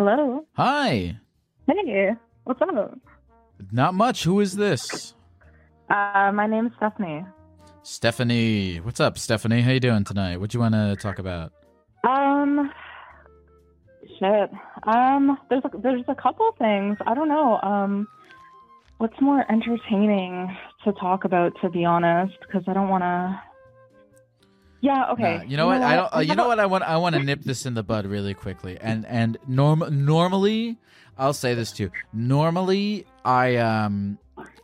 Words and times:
Hello. 0.00 0.46
Hi. 0.54 1.18
Hey. 1.66 2.12
What's 2.44 2.62
up? 2.62 2.98
Not 3.70 3.92
much. 3.92 4.24
Who 4.24 4.40
is 4.40 4.56
this? 4.56 5.12
Uh, 5.90 6.32
my 6.32 6.46
name's 6.46 6.72
Stephanie. 6.78 7.22
Stephanie. 7.82 8.78
What's 8.78 8.98
up, 8.98 9.18
Stephanie? 9.18 9.60
How 9.60 9.72
you 9.72 9.78
doing 9.78 10.04
tonight? 10.04 10.38
What 10.38 10.48
do 10.48 10.56
you 10.56 10.62
want 10.62 10.72
to 10.72 10.96
talk 10.96 11.18
about? 11.18 11.52
Um, 12.08 12.70
shit. 14.18 14.50
Um, 14.84 15.36
there's 15.50 15.64
a, 15.66 15.78
there's 15.82 16.04
a 16.08 16.14
couple 16.14 16.50
things. 16.58 16.96
I 17.06 17.12
don't 17.12 17.28
know. 17.28 17.60
Um, 17.60 18.08
what's 18.96 19.20
more 19.20 19.44
entertaining 19.52 20.56
to 20.84 20.92
talk 20.92 21.26
about? 21.26 21.52
To 21.60 21.68
be 21.68 21.84
honest, 21.84 22.32
because 22.40 22.62
I 22.66 22.72
don't 22.72 22.88
want 22.88 23.02
to. 23.02 23.42
Yeah. 24.80 25.12
Okay. 25.12 25.38
Nah, 25.38 25.42
you 25.42 25.56
know 25.56 25.66
what? 25.66 25.82
I 25.82 25.96
don't. 25.96 26.16
Uh, 26.16 26.18
you 26.20 26.34
know 26.34 26.48
what? 26.48 26.58
I 26.58 26.66
want. 26.66 26.84
I 26.84 26.96
want 26.96 27.14
to 27.16 27.22
nip 27.22 27.42
this 27.42 27.66
in 27.66 27.74
the 27.74 27.82
bud 27.82 28.06
really 28.06 28.34
quickly. 28.34 28.78
And 28.80 29.06
and 29.06 29.36
norm 29.46 29.84
normally, 30.06 30.78
I'll 31.18 31.34
say 31.34 31.54
this 31.54 31.72
too. 31.72 31.90
Normally, 32.12 33.06
I 33.24 33.56
um, 33.56 34.18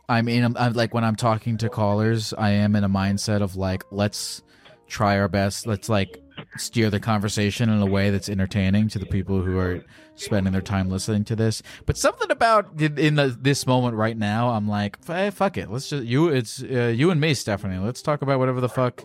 I'm 0.09 0.27
in. 0.27 0.57
I'm 0.57 0.73
like 0.73 0.93
when 0.93 1.03
I'm 1.03 1.15
talking 1.15 1.57
to 1.57 1.69
callers, 1.69 2.33
I 2.33 2.51
am 2.51 2.75
in 2.75 2.83
a 2.83 2.89
mindset 2.89 3.41
of 3.41 3.55
like, 3.55 3.83
let's 3.91 4.41
try 4.87 5.19
our 5.19 5.27
best. 5.27 5.67
Let's 5.67 5.89
like 5.89 6.21
steer 6.57 6.89
the 6.89 6.99
conversation 6.99 7.69
in 7.69 7.81
a 7.81 7.85
way 7.85 8.09
that's 8.09 8.29
entertaining 8.29 8.87
to 8.89 8.99
the 8.99 9.05
people 9.05 9.41
who 9.41 9.57
are 9.57 9.83
spending 10.15 10.53
their 10.53 10.61
time 10.61 10.89
listening 10.89 11.23
to 11.25 11.35
this. 11.35 11.61
But 11.85 11.97
something 11.97 12.31
about 12.31 12.79
in 12.81 13.15
the, 13.15 13.37
this 13.39 13.67
moment 13.67 13.95
right 13.95 14.17
now, 14.17 14.49
I'm 14.49 14.67
like, 14.67 15.03
hey, 15.05 15.29
fuck 15.29 15.57
it. 15.57 15.69
Let's 15.71 15.89
just 15.89 16.05
you. 16.05 16.29
It's 16.29 16.61
uh, 16.63 16.93
you 16.95 17.11
and 17.11 17.21
me, 17.21 17.33
Stephanie. 17.33 17.77
Let's 17.77 18.01
talk 18.01 18.21
about 18.21 18.39
whatever 18.39 18.61
the 18.61 18.69
fuck 18.69 19.03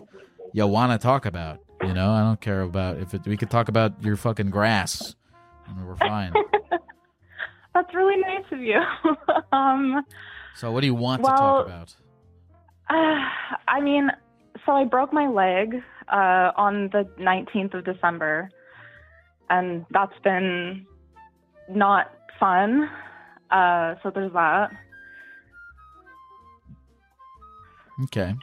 you 0.53 0.65
want 0.67 0.91
to 0.91 1.03
talk 1.03 1.25
about. 1.25 1.59
You 1.81 1.93
know, 1.93 2.11
I 2.11 2.21
don't 2.21 2.39
care 2.39 2.61
about 2.61 2.97
if 2.99 3.13
it, 3.13 3.25
we 3.25 3.35
could 3.35 3.49
talk 3.49 3.67
about 3.67 4.01
your 4.01 4.15
fucking 4.15 4.49
grass. 4.49 5.15
I 5.67 5.73
mean, 5.73 5.85
we're 5.85 5.97
fine. 5.97 6.33
That's 7.73 7.93
really 7.93 8.21
nice 8.21 8.45
of 8.51 8.61
you. 8.61 8.79
um, 9.51 10.05
so, 10.55 10.71
what 10.71 10.81
do 10.81 10.87
you 10.87 10.95
want 10.95 11.23
well, 11.23 11.33
to 11.33 11.37
talk 11.37 11.65
about? 11.65 11.95
Uh, 12.89 13.55
I 13.67 13.81
mean, 13.81 14.09
so 14.65 14.71
I 14.71 14.85
broke 14.85 15.11
my 15.11 15.27
leg 15.27 15.81
uh, 16.07 16.51
on 16.55 16.89
the 16.93 17.09
19th 17.19 17.73
of 17.73 17.85
December, 17.85 18.49
and 19.49 19.85
that's 19.91 20.17
been 20.23 20.85
not 21.69 22.11
fun. 22.39 22.89
Uh, 23.51 23.95
so 24.03 24.11
there's 24.13 24.31
that. 24.33 24.71
Okay. 28.05 28.35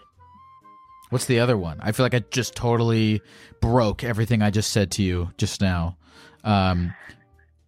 What's 1.10 1.26
the 1.26 1.41
other 1.41 1.56
one? 1.56 1.78
I 1.81 1.93
feel 1.93 2.04
like 2.06 2.15
I 2.15 2.21
just 2.31 2.54
totally 2.54 3.21
broke 3.60 4.04
everything 4.04 4.43
I 4.43 4.50
just 4.50 4.72
said 4.72 4.93
to 4.93 5.03
you 5.03 5.31
just 5.37 5.60
now. 5.60 5.97
Um, 6.44 6.94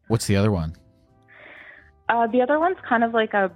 what's 0.09 0.27
the 0.27 0.37
other 0.37 0.51
one? 0.51 0.75
Uh, 2.09 2.27
the 2.29 2.41
other 2.41 2.59
one's 2.59 2.77
kind 2.89 3.05
of 3.05 3.13
like 3.13 3.35
a 3.35 3.51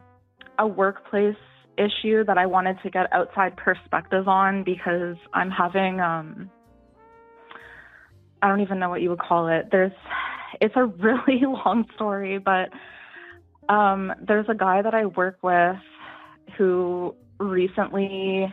a 0.59 0.67
workplace 0.67 1.37
issue 1.77 2.25
that 2.25 2.39
I 2.39 2.47
wanted 2.47 2.79
to 2.83 2.91
get 2.91 3.13
outside 3.13 3.57
perspective 3.57 4.29
on 4.29 4.65
because 4.65 5.17
I'm 5.35 5.51
having 5.51 6.01
um 6.01 6.51
I 8.43 8.49
don't 8.49 8.61
even 8.61 8.79
know 8.79 8.89
what 8.89 9.03
you 9.03 9.11
would 9.11 9.19
call 9.19 9.49
it. 9.49 9.69
There's 9.71 9.93
it's 10.61 10.75
a 10.77 10.85
really 10.85 11.43
long 11.43 11.85
story, 11.95 12.39
but 12.39 12.71
um 13.73 14.13
there's 14.27 14.47
a 14.49 14.55
guy 14.55 14.83
that 14.83 14.95
I 14.95 15.07
work 15.07 15.39
with 15.43 15.77
who 16.57 17.15
recently 17.39 18.53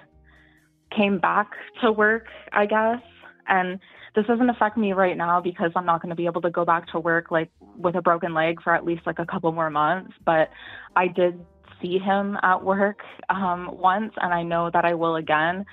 came 0.95 1.19
back 1.19 1.51
to 1.81 1.91
work, 1.91 2.25
I 2.51 2.65
guess. 2.65 3.01
And 3.47 3.79
this 4.15 4.25
doesn't 4.25 4.49
affect 4.49 4.77
me 4.77 4.93
right 4.93 5.17
now 5.17 5.41
because 5.41 5.71
I'm 5.75 5.85
not 5.85 6.01
going 6.01 6.11
to 6.11 6.15
be 6.15 6.25
able 6.25 6.41
to 6.41 6.49
go 6.49 6.65
back 6.65 6.87
to 6.89 6.99
work 6.99 7.31
like 7.31 7.49
with 7.77 7.95
a 7.95 8.01
broken 8.01 8.33
leg 8.33 8.61
for 8.63 8.73
at 8.73 8.85
least 8.85 9.01
like 9.05 9.19
a 9.19 9.25
couple 9.25 9.51
more 9.51 9.69
months. 9.69 10.13
But 10.25 10.49
I 10.95 11.07
did 11.07 11.43
see 11.81 11.97
him 11.97 12.37
at 12.43 12.63
work 12.63 12.99
um, 13.29 13.69
once, 13.73 14.13
and 14.17 14.33
I 14.33 14.43
know 14.43 14.69
that 14.71 14.85
I 14.85 14.93
will 14.93 15.15
again. 15.15 15.65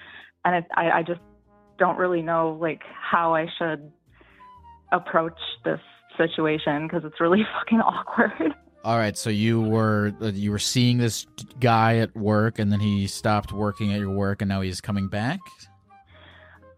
And 0.45 0.57
it, 0.57 0.65
I, 0.75 0.91
I 0.91 1.03
just 1.03 1.21
don't 1.79 1.99
really 1.99 2.23
know 2.23 2.59
like 2.61 2.81
how 3.01 3.35
I 3.35 3.47
should 3.59 3.93
approach 4.93 5.39
this 5.65 5.81
situation 6.17 6.87
because 6.87 7.03
it's 7.05 7.21
really 7.21 7.43
fucking 7.59 7.81
awkward. 7.81 8.55
All 8.83 8.97
right, 8.97 9.17
so 9.17 9.29
you 9.29 9.61
were 9.61 10.15
uh, 10.23 10.29
you 10.29 10.51
were 10.51 10.59
seeing 10.59 10.97
this 10.97 11.27
guy 11.59 11.99
at 11.99 12.17
work, 12.17 12.59
and 12.59 12.73
then 12.73 12.81
he 12.81 13.07
stopped 13.07 13.53
working 13.53 13.93
at 13.93 14.01
your 14.01 14.11
work, 14.11 14.41
and 14.41 14.49
now 14.49 14.63
he's 14.63 14.81
coming 14.81 15.09
back. 15.09 15.41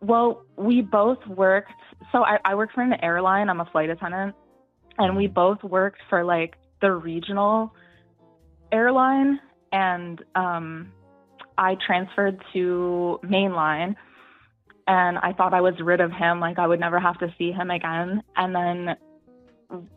Well, 0.01 0.45
we 0.57 0.81
both 0.81 1.25
worked. 1.29 1.71
So 2.11 2.25
I, 2.25 2.39
I 2.45 2.57
work 2.57 2.71
for 2.75 2.83
an 2.83 2.95
airline. 3.05 3.49
I'm 3.49 3.61
a 3.61 3.67
flight 3.67 3.89
attendant, 3.89 4.35
and 4.99 5.17
we 5.17 5.29
both 5.29 5.63
worked 5.63 6.01
for 6.11 6.25
like 6.25 6.57
the 6.81 6.91
regional 6.91 7.73
airline, 8.73 9.39
and 9.71 10.25
um, 10.35 10.93
I 11.57 11.77
transferred 11.87 12.43
to 12.53 13.21
mainline. 13.23 13.95
And 14.89 15.19
I 15.19 15.33
thought 15.35 15.55
I 15.55 15.61
was 15.61 15.75
rid 15.81 16.01
of 16.01 16.11
him, 16.11 16.41
like 16.41 16.59
I 16.59 16.67
would 16.67 16.81
never 16.81 16.99
have 16.99 17.17
to 17.21 17.33
see 17.39 17.53
him 17.53 17.71
again. 17.71 18.25
And 18.35 18.53
then 18.53 18.97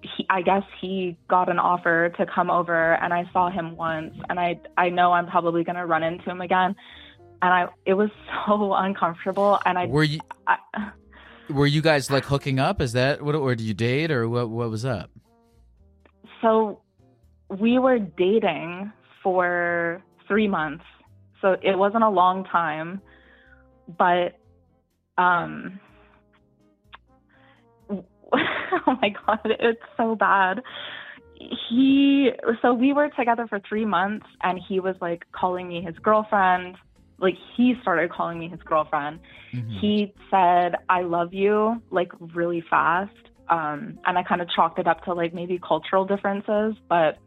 he, 0.01 0.25
I 0.29 0.41
guess 0.41 0.63
he 0.79 1.17
got 1.27 1.49
an 1.49 1.59
offer 1.59 2.09
to 2.17 2.25
come 2.25 2.49
over, 2.49 2.93
and 2.95 3.13
I 3.13 3.29
saw 3.33 3.49
him 3.49 3.75
once, 3.75 4.15
and 4.29 4.39
I 4.39 4.59
I 4.77 4.89
know 4.89 5.11
I'm 5.11 5.27
probably 5.27 5.63
gonna 5.63 5.85
run 5.85 6.03
into 6.03 6.29
him 6.29 6.41
again, 6.41 6.75
and 7.41 7.53
I 7.53 7.67
it 7.85 7.93
was 7.93 8.09
so 8.47 8.73
uncomfortable, 8.73 9.59
and 9.65 9.77
I 9.77 9.85
were 9.85 10.03
you 10.03 10.19
I, 10.47 10.57
were 11.49 11.67
you 11.67 11.81
guys 11.81 12.09
like 12.09 12.25
hooking 12.25 12.59
up? 12.59 12.81
Is 12.81 12.93
that 12.93 13.21
what, 13.21 13.35
or 13.35 13.55
did 13.55 13.65
you 13.65 13.73
date, 13.73 14.11
or 14.11 14.27
what 14.29 14.49
what 14.49 14.69
was 14.69 14.85
up? 14.85 15.09
So 16.41 16.81
we 17.49 17.79
were 17.79 17.99
dating 17.99 18.91
for 19.21 20.03
three 20.27 20.47
months, 20.47 20.85
so 21.41 21.55
it 21.61 21.77
wasn't 21.77 22.03
a 22.03 22.09
long 22.09 22.45
time, 22.45 23.01
but 23.97 24.39
um 25.17 25.79
oh 28.87 28.97
my 29.02 29.14
god, 29.26 29.40
it's 29.46 29.82
so 29.97 30.16
bad. 30.16 30.61
He 31.70 32.32
so 32.61 32.73
we 32.73 32.93
were 32.93 33.09
together 33.09 33.46
for 33.47 33.59
3 33.67 33.85
months 33.85 34.26
and 34.41 34.59
he 34.67 34.79
was 34.79 34.96
like 35.02 35.26
calling 35.32 35.67
me 35.67 35.82
his 35.82 35.96
girlfriend. 35.99 36.78
Like 37.17 37.35
he 37.55 37.76
started 37.82 38.11
calling 38.11 38.40
me 38.40 38.49
his 38.49 38.61
girlfriend. 38.61 39.20
Mm-hmm. 39.53 39.79
He 39.79 40.14
said 40.32 40.76
I 40.90 41.02
love 41.02 41.34
you 41.34 41.82
like 41.91 42.11
really 42.20 42.64
fast. 42.70 43.11
Um 43.49 43.99
and 44.05 44.17
I 44.17 44.23
kind 44.23 44.41
of 44.41 44.47
chalked 44.55 44.79
it 44.79 44.88
up 44.88 45.03
to 45.05 45.14
like 45.14 45.34
maybe 45.34 45.59
cultural 45.59 46.05
differences, 46.05 46.76
but 46.90 47.17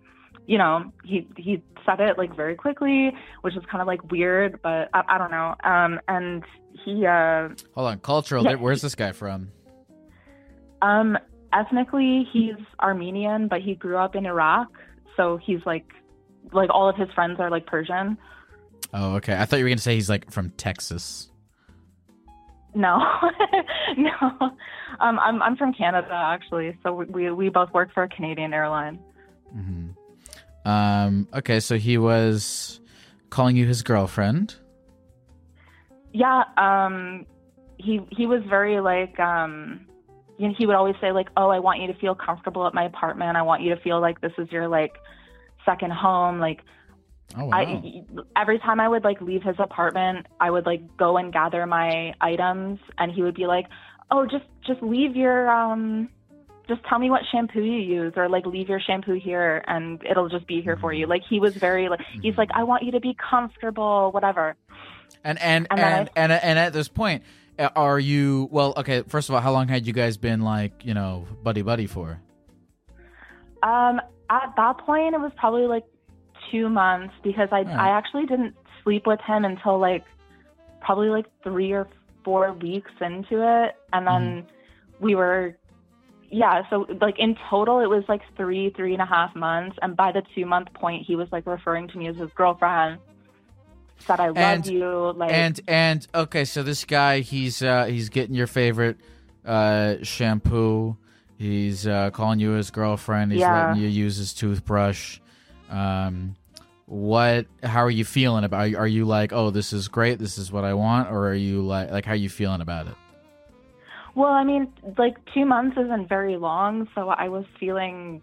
you 0.47 0.57
know, 0.57 0.91
he 1.05 1.29
he 1.37 1.63
said 1.85 2.01
it 2.01 2.17
like 2.17 2.35
very 2.35 2.55
quickly, 2.55 3.13
which 3.43 3.55
is 3.55 3.63
kind 3.71 3.83
of 3.83 3.87
like 3.87 4.11
weird, 4.11 4.61
but 4.63 4.89
I, 4.95 5.03
I 5.07 5.19
don't 5.19 5.31
know. 5.31 5.55
Um, 5.63 6.01
and 6.09 6.43
he 6.85 7.07
uh, 7.07 7.51
hold 7.75 7.89
on, 7.89 7.99
cultural. 7.99 8.45
Yeah, 8.45 8.55
where's 8.55 8.81
this 8.81 8.95
guy 8.95 9.13
from? 9.13 9.53
Um, 10.81 11.19
ethnically, 11.53 12.27
he's 12.33 12.57
Armenian, 12.81 13.49
but 13.49 13.61
he 13.61 13.75
grew 13.75 13.97
up 13.97 14.15
in 14.15 14.27
Iraq, 14.27 14.69
so 15.17 15.37
he's 15.37 15.61
like, 15.67 15.87
like 16.53 16.71
all 16.71 16.89
of 16.89 16.97
his 16.97 17.09
friends 17.15 17.39
are 17.41 17.51
like 17.51 17.67
Persian. 17.67 18.17
Oh, 18.93 19.17
okay. 19.17 19.37
I 19.37 19.45
thought 19.45 19.59
you 19.59 19.65
were 19.65 19.71
gonna 19.71 19.81
say 19.81 19.95
he's 19.95 20.09
like 20.09 20.31
from 20.31 20.51
Texas. 20.51 21.31
No, 22.75 22.99
no, 23.97 24.11
um, 25.01 25.19
I'm 25.19 25.43
I'm 25.43 25.57
from 25.57 25.73
Canada 25.73 26.13
actually, 26.13 26.77
so 26.83 26.93
we 26.93 27.31
we, 27.31 27.49
both 27.49 27.73
work 27.73 27.93
for 27.93 28.03
a 28.03 28.09
Canadian 28.09 28.53
airline. 28.53 28.99
Mm-hmm. 29.57 30.69
Um. 30.69 31.29
Okay, 31.35 31.61
so 31.61 31.79
he 31.79 31.99
was 31.99 32.81
calling 33.31 33.57
you 33.57 33.67
his 33.67 33.83
girlfriend. 33.83 34.57
Yeah. 36.13 36.45
Um. 36.57 37.27
He 37.79 38.01
he 38.11 38.27
was 38.27 38.43
very 38.49 38.81
like 38.81 39.19
um. 39.19 39.87
You 40.39 40.49
know, 40.49 40.55
he 40.57 40.67
would 40.67 40.77
always 40.77 40.95
say 41.01 41.13
like, 41.13 41.29
"Oh, 41.37 41.51
I 41.51 41.59
want 41.59 41.81
you 41.81 41.89
to 41.89 41.95
feel 41.95 42.15
comfortable 42.15 42.67
at 42.67 42.75
my 42.75 42.85
apartment. 42.85 43.37
I 43.37 43.43
want 43.43 43.63
you 43.63 43.75
to 43.75 43.81
feel 43.81 44.01
like 44.01 44.21
this 44.21 44.33
is 44.39 44.51
your 44.51 44.69
like 44.69 44.97
second 45.65 45.93
home. 45.93 46.39
Like, 46.39 46.61
Oh 47.37 47.45
wow. 47.47 47.59
I 47.59 48.05
every 48.41 48.59
time 48.59 48.81
I 48.81 48.89
would 48.89 49.05
like 49.05 49.21
leave 49.21 49.43
his 49.43 49.57
apartment, 49.59 50.27
I 50.41 50.51
would 50.51 50.65
like 50.65 50.97
go 50.97 51.19
and 51.19 51.33
gather 51.33 51.67
my 51.67 52.15
items, 52.21 52.79
and 52.97 53.13
he 53.13 53.23
would 53.23 53.35
be 53.35 53.47
like, 53.47 53.67
"Oh, 54.11 54.25
just 54.25 54.47
just 54.67 54.83
leave 54.83 55.15
your 55.15 55.51
um, 55.51 56.09
just 56.69 56.83
tell 56.85 56.99
me 56.99 57.11
what 57.11 57.23
shampoo 57.31 57.63
you 57.63 57.81
use, 57.81 58.15
or 58.17 58.29
like 58.31 58.47
leave 58.47 58.69
your 58.69 58.81
shampoo 58.81 59.15
here, 59.15 59.63
and 59.67 60.03
it'll 60.09 60.31
just 60.31 60.47
be 60.47 60.63
here 60.63 60.79
for 60.79 60.93
you." 60.93 61.07
Like 61.07 61.23
he 61.29 61.39
was 61.39 61.55
very 61.55 61.91
like 61.91 62.01
he's 62.23 62.39
like, 62.39 62.49
"I 62.55 62.63
want 62.63 62.85
you 62.85 62.93
to 62.93 63.01
be 63.01 63.15
comfortable, 63.15 64.11
whatever." 64.13 64.57
and 65.25 65.39
and 65.41 65.67
and 65.71 65.81
and 65.81 66.09
then 66.09 66.09
and, 66.17 66.33
and, 66.33 66.59
at 66.59 66.73
this 66.73 66.89
point, 66.89 67.23
are 67.59 67.99
you 67.99 68.49
well? 68.51 68.75
Okay, 68.77 69.03
first 69.09 69.29
of 69.29 69.35
all, 69.35 69.41
how 69.41 69.53
long 69.53 69.69
had 69.69 69.87
you 69.87 69.93
guys 69.93 70.17
been 70.17 70.41
like 70.41 70.85
you 70.85 70.95
know 70.95 71.27
buddy 71.43 71.63
buddy 71.63 71.87
for? 71.87 72.21
Um, 73.63 74.01
at 74.31 74.53
that 74.57 74.79
point, 74.79 75.15
it 75.15 75.21
was 75.21 75.33
probably 75.37 75.67
like 75.67 75.85
two 76.51 76.69
months 76.69 77.15
because 77.23 77.49
I 77.51 77.61
Alright. 77.61 77.77
I 77.77 77.89
actually 77.91 78.27
didn't 78.27 78.55
sleep 78.85 79.07
with 79.07 79.21
him 79.21 79.45
until 79.45 79.79
like 79.79 80.05
probably 80.81 81.09
like 81.09 81.27
three 81.43 81.73
or 81.73 81.89
four 82.25 82.53
weeks 82.53 82.91
into 83.01 83.43
it, 83.43 83.75
and 83.93 84.07
then 84.07 84.47
we 85.01 85.15
were 85.15 85.57
yeah. 86.31 86.63
So 86.71 86.87
like 87.01 87.19
in 87.19 87.37
total, 87.51 87.81
it 87.81 87.89
was 87.89 88.05
like 88.09 88.23
three 88.37 88.71
three 88.71 88.93
and 88.93 89.03
a 89.03 89.07
half 89.07 89.35
months, 89.35 89.77
and 89.83 89.97
by 89.97 90.13
the 90.13 90.23
two 90.35 90.47
month 90.47 90.73
point, 90.75 91.05
he 91.07 91.17
was 91.17 91.29
like 91.33 91.47
referring 91.47 91.89
to 91.89 91.99
me 91.99 92.09
as 92.09 92.17
his 92.17 92.31
girlfriend. 92.35 92.99
Said 94.01 94.21
I 94.21 94.29
love 94.29 94.37
And- 94.37 94.67
you, 94.67 95.13
like 95.17 95.33
And 95.33 95.61
and 95.69 96.07
okay, 96.15 96.45
so 96.45 96.63
this 96.63 96.85
guy 96.85 97.21
he's 97.21 97.63
uh 97.63 97.85
he's 97.87 98.09
getting 98.09 98.35
your 98.35 98.47
favorite 98.47 98.97
uh 99.45 99.97
shampoo. 100.03 100.97
He's 101.37 101.87
uh 101.87 102.11
calling 102.11 102.39
you 102.41 102.51
his 102.51 102.71
girlfriend. 102.71 103.33
He's 103.33 103.41
Yeah. 103.41 103.69
letting 103.69 103.83
you 103.83 103.89
use 103.89 104.17
his 104.17 104.33
toothbrush. 104.33 105.19
Um 105.71 106.37
what 106.87 107.47
how 107.63 107.81
are 107.85 107.91
you 107.91 108.05
feeling 108.05 108.45
about 108.45 108.61
are 108.61 108.67
you, 108.67 108.79
are 108.79 108.87
you 108.87 109.05
like, 109.05 109.33
"Oh, 109.35 109.51
this 109.51 109.75
is 109.75 109.89
great. 109.89 110.19
This 110.19 110.39
is 110.39 110.51
what 110.51 110.65
I 110.65 110.73
want," 110.73 111.11
or 111.11 111.29
are 111.29 111.35
you 111.35 111.61
like 111.61 111.91
like 111.91 112.05
how 112.07 112.13
are 112.13 112.17
you 112.17 112.31
feeling 112.31 112.63
about 112.63 112.87
it? 112.87 112.95
Well, 114.15 114.33
I 114.33 114.43
mean, 114.43 114.73
like 114.97 115.17
two 115.35 115.45
months 115.45 115.77
isn't 115.77 116.09
very 116.09 116.37
long, 116.39 116.89
so 116.95 117.11
I 117.11 117.29
was 117.29 117.45
feeling. 117.61 118.23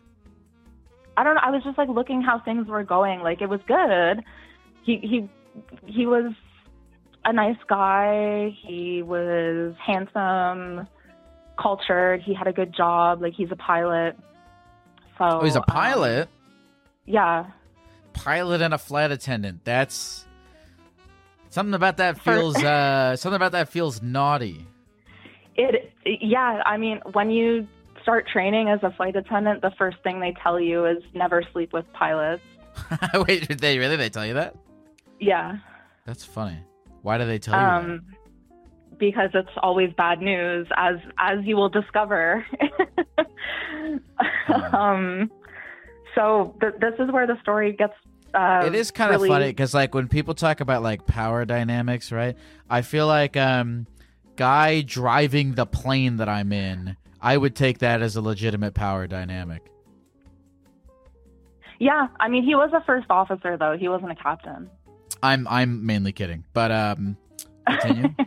I 1.16 1.24
don't 1.24 1.36
know. 1.36 1.42
I 1.44 1.52
was 1.52 1.64
just 1.64 1.78
like 1.78 1.90
looking 1.90 2.22
how 2.24 2.40
things 2.40 2.68
were 2.68 2.84
going. 2.84 3.20
Like 3.22 3.42
it 3.42 3.48
was 3.50 3.62
good. 3.68 4.24
He 4.84 4.98
he 4.98 5.30
he 5.86 6.06
was 6.06 6.34
a 7.24 7.34
nice 7.34 7.58
guy. 7.68 8.56
He 8.62 9.02
was 9.04 9.74
handsome, 9.86 10.88
cultured. 11.60 12.22
He 12.22 12.34
had 12.34 12.48
a 12.48 12.54
good 12.54 12.74
job. 12.76 13.22
Like 13.22 13.34
he's 13.34 13.52
a 13.52 13.56
pilot. 13.56 14.16
So 15.18 15.24
Oh, 15.26 15.44
he's 15.44 15.56
a 15.56 15.60
um, 15.60 15.66
pilot. 15.68 16.30
yeah. 17.06 17.46
pilot 18.14 18.62
and 18.62 18.74
a 18.74 18.78
flight 18.78 19.12
attendant. 19.12 19.64
That's 19.66 20.26
something 21.50 21.74
about 21.74 21.98
that 21.98 22.20
feels 22.22 22.62
uh 22.62 23.16
something 23.18 23.36
about 23.36 23.54
that 23.54 23.70
feels 23.70 24.02
naughty. 24.02 24.66
It 25.56 25.92
yeah. 26.06 26.62
I 26.66 26.78
mean, 26.78 27.00
when 27.14 27.30
you 27.32 27.68
start 28.02 28.28
training 28.28 28.70
as 28.70 28.80
a 28.84 28.92
flight 28.92 29.16
attendant, 29.16 29.62
the 29.62 29.72
first 29.78 29.98
thing 30.04 30.20
they 30.20 30.36
tell 30.44 30.60
you 30.60 30.86
is 30.86 31.02
never 31.14 31.44
sleep 31.54 31.74
with 31.74 31.86
pilots. 31.94 32.44
Wait, 33.28 33.48
did 33.48 33.60
they 33.60 33.80
really 33.80 33.96
they 33.96 34.10
tell 34.10 34.26
you 34.26 34.34
that? 34.36 34.56
Yeah. 35.20 35.58
That's 36.06 36.24
funny. 36.24 36.58
Why 37.02 37.18
do 37.18 37.26
they 37.26 37.40
tell 37.40 37.54
you 37.54 37.60
that? 37.60 37.92
um, 37.92 38.06
because 38.98 39.30
it's 39.34 39.50
always 39.62 39.92
bad 39.94 40.22
news, 40.22 40.68
as 40.78 40.96
as 41.18 41.40
you 41.44 41.56
will 41.56 41.70
discover. 41.70 42.46
um, 44.74 45.30
so 46.14 46.56
th- 46.62 46.74
this 46.80 46.94
is 47.00 47.12
where 47.12 47.28
the 47.28 47.40
story 47.42 47.74
gets. 47.74 47.94
Uh, 48.34 48.64
it 48.66 48.76
is 48.76 48.92
kind 48.92 49.14
of 49.14 49.22
really- 49.22 49.30
funny 49.30 49.48
because 49.48 49.74
like 49.74 49.94
when 49.94 50.08
people 50.08 50.34
talk 50.34 50.60
about 50.60 50.84
like 50.84 51.06
power 51.06 51.46
dynamics 51.46 52.12
right 52.12 52.36
i 52.70 52.82
feel 52.82 53.08
like 53.08 53.38
um 53.38 53.88
guy 54.36 54.82
driving 54.82 55.54
the 55.54 55.66
plane 55.66 56.18
that 56.18 56.28
i'm 56.28 56.52
in 56.52 56.98
i 57.22 57.38
would 57.38 57.56
take 57.56 57.80
that 57.80 58.02
as 58.02 58.18
a 58.18 58.22
legitimate 58.22 58.74
power 58.74 59.08
dynamic 59.08 59.72
Yeah, 61.80 62.08
I 62.20 62.28
mean, 62.30 62.44
he 62.44 62.56
was 62.56 62.72
a 62.74 62.84
first 62.86 63.08
officer 63.10 63.58
though. 63.58 63.78
He 63.78 63.88
wasn't 63.90 64.12
a 64.12 64.16
captain. 64.16 64.70
I'm 65.24 65.48
i'm 65.48 65.86
mainly 65.86 66.12
kidding 66.12 66.44
but 66.54 66.72
um 66.72 67.18
continue 67.68 68.14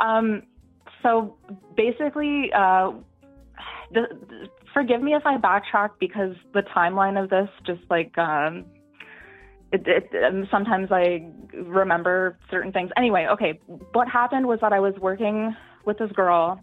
um, 0.00 0.42
so 1.02 1.36
basically, 1.76 2.50
uh, 2.54 2.92
the, 3.92 4.02
the- 4.28 4.48
forgive 4.72 5.02
me 5.02 5.14
if 5.14 5.22
I 5.24 5.36
backtrack 5.36 5.90
because 5.98 6.34
the 6.54 6.62
timeline 6.74 7.22
of 7.22 7.30
this 7.30 7.48
just 7.66 7.82
like 7.90 8.16
um, 8.18 8.64
it, 9.72 9.82
it, 9.86 10.10
um, 10.24 10.46
sometimes 10.50 10.90
I 10.90 11.28
remember 11.54 12.38
certain 12.50 12.72
things. 12.72 12.90
Anyway, 12.96 13.26
okay, 13.32 13.60
what 13.92 14.08
happened 14.08 14.46
was 14.46 14.58
that 14.62 14.72
I 14.72 14.80
was 14.80 14.94
working 15.00 15.54
with 15.84 15.98
this 15.98 16.10
girl. 16.12 16.60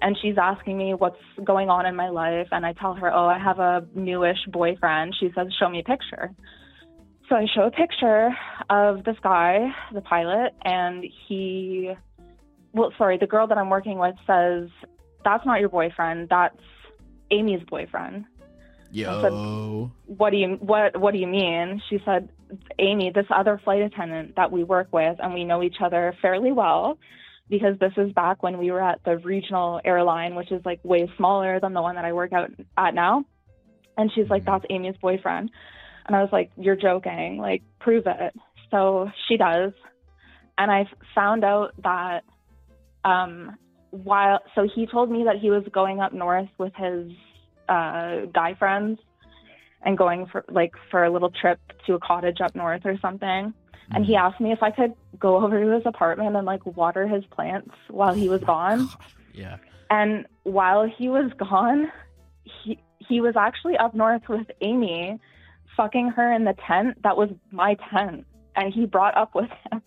And 0.00 0.16
she's 0.22 0.36
asking 0.40 0.78
me 0.78 0.94
what's 0.94 1.18
going 1.42 1.70
on 1.70 1.84
in 1.84 1.96
my 1.96 2.08
life, 2.08 2.46
and 2.52 2.64
I 2.64 2.72
tell 2.72 2.94
her, 2.94 3.12
"Oh, 3.12 3.26
I 3.26 3.36
have 3.36 3.58
a 3.58 3.84
newish 3.96 4.38
boyfriend." 4.46 5.12
She 5.18 5.32
says, 5.34 5.48
"Show 5.58 5.68
me 5.68 5.80
a 5.80 5.82
picture." 5.82 6.30
So 7.28 7.36
I 7.36 7.46
show 7.54 7.62
a 7.62 7.70
picture 7.70 8.30
of 8.70 9.04
this 9.04 9.16
guy, 9.22 9.70
the 9.92 10.00
pilot, 10.00 10.54
and 10.62 11.04
he 11.26 11.92
well, 12.72 12.92
sorry, 12.96 13.18
the 13.18 13.26
girl 13.26 13.46
that 13.46 13.58
I'm 13.58 13.70
working 13.70 13.98
with 13.98 14.14
says, 14.26 14.68
that's 15.24 15.44
not 15.44 15.60
your 15.60 15.68
boyfriend. 15.68 16.28
That's 16.28 16.56
Amy's 17.30 17.62
boyfriend. 17.68 18.24
yo 18.90 19.90
What 20.06 20.30
do 20.30 20.36
you 20.36 20.56
what 20.60 20.96
What 20.98 21.12
do 21.12 21.18
you 21.18 21.26
mean? 21.26 21.82
She 21.90 22.00
said, 22.04 22.30
Amy, 22.78 23.10
this 23.14 23.26
other 23.30 23.60
flight 23.62 23.82
attendant 23.82 24.36
that 24.36 24.50
we 24.50 24.64
work 24.64 24.88
with, 24.92 25.18
and 25.22 25.34
we 25.34 25.44
know 25.44 25.62
each 25.62 25.76
other 25.82 26.14
fairly 26.22 26.52
well, 26.52 26.98
because 27.50 27.78
this 27.78 27.92
is 27.96 28.12
back 28.12 28.42
when 28.42 28.58
we 28.58 28.70
were 28.70 28.82
at 28.82 29.00
the 29.04 29.18
regional 29.18 29.80
airline, 29.84 30.34
which 30.34 30.50
is 30.50 30.64
like 30.64 30.80
way 30.82 31.10
smaller 31.16 31.60
than 31.60 31.74
the 31.74 31.82
one 31.82 31.96
that 31.96 32.04
I 32.06 32.12
work 32.12 32.32
out 32.32 32.50
at 32.76 32.94
now. 32.94 33.24
And 33.98 34.10
she's 34.14 34.30
like, 34.30 34.42
Mhm. 34.42 34.46
that's 34.46 34.64
Amy's 34.70 34.96
boyfriend. 34.96 35.50
And 36.08 36.16
I 36.16 36.22
was 36.22 36.30
like, 36.32 36.50
you're 36.56 36.76
joking. 36.76 37.38
Like, 37.38 37.62
prove 37.78 38.04
it. 38.06 38.34
So 38.70 39.10
she 39.28 39.36
does. 39.36 39.72
And 40.56 40.70
I 40.70 40.86
found 41.14 41.44
out 41.44 41.72
that 41.84 42.24
um, 43.04 43.56
while, 43.90 44.40
so 44.54 44.66
he 44.74 44.86
told 44.86 45.10
me 45.10 45.24
that 45.24 45.36
he 45.36 45.50
was 45.50 45.62
going 45.72 46.00
up 46.00 46.12
north 46.12 46.48
with 46.58 46.74
his 46.74 47.12
uh, 47.68 48.22
guy 48.32 48.54
friends 48.58 48.98
and 49.82 49.96
going 49.96 50.26
for 50.26 50.44
like 50.48 50.72
for 50.90 51.04
a 51.04 51.10
little 51.10 51.30
trip 51.30 51.60
to 51.86 51.94
a 51.94 51.98
cottage 52.00 52.40
up 52.40 52.54
north 52.56 52.82
or 52.84 52.98
something. 53.00 53.54
And 53.90 54.04
he 54.04 54.16
asked 54.16 54.40
me 54.40 54.52
if 54.52 54.62
I 54.62 54.70
could 54.70 54.92
go 55.18 55.42
over 55.42 55.62
to 55.62 55.70
his 55.72 55.82
apartment 55.86 56.36
and 56.36 56.44
like 56.44 56.64
water 56.66 57.06
his 57.06 57.24
plants 57.26 57.70
while 57.88 58.14
he 58.14 58.28
was 58.28 58.42
gone. 58.42 58.88
Yeah 59.34 59.58
And 59.88 60.26
while 60.42 60.84
he 60.84 61.08
was 61.08 61.30
gone, 61.38 61.92
he 62.42 62.78
he 63.08 63.20
was 63.20 63.36
actually 63.36 63.76
up 63.76 63.94
north 63.94 64.28
with 64.28 64.46
Amy, 64.60 65.20
fucking 65.78 66.10
her 66.10 66.30
in 66.30 66.44
the 66.44 66.54
tent 66.66 67.02
that 67.04 67.16
was 67.16 67.30
my 67.50 67.78
tent, 67.90 68.26
and 68.54 68.74
he 68.74 68.84
brought 68.84 69.16
up 69.16 69.34
with 69.34 69.48
him. 69.70 69.80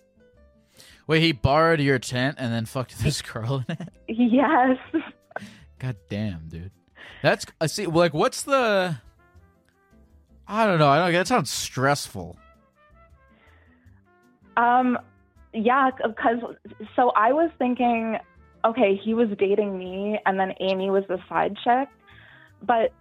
wait 1.05 1.21
he 1.21 1.31
borrowed 1.31 1.79
your 1.79 1.99
tent 1.99 2.37
and 2.39 2.51
then 2.51 2.65
fucked 2.65 2.97
this 3.03 3.21
girl 3.21 3.63
in 3.67 3.77
it 3.77 3.89
Yes. 4.07 4.77
God 5.77 5.97
damn, 6.09 6.47
dude. 6.47 6.71
That's 7.21 7.45
I 7.59 7.67
see. 7.67 7.85
Like, 7.85 8.13
what's 8.13 8.43
the? 8.43 8.97
I 10.47 10.65
don't 10.65 10.79
know. 10.79 10.87
I 10.87 10.99
don't. 10.99 11.13
That 11.13 11.27
sounds 11.27 11.49
stressful. 11.49 12.37
Um, 14.57 14.97
yeah, 15.53 15.89
because 16.05 16.39
so 16.95 17.11
I 17.15 17.31
was 17.31 17.51
thinking, 17.57 18.17
okay, 18.65 18.99
he 19.01 19.13
was 19.13 19.29
dating 19.37 19.77
me, 19.77 20.19
and 20.25 20.39
then 20.39 20.53
Amy 20.59 20.89
was 20.89 21.03
the 21.07 21.19
side 21.29 21.57
chick, 21.63 21.89
but 22.61 22.93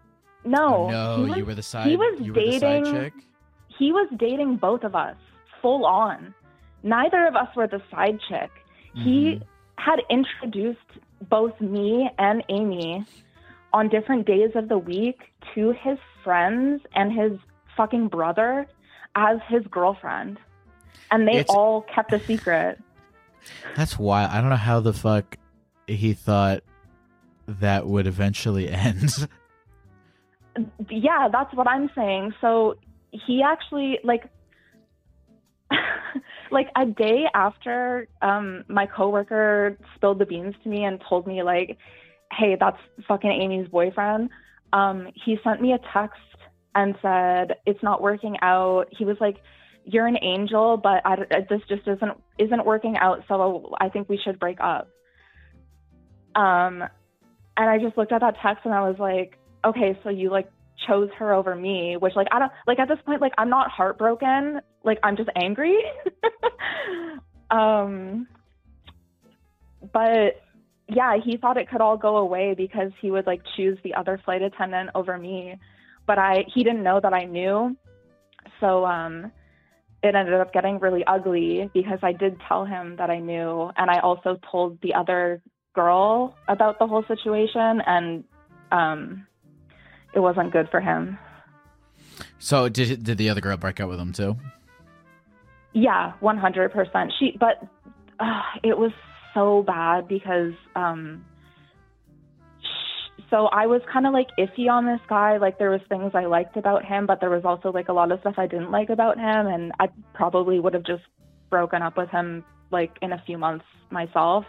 no, 0.44 0.88
no, 0.90 1.22
was, 1.28 1.36
you 1.36 1.44
were 1.44 1.54
the 1.54 1.62
side. 1.62 1.86
he 1.86 1.96
was 1.96 2.20
you 2.20 2.32
were 2.32 2.40
the 2.40 2.52
side 2.58 2.84
dating- 2.84 2.92
chick. 2.94 3.12
he 3.78 3.92
was 3.92 4.08
dating 4.16 4.56
both 4.56 4.84
of 4.84 4.94
us 4.94 5.16
full 5.62 5.84
on. 5.86 6.34
Neither 6.82 7.26
of 7.26 7.36
us 7.36 7.54
were 7.54 7.66
the 7.66 7.82
side 7.90 8.18
chick. 8.28 8.50
He 8.94 9.36
Mhm. 9.36 9.42
had 9.76 10.00
introduced 10.08 10.78
both 11.28 11.60
me 11.60 12.10
and 12.18 12.42
Amy 12.48 13.04
on 13.72 13.88
different 13.88 14.26
days 14.26 14.50
of 14.54 14.68
the 14.68 14.78
week 14.78 15.20
to 15.54 15.72
his 15.72 15.98
friends 16.24 16.82
and 16.94 17.12
his 17.12 17.32
fucking 17.76 18.08
brother 18.08 18.66
as 19.14 19.38
his 19.48 19.62
girlfriend. 19.70 20.38
And 21.10 21.26
they 21.28 21.32
It's- 21.38 21.54
all 21.54 21.82
kept 21.82 22.12
a 22.12 22.18
secret. 22.20 22.78
That's 23.76 23.98
why 23.98 24.26
I 24.26 24.40
don't 24.40 24.50
know 24.50 24.56
how 24.56 24.80
the 24.80 24.92
fuck 24.92 25.36
he 25.86 26.12
thought 26.14 26.62
that 27.46 27.86
would 27.86 28.06
eventually 28.06 28.68
end. 28.88 29.28
Yeah, 30.90 31.28
that's 31.30 31.54
what 31.54 31.68
I'm 31.68 31.90
saying. 31.94 32.34
So 32.40 32.76
he 33.12 33.42
actually 33.42 33.98
like 34.04 34.24
like 36.50 36.68
a 36.76 36.86
day 36.86 37.24
after 37.34 38.08
um 38.22 38.64
my 38.68 38.86
coworker 38.86 39.76
spilled 39.94 40.18
the 40.18 40.26
beans 40.26 40.54
to 40.62 40.68
me 40.68 40.84
and 40.84 41.02
told 41.08 41.26
me 41.26 41.42
like 41.42 41.76
hey 42.32 42.56
that's 42.58 42.78
fucking 43.06 43.30
amy's 43.30 43.68
boyfriend 43.68 44.30
um 44.72 45.08
he 45.24 45.38
sent 45.42 45.60
me 45.60 45.72
a 45.72 45.78
text 45.92 46.20
and 46.74 46.94
said 47.02 47.56
it's 47.66 47.82
not 47.82 48.02
working 48.02 48.36
out 48.42 48.86
he 48.90 49.04
was 49.04 49.16
like 49.20 49.36
you're 49.84 50.06
an 50.06 50.18
angel 50.22 50.76
but 50.76 51.02
I, 51.04 51.16
this 51.48 51.60
just 51.68 51.86
isn't 51.86 52.12
isn't 52.38 52.66
working 52.66 52.96
out 52.96 53.24
so 53.28 53.74
i 53.80 53.88
think 53.88 54.08
we 54.08 54.18
should 54.18 54.38
break 54.38 54.58
up 54.60 54.88
um 56.34 56.84
and 57.56 57.70
i 57.70 57.78
just 57.78 57.96
looked 57.96 58.12
at 58.12 58.20
that 58.20 58.36
text 58.42 58.64
and 58.64 58.74
i 58.74 58.88
was 58.88 58.98
like 58.98 59.39
okay 59.64 59.98
so 60.02 60.10
you 60.10 60.30
like 60.30 60.50
chose 60.86 61.10
her 61.18 61.32
over 61.32 61.54
me, 61.54 61.96
which 61.98 62.14
like 62.16 62.28
I 62.30 62.38
don't 62.38 62.52
like 62.66 62.78
at 62.78 62.88
this 62.88 62.98
point 63.04 63.20
like 63.20 63.32
I'm 63.38 63.50
not 63.50 63.70
heartbroken, 63.70 64.60
like 64.84 64.98
I'm 65.02 65.16
just 65.16 65.30
angry. 65.36 65.76
um 67.50 68.26
but 69.92 70.40
yeah, 70.88 71.16
he 71.24 71.36
thought 71.36 71.56
it 71.56 71.68
could 71.70 71.80
all 71.80 71.96
go 71.96 72.16
away 72.16 72.54
because 72.56 72.90
he 73.00 73.10
would 73.10 73.26
like 73.26 73.42
choose 73.56 73.78
the 73.84 73.94
other 73.94 74.20
flight 74.24 74.42
attendant 74.42 74.90
over 74.94 75.16
me. 75.16 75.56
But 76.06 76.18
I 76.18 76.44
he 76.52 76.64
didn't 76.64 76.82
know 76.82 77.00
that 77.00 77.12
I 77.12 77.24
knew. 77.24 77.76
So 78.60 78.84
um 78.84 79.32
it 80.02 80.14
ended 80.14 80.34
up 80.34 80.52
getting 80.52 80.78
really 80.78 81.04
ugly 81.04 81.70
because 81.74 81.98
I 82.02 82.12
did 82.12 82.36
tell 82.48 82.64
him 82.64 82.96
that 82.96 83.10
I 83.10 83.18
knew 83.18 83.70
and 83.76 83.90
I 83.90 84.00
also 84.00 84.38
told 84.50 84.80
the 84.80 84.94
other 84.94 85.42
girl 85.74 86.34
about 86.48 86.78
the 86.78 86.86
whole 86.86 87.04
situation 87.06 87.82
and 87.86 88.24
um 88.72 89.26
it 90.14 90.20
wasn't 90.20 90.52
good 90.52 90.68
for 90.70 90.80
him. 90.80 91.18
So 92.38 92.68
did 92.68 93.04
did 93.04 93.18
the 93.18 93.28
other 93.28 93.40
girl 93.40 93.56
break 93.56 93.80
up 93.80 93.88
with 93.88 93.98
him 93.98 94.12
too? 94.12 94.36
Yeah, 95.72 96.12
one 96.20 96.38
hundred 96.38 96.72
percent. 96.72 97.12
She, 97.18 97.36
but 97.38 97.62
uh, 98.18 98.42
it 98.62 98.76
was 98.76 98.92
so 99.34 99.62
bad 99.62 100.08
because 100.08 100.52
um, 100.74 101.24
so 103.30 103.46
I 103.46 103.66
was 103.66 103.80
kind 103.92 104.06
of 104.06 104.12
like 104.12 104.28
iffy 104.38 104.68
on 104.68 104.86
this 104.86 105.00
guy. 105.08 105.36
Like 105.36 105.58
there 105.58 105.70
was 105.70 105.80
things 105.88 106.12
I 106.14 106.26
liked 106.26 106.56
about 106.56 106.84
him, 106.84 107.06
but 107.06 107.20
there 107.20 107.30
was 107.30 107.44
also 107.44 107.70
like 107.70 107.88
a 107.88 107.92
lot 107.92 108.10
of 108.10 108.20
stuff 108.20 108.34
I 108.38 108.46
didn't 108.46 108.70
like 108.70 108.90
about 108.90 109.18
him, 109.18 109.46
and 109.46 109.72
I 109.78 109.88
probably 110.14 110.58
would 110.58 110.74
have 110.74 110.84
just 110.84 111.04
broken 111.48 111.82
up 111.82 111.96
with 111.96 112.10
him 112.10 112.44
like 112.70 112.96
in 113.02 113.12
a 113.12 113.22
few 113.26 113.38
months 113.38 113.64
myself. 113.90 114.44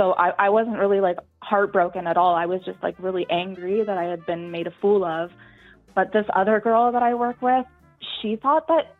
So 0.00 0.14
I, 0.14 0.30
I 0.38 0.48
wasn't 0.48 0.78
really 0.78 1.00
like 1.00 1.18
heartbroken 1.42 2.06
at 2.06 2.16
all. 2.16 2.34
I 2.34 2.46
was 2.46 2.62
just 2.64 2.82
like 2.82 2.94
really 2.98 3.26
angry 3.28 3.84
that 3.84 3.98
I 3.98 4.04
had 4.04 4.24
been 4.24 4.50
made 4.50 4.66
a 4.66 4.70
fool 4.80 5.04
of. 5.04 5.30
But 5.94 6.10
this 6.14 6.24
other 6.34 6.58
girl 6.58 6.90
that 6.92 7.02
I 7.02 7.12
work 7.12 7.42
with, 7.42 7.66
she 8.22 8.36
thought 8.36 8.66
that 8.68 8.96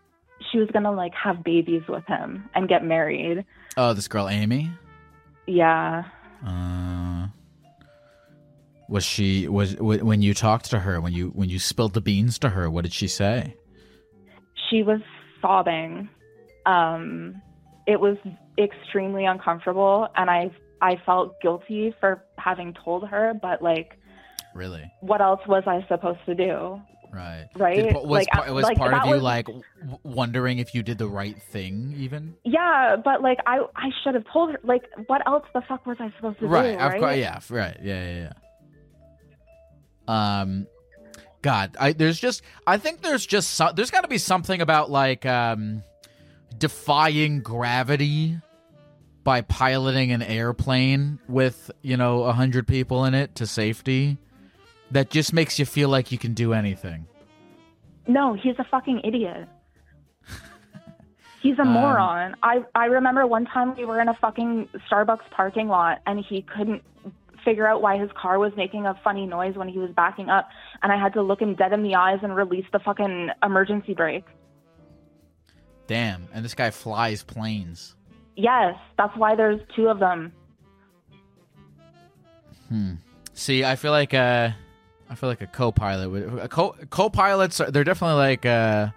she 0.52 0.58
was 0.58 0.68
gonna 0.74 0.92
like 0.92 1.14
have 1.14 1.42
babies 1.42 1.80
with 1.88 2.04
him 2.06 2.50
and 2.54 2.68
get 2.68 2.84
married. 2.84 3.46
Oh, 3.78 3.94
this 3.94 4.08
girl 4.08 4.28
Amy. 4.28 4.70
Yeah. 5.46 6.04
Uh, 6.46 7.28
was 8.86 9.02
she 9.02 9.48
was 9.48 9.76
when 9.76 10.20
you 10.20 10.34
talked 10.34 10.66
to 10.66 10.80
her 10.80 11.00
when 11.00 11.14
you 11.14 11.28
when 11.28 11.48
you 11.48 11.58
spilled 11.58 11.94
the 11.94 12.02
beans 12.02 12.38
to 12.40 12.50
her? 12.50 12.68
What 12.68 12.82
did 12.82 12.92
she 12.92 13.08
say? 13.08 13.56
She 14.68 14.82
was 14.82 15.00
sobbing. 15.40 16.10
Um, 16.66 17.40
it 17.86 18.00
was 18.00 18.18
extremely 18.58 19.24
uncomfortable, 19.24 20.06
and 20.14 20.28
I 20.28 20.50
I 20.80 20.96
felt 21.04 21.40
guilty 21.40 21.94
for 22.00 22.24
having 22.36 22.74
told 22.74 23.06
her, 23.08 23.34
but 23.40 23.62
like, 23.62 23.98
really, 24.54 24.90
what 25.00 25.20
else 25.20 25.40
was 25.46 25.64
I 25.66 25.84
supposed 25.88 26.20
to 26.26 26.34
do? 26.34 26.80
Right. 27.12 27.48
Right. 27.56 27.76
Did, 27.76 27.94
was 27.94 28.04
like, 28.04 28.28
part, 28.28 28.52
was 28.54 28.62
like, 28.62 28.76
part 28.76 28.94
of 28.94 29.04
you 29.06 29.14
was, 29.14 29.22
like 29.22 29.48
wondering 30.04 30.58
if 30.58 30.74
you 30.74 30.82
did 30.82 30.98
the 30.98 31.08
right 31.08 31.40
thing, 31.42 31.94
even? 31.98 32.36
Yeah, 32.44 32.96
but 33.04 33.20
like 33.20 33.38
I 33.46 33.58
I 33.74 33.90
should 34.02 34.14
have 34.14 34.24
told 34.32 34.52
her. 34.52 34.60
Like, 34.62 34.84
what 35.06 35.26
else 35.26 35.44
the 35.52 35.62
fuck 35.68 35.86
was 35.86 35.96
I 35.98 36.12
supposed 36.16 36.38
to 36.38 36.46
right, 36.46 36.72
do? 36.72 36.78
Right. 36.78 36.94
Of 36.94 37.00
course. 37.00 37.16
Yeah. 37.16 37.40
Right. 37.50 37.76
Yeah. 37.82 38.06
Yeah. 38.06 38.32
Yeah. 40.08 40.42
Um. 40.42 40.66
God, 41.42 41.76
I 41.80 41.92
there's 41.92 42.20
just 42.20 42.42
I 42.66 42.76
think 42.76 43.00
there's 43.00 43.24
just 43.26 43.52
so, 43.52 43.70
there's 43.74 43.90
got 43.90 44.02
to 44.02 44.08
be 44.08 44.18
something 44.18 44.60
about 44.60 44.90
like 44.90 45.24
um 45.26 45.82
defying 46.58 47.40
gravity 47.40 48.36
by 49.24 49.42
piloting 49.42 50.12
an 50.12 50.22
airplane 50.22 51.18
with 51.28 51.70
you 51.82 51.96
know 51.96 52.22
a 52.24 52.32
hundred 52.32 52.66
people 52.66 53.04
in 53.04 53.14
it 53.14 53.34
to 53.36 53.46
safety 53.46 54.18
that 54.90 55.10
just 55.10 55.32
makes 55.32 55.58
you 55.58 55.64
feel 55.66 55.88
like 55.88 56.10
you 56.10 56.18
can 56.18 56.34
do 56.34 56.52
anything. 56.52 57.06
No 58.06 58.34
he's 58.34 58.58
a 58.58 58.64
fucking 58.64 59.02
idiot. 59.04 59.48
He's 61.42 61.58
a 61.58 61.62
Um, 61.62 61.68
moron. 61.68 62.36
I 62.42 62.64
i 62.74 62.86
remember 62.86 63.26
one 63.26 63.46
time 63.46 63.76
we 63.76 63.84
were 63.84 64.00
in 64.00 64.08
a 64.08 64.14
fucking 64.14 64.68
starbucks 64.90 65.30
parking 65.30 65.68
lot 65.68 66.00
and 66.06 66.24
he 66.26 66.42
couldn't 66.42 66.82
figure 67.44 67.66
out 67.66 67.80
why 67.80 67.98
his 67.98 68.10
car 68.20 68.38
was 68.38 68.52
making 68.56 68.84
a 68.86 68.98
funny 69.02 69.26
noise 69.26 69.56
when 69.56 69.66
he 69.66 69.78
was 69.78 69.90
backing 69.92 70.28
up 70.28 70.50
and 70.82 70.92
i 70.92 71.00
had 71.00 71.14
to 71.14 71.22
look 71.22 71.40
him 71.40 71.54
dead 71.54 71.72
in 71.72 71.82
the 71.82 71.94
eyes 71.94 72.18
and 72.22 72.36
release 72.36 72.66
the 72.70 72.78
fucking 72.78 73.30
emergency 73.42 73.94
brake. 73.94 74.26
Damn. 75.86 76.28
And 76.32 76.44
this 76.44 76.54
guy 76.54 76.70
flies 76.70 77.22
planes 77.22 77.96
Yes, 78.40 78.74
that's 78.96 79.14
why 79.16 79.34
there's 79.36 79.60
two 79.76 79.88
of 79.88 79.98
them. 79.98 80.32
Hmm. 82.68 82.94
See, 83.34 83.64
I 83.64 83.76
feel 83.76 83.90
like 83.92 84.14
uh, 84.14 84.50
I 85.08 85.14
feel 85.14 85.28
like 85.28 85.40
a 85.42 85.46
co-pilot 85.46 86.08
would. 86.08 86.38
A 86.38 86.48
co 86.48 86.74
co-pilots 86.90 87.60
are 87.60 87.70
they're 87.70 87.84
definitely 87.84 88.16
like 88.18 88.46
uh, 88.46 88.88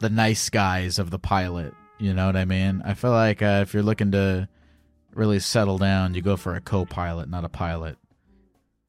the 0.00 0.10
nice 0.10 0.50
guys 0.50 0.98
of 0.98 1.10
the 1.10 1.18
pilot. 1.18 1.74
You 1.98 2.12
know 2.14 2.26
what 2.26 2.36
I 2.36 2.44
mean? 2.44 2.82
I 2.84 2.94
feel 2.94 3.12
like 3.12 3.42
uh, 3.42 3.60
if 3.62 3.74
you're 3.74 3.82
looking 3.82 4.10
to 4.12 4.48
really 5.14 5.38
settle 5.40 5.78
down, 5.78 6.14
you 6.14 6.22
go 6.22 6.36
for 6.36 6.54
a 6.54 6.60
co-pilot, 6.60 7.28
not 7.28 7.44
a 7.44 7.48
pilot. 7.48 7.96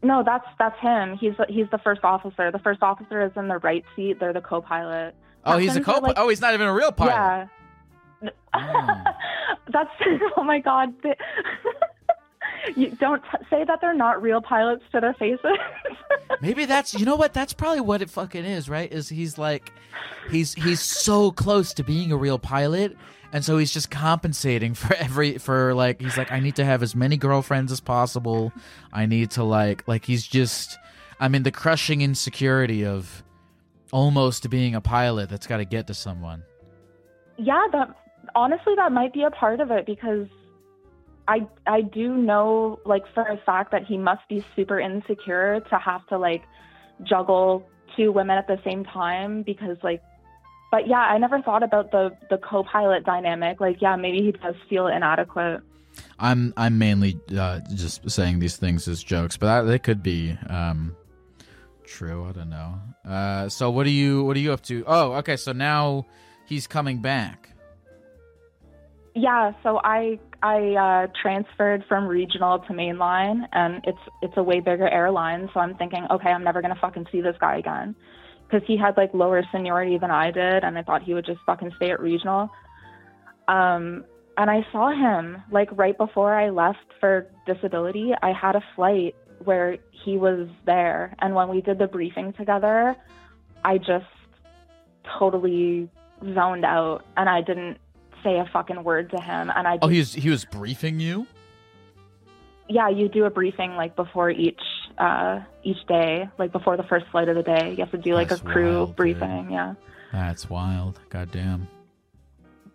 No, 0.02 0.24
that's 0.26 0.46
that's 0.60 0.80
him. 0.80 1.18
He's 1.18 1.34
he's 1.48 1.68
the 1.72 1.78
first 1.78 2.04
officer. 2.04 2.52
The 2.52 2.60
first 2.60 2.82
officer 2.84 3.26
is 3.26 3.32
in 3.38 3.48
the 3.48 3.58
right 3.60 3.86
seat. 3.96 4.20
They're 4.20 4.34
the 4.34 4.42
co-pilot. 4.42 5.16
Oh, 5.46 5.58
he's 5.58 5.76
a 5.76 5.80
Captains 5.82 6.00
co. 6.00 6.08
like- 6.08 6.18
oh, 6.20 6.30
he's 6.30 6.42
not 6.42 6.54
even 6.54 6.68
a 6.68 6.74
real 6.74 6.92
pilot. 6.92 7.50
Yeah. 8.24 8.30
Oh. 8.54 9.04
That's 9.72 9.90
oh 10.38 10.44
my 10.44 10.60
god. 10.60 10.94
You 12.78 12.92
don't 12.92 13.22
t- 13.24 13.46
say 13.50 13.66
that 13.66 13.82
they're 13.82 13.94
not 13.94 14.22
real 14.22 14.40
pilots 14.42 14.86
to 14.94 15.02
their 15.02 15.14
faces. 15.16 15.58
Maybe 16.42 16.64
that's 16.64 16.94
you 16.94 17.06
know 17.06 17.18
what 17.18 17.34
that's 17.34 17.52
probably 17.52 17.82
what 17.82 18.02
it 18.02 18.10
fucking 18.10 18.46
is, 18.46 18.70
right? 18.70 18.90
Is 18.90 19.10
he's 19.10 19.38
like 19.38 19.74
he's 20.32 20.54
he's 20.54 20.80
so 20.80 21.32
close 21.32 21.74
to 21.74 21.84
being 21.84 22.14
a 22.14 22.18
real 22.18 22.40
pilot 22.40 22.96
and 23.34 23.44
so 23.44 23.58
he's 23.58 23.72
just 23.74 23.92
compensating 23.92 24.76
for 24.76 24.96
every 24.96 25.40
for 25.40 25.74
like 25.74 26.00
he's 26.00 26.18
like 26.18 26.32
I 26.32 26.40
need 26.40 26.56
to 26.56 26.64
have 26.64 26.82
as 26.82 26.96
many 26.96 27.18
girlfriends 27.18 27.70
as 27.70 27.82
possible. 27.82 28.54
I 28.94 29.08
need 29.08 29.32
to 29.32 29.44
like 29.44 29.86
like 29.86 30.06
he's 30.06 30.26
just 30.26 30.78
I 31.20 31.28
mean 31.28 31.44
the 31.44 31.52
crushing 31.52 32.02
insecurity 32.02 32.86
of 32.86 33.24
almost 33.92 34.50
being 34.50 34.74
a 34.74 34.82
pilot 34.82 35.30
that's 35.30 35.48
got 35.48 35.58
to 35.58 35.66
get 35.66 35.88
to 35.88 35.94
someone. 35.94 36.44
yeah, 37.38 37.68
that 37.74 37.96
honestly 38.36 38.74
that 38.76 38.92
might 38.92 39.14
be 39.14 39.24
a 39.24 39.32
part 39.32 39.60
of 39.60 39.72
it 39.72 39.86
because 39.86 40.28
I 41.28 41.48
I 41.66 41.82
do 41.82 42.16
know 42.16 42.80
like 42.86 43.04
for 43.14 43.24
a 43.24 43.38
fact 43.46 43.72
that 43.72 43.86
he 43.86 43.98
must 43.98 44.28
be 44.30 44.46
super 44.56 44.80
insecure 44.80 45.62
to 45.70 45.78
have 45.78 46.06
to 46.08 46.18
like 46.18 46.44
juggle 47.04 47.68
two 47.96 48.12
women 48.12 48.38
at 48.38 48.48
the 48.48 48.60
same 48.64 48.84
time 48.84 49.44
because 49.44 49.78
like 49.84 50.02
but 50.74 50.88
yeah, 50.88 50.98
I 50.98 51.20
never 51.20 51.40
thought 51.40 51.62
about 51.62 51.92
the 51.92 52.18
the 52.32 52.38
co-pilot 52.38 53.06
dynamic. 53.06 53.62
Like 53.62 53.80
yeah, 53.80 53.96
maybe 53.96 54.24
he 54.24 54.32
does 54.32 54.56
feel 54.68 54.88
inadequate. 54.88 55.62
I'm 56.18 56.52
I'm 56.58 56.80
mainly 56.80 57.20
uh, 57.38 57.60
just 57.76 58.10
saying 58.10 58.40
these 58.40 58.58
things 58.58 58.88
as 58.88 59.04
jokes, 59.04 59.38
but 59.38 59.46
that, 59.46 59.62
they 59.70 59.78
could 59.78 60.02
be 60.02 60.36
um, 60.50 60.96
true. 61.84 62.26
I 62.28 62.32
don't 62.32 62.50
know. 62.50 62.80
Uh, 63.06 63.50
so 63.50 63.70
what 63.70 63.86
are 63.86 63.92
you 63.92 64.24
what 64.24 64.36
are 64.36 64.40
you 64.40 64.52
up 64.52 64.62
to? 64.64 64.84
Oh, 64.88 65.14
okay. 65.14 65.38
So 65.38 65.52
now 65.52 66.08
he's 66.48 66.66
coming 66.66 67.04
back. 67.04 67.52
Yeah, 69.16 69.52
so 69.62 69.80
I 69.84 70.20
I 70.42 70.74
uh, 71.06 71.08
transferred 71.22 71.84
from 71.88 72.08
regional 72.08 72.60
to 72.60 72.74
mainline, 72.74 73.48
and 73.52 73.82
it's 73.86 74.00
it's 74.24 74.34
a 74.38 74.44
way 74.44 74.60
bigger 74.60 74.90
airline. 74.90 75.50
So 75.54 75.60
I'm 75.60 75.76
thinking, 75.76 76.06
okay, 76.10 76.30
I'm 76.30 76.44
never 76.44 76.62
gonna 76.62 76.78
fucking 76.82 77.06
see 77.12 77.22
this 77.22 77.36
guy 77.40 77.58
again, 77.58 77.96
because 78.46 78.66
he 78.68 78.76
had 78.76 78.98
like 78.98 79.14
lower 79.14 79.44
seniority 79.52 80.00
than 80.00 80.10
I 80.10 80.32
did, 80.32 80.64
and 80.64 80.78
I 80.78 80.82
thought 80.82 81.04
he 81.04 81.14
would 81.14 81.26
just 81.26 81.42
fucking 81.46 81.72
stay 81.76 81.92
at 81.92 82.00
regional. 82.00 82.50
Um, 83.48 84.06
and 84.36 84.50
I 84.50 84.66
saw 84.72 84.90
him 84.90 85.44
like 85.52 85.70
right 85.74 85.98
before 85.98 86.34
I 86.34 86.50
left 86.50 86.80
for 87.00 87.28
disability. 87.46 88.14
I 88.20 88.32
had 88.32 88.56
a 88.56 88.64
flight 88.76 89.16
where 89.44 89.78
he 89.92 90.18
was 90.18 90.48
there, 90.66 91.14
and 91.20 91.36
when 91.36 91.50
we 91.50 91.62
did 91.62 91.78
the 91.78 91.88
briefing 91.88 92.34
together, 92.34 92.96
I 93.64 93.78
just 93.78 94.06
totally 95.20 95.88
zoned 96.34 96.66
out, 96.66 97.02
and 97.16 97.30
I 97.30 97.42
didn't 97.42 97.78
say 98.24 98.38
a 98.40 98.46
fucking 98.52 98.84
word 98.84 99.12
to 99.12 99.20
him. 99.22 99.52
And 99.56 99.68
I 99.68 99.78
Oh, 99.82 99.90
just, 99.90 99.92
he 99.92 100.00
was 100.00 100.14
he 100.26 100.30
was 100.30 100.46
briefing 100.46 101.00
you. 101.00 101.28
yeah, 102.70 102.90
you 102.90 103.10
do 103.10 103.26
a 103.26 103.30
briefing 103.30 103.76
like 103.76 103.96
before 103.96 104.30
each 104.30 104.62
uh 104.98 105.40
each 105.64 105.86
day, 105.88 106.30
like 106.38 106.52
before 106.52 106.78
the 106.78 106.84
first 106.84 107.06
flight 107.12 107.28
of 107.30 107.36
the 107.36 107.44
day. 107.44 107.72
You 107.72 107.78
have 107.78 107.92
to 107.92 107.98
do 107.98 108.14
like 108.14 108.30
That's 108.30 108.42
a 108.42 108.46
crew 108.46 108.74
wild, 108.76 108.90
dude. 108.90 108.96
briefing, 108.96 109.52
yeah. 109.52 109.74
That's 110.12 110.50
wild. 110.50 111.00
Goddamn. 111.10 111.68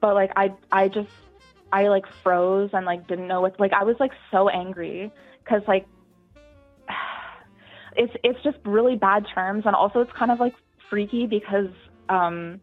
But 0.01 0.15
like 0.15 0.31
I 0.37 0.53
I 0.71 0.89
just 0.89 1.09
I 1.73 1.89
like 1.89 2.05
froze 2.23 2.71
and 2.73 2.87
like 2.87 3.07
didn't 3.09 3.29
know 3.29 3.41
what 3.41 3.59
like 3.61 3.73
I 3.73 3.85
was 3.85 3.97
like 4.01 4.13
so 4.31 4.49
angry 4.49 5.11
cuz 5.45 5.63
like 5.69 5.87
it's 7.97 8.13
it's 8.23 8.43
just 8.43 8.59
really 8.65 8.97
bad 8.97 9.27
terms 9.35 9.65
and 9.67 9.75
also 9.75 10.01
it's 10.01 10.13
kind 10.13 10.31
of 10.31 10.41
like 10.41 10.55
freaky 10.91 11.27
because 11.27 11.69
um 12.09 12.61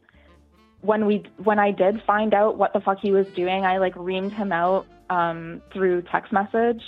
when 0.86 1.06
we 1.06 1.24
when 1.44 1.60
I 1.60 1.72
did 1.72 2.02
find 2.06 2.34
out 2.34 2.58
what 2.58 2.74
the 2.74 2.80
fuck 2.80 3.00
he 3.02 3.12
was 3.12 3.26
doing, 3.36 3.66
I 3.66 3.78
like 3.78 3.96
reamed 3.96 4.36
him 4.36 4.52
out 4.52 4.86
um 5.10 5.62
through 5.74 6.04
text 6.12 6.32
message 6.32 6.82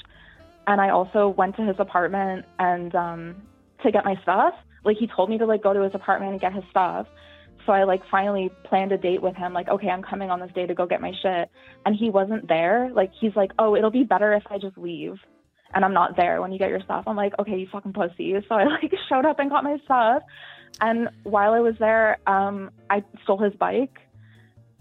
and 0.67 0.81
I 0.81 0.89
also 0.89 1.29
went 1.29 1.55
to 1.55 1.63
his 1.63 1.75
apartment 1.79 2.45
and 2.59 2.93
um 2.93 3.35
to 3.83 3.91
get 3.91 4.05
my 4.05 4.15
stuff. 4.21 4.53
Like 4.83 4.97
he 4.97 5.07
told 5.07 5.29
me 5.29 5.37
to 5.39 5.45
like 5.45 5.63
go 5.63 5.73
to 5.73 5.81
his 5.81 5.95
apartment 5.95 6.33
and 6.33 6.41
get 6.41 6.53
his 6.53 6.63
stuff. 6.69 7.07
So 7.65 7.73
I 7.73 7.83
like 7.83 8.01
finally 8.09 8.49
planned 8.63 8.91
a 8.91 8.97
date 8.97 9.21
with 9.21 9.35
him 9.35 9.53
like 9.53 9.67
okay, 9.69 9.89
I'm 9.89 10.03
coming 10.03 10.29
on 10.29 10.39
this 10.39 10.51
day 10.53 10.67
to 10.67 10.75
go 10.75 10.85
get 10.85 11.01
my 11.01 11.13
shit 11.21 11.49
and 11.85 11.95
he 11.95 12.09
wasn't 12.09 12.47
there. 12.47 12.89
Like 12.93 13.11
he's 13.19 13.35
like, 13.35 13.51
"Oh, 13.57 13.75
it'll 13.75 13.91
be 13.91 14.03
better 14.03 14.33
if 14.33 14.43
I 14.49 14.57
just 14.57 14.77
leave." 14.77 15.15
And 15.73 15.83
I'm 15.83 15.93
not 15.93 16.15
there 16.15 16.41
when 16.41 16.53
you 16.53 16.59
get 16.59 16.69
your 16.69 16.79
stuff. 16.81 17.03
I'm 17.07 17.17
like, 17.17 17.33
"Okay, 17.39 17.57
you 17.57 17.67
fucking 17.71 17.93
pussy." 17.93 18.35
So 18.47 18.55
I 18.55 18.65
like 18.65 18.93
showed 19.09 19.25
up 19.25 19.39
and 19.39 19.49
got 19.49 19.63
my 19.63 19.77
stuff. 19.85 20.23
And 20.81 21.09
while 21.23 21.53
I 21.53 21.59
was 21.59 21.75
there, 21.79 22.17
um 22.27 22.71
I 22.89 23.03
stole 23.23 23.37
his 23.39 23.53
bike 23.53 23.97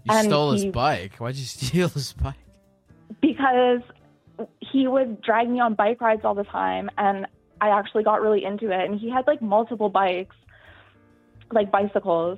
You 0.05 0.23
stole 0.23 0.51
his 0.51 0.65
bike. 0.65 1.15
Why'd 1.17 1.35
you 1.35 1.45
steal 1.57 1.89
his 1.89 2.13
bike? 2.13 2.35
because 3.21 3.81
he 4.59 4.87
would 4.87 5.21
drag 5.21 5.49
me 5.49 5.59
on 5.59 5.73
bike 5.73 5.99
rides 6.01 6.21
all 6.25 6.35
the 6.35 6.43
time 6.43 6.89
and 6.97 7.25
I 7.61 7.69
actually 7.69 8.03
got 8.03 8.21
really 8.21 8.43
into 8.43 8.69
it 8.69 8.81
and 8.89 8.99
he 8.99 9.09
had 9.09 9.25
like 9.25 9.41
multiple 9.41 9.89
bikes 9.89 10.35
like 11.51 11.71
bicycles 11.71 12.37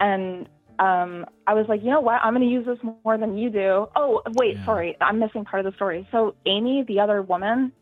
and 0.00 0.48
um 0.80 1.24
I 1.46 1.54
was 1.54 1.66
like, 1.68 1.82
"You 1.82 1.90
know 1.90 2.00
what? 2.00 2.20
I'm 2.22 2.34
going 2.34 2.46
to 2.46 2.52
use 2.52 2.66
this 2.66 2.78
more 3.04 3.16
than 3.16 3.36
you 3.38 3.48
do." 3.50 3.86
Oh, 3.96 4.22
wait, 4.36 4.56
Yeah. 4.56 4.64
sorry. 4.66 4.96
I'm 5.00 5.18
missing 5.18 5.44
part 5.44 5.64
of 5.64 5.72
the 5.72 5.76
story. 5.76 6.06
So 6.12 6.34
Amy, 6.46 6.84
the 6.86 7.00
other 7.00 7.22
woman, 7.22 7.72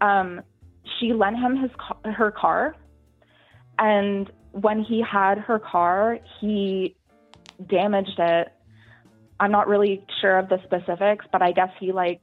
um 0.00 0.40
she 0.98 1.12
lent 1.12 1.36
him 1.36 1.56
his 1.56 1.70
her 2.04 2.30
car 2.30 2.74
and 3.78 4.30
when 4.52 4.82
he 4.82 5.02
had 5.02 5.38
her 5.38 5.58
car, 5.58 6.18
he 6.40 6.96
damaged 7.68 8.18
it 8.18 8.52
I'm 9.38 9.50
not 9.50 9.68
really 9.68 10.04
sure 10.20 10.38
of 10.38 10.48
the 10.48 10.58
specifics, 10.64 11.26
but 11.30 11.42
I 11.42 11.52
guess 11.52 11.68
he 11.78 11.92
like 11.92 12.22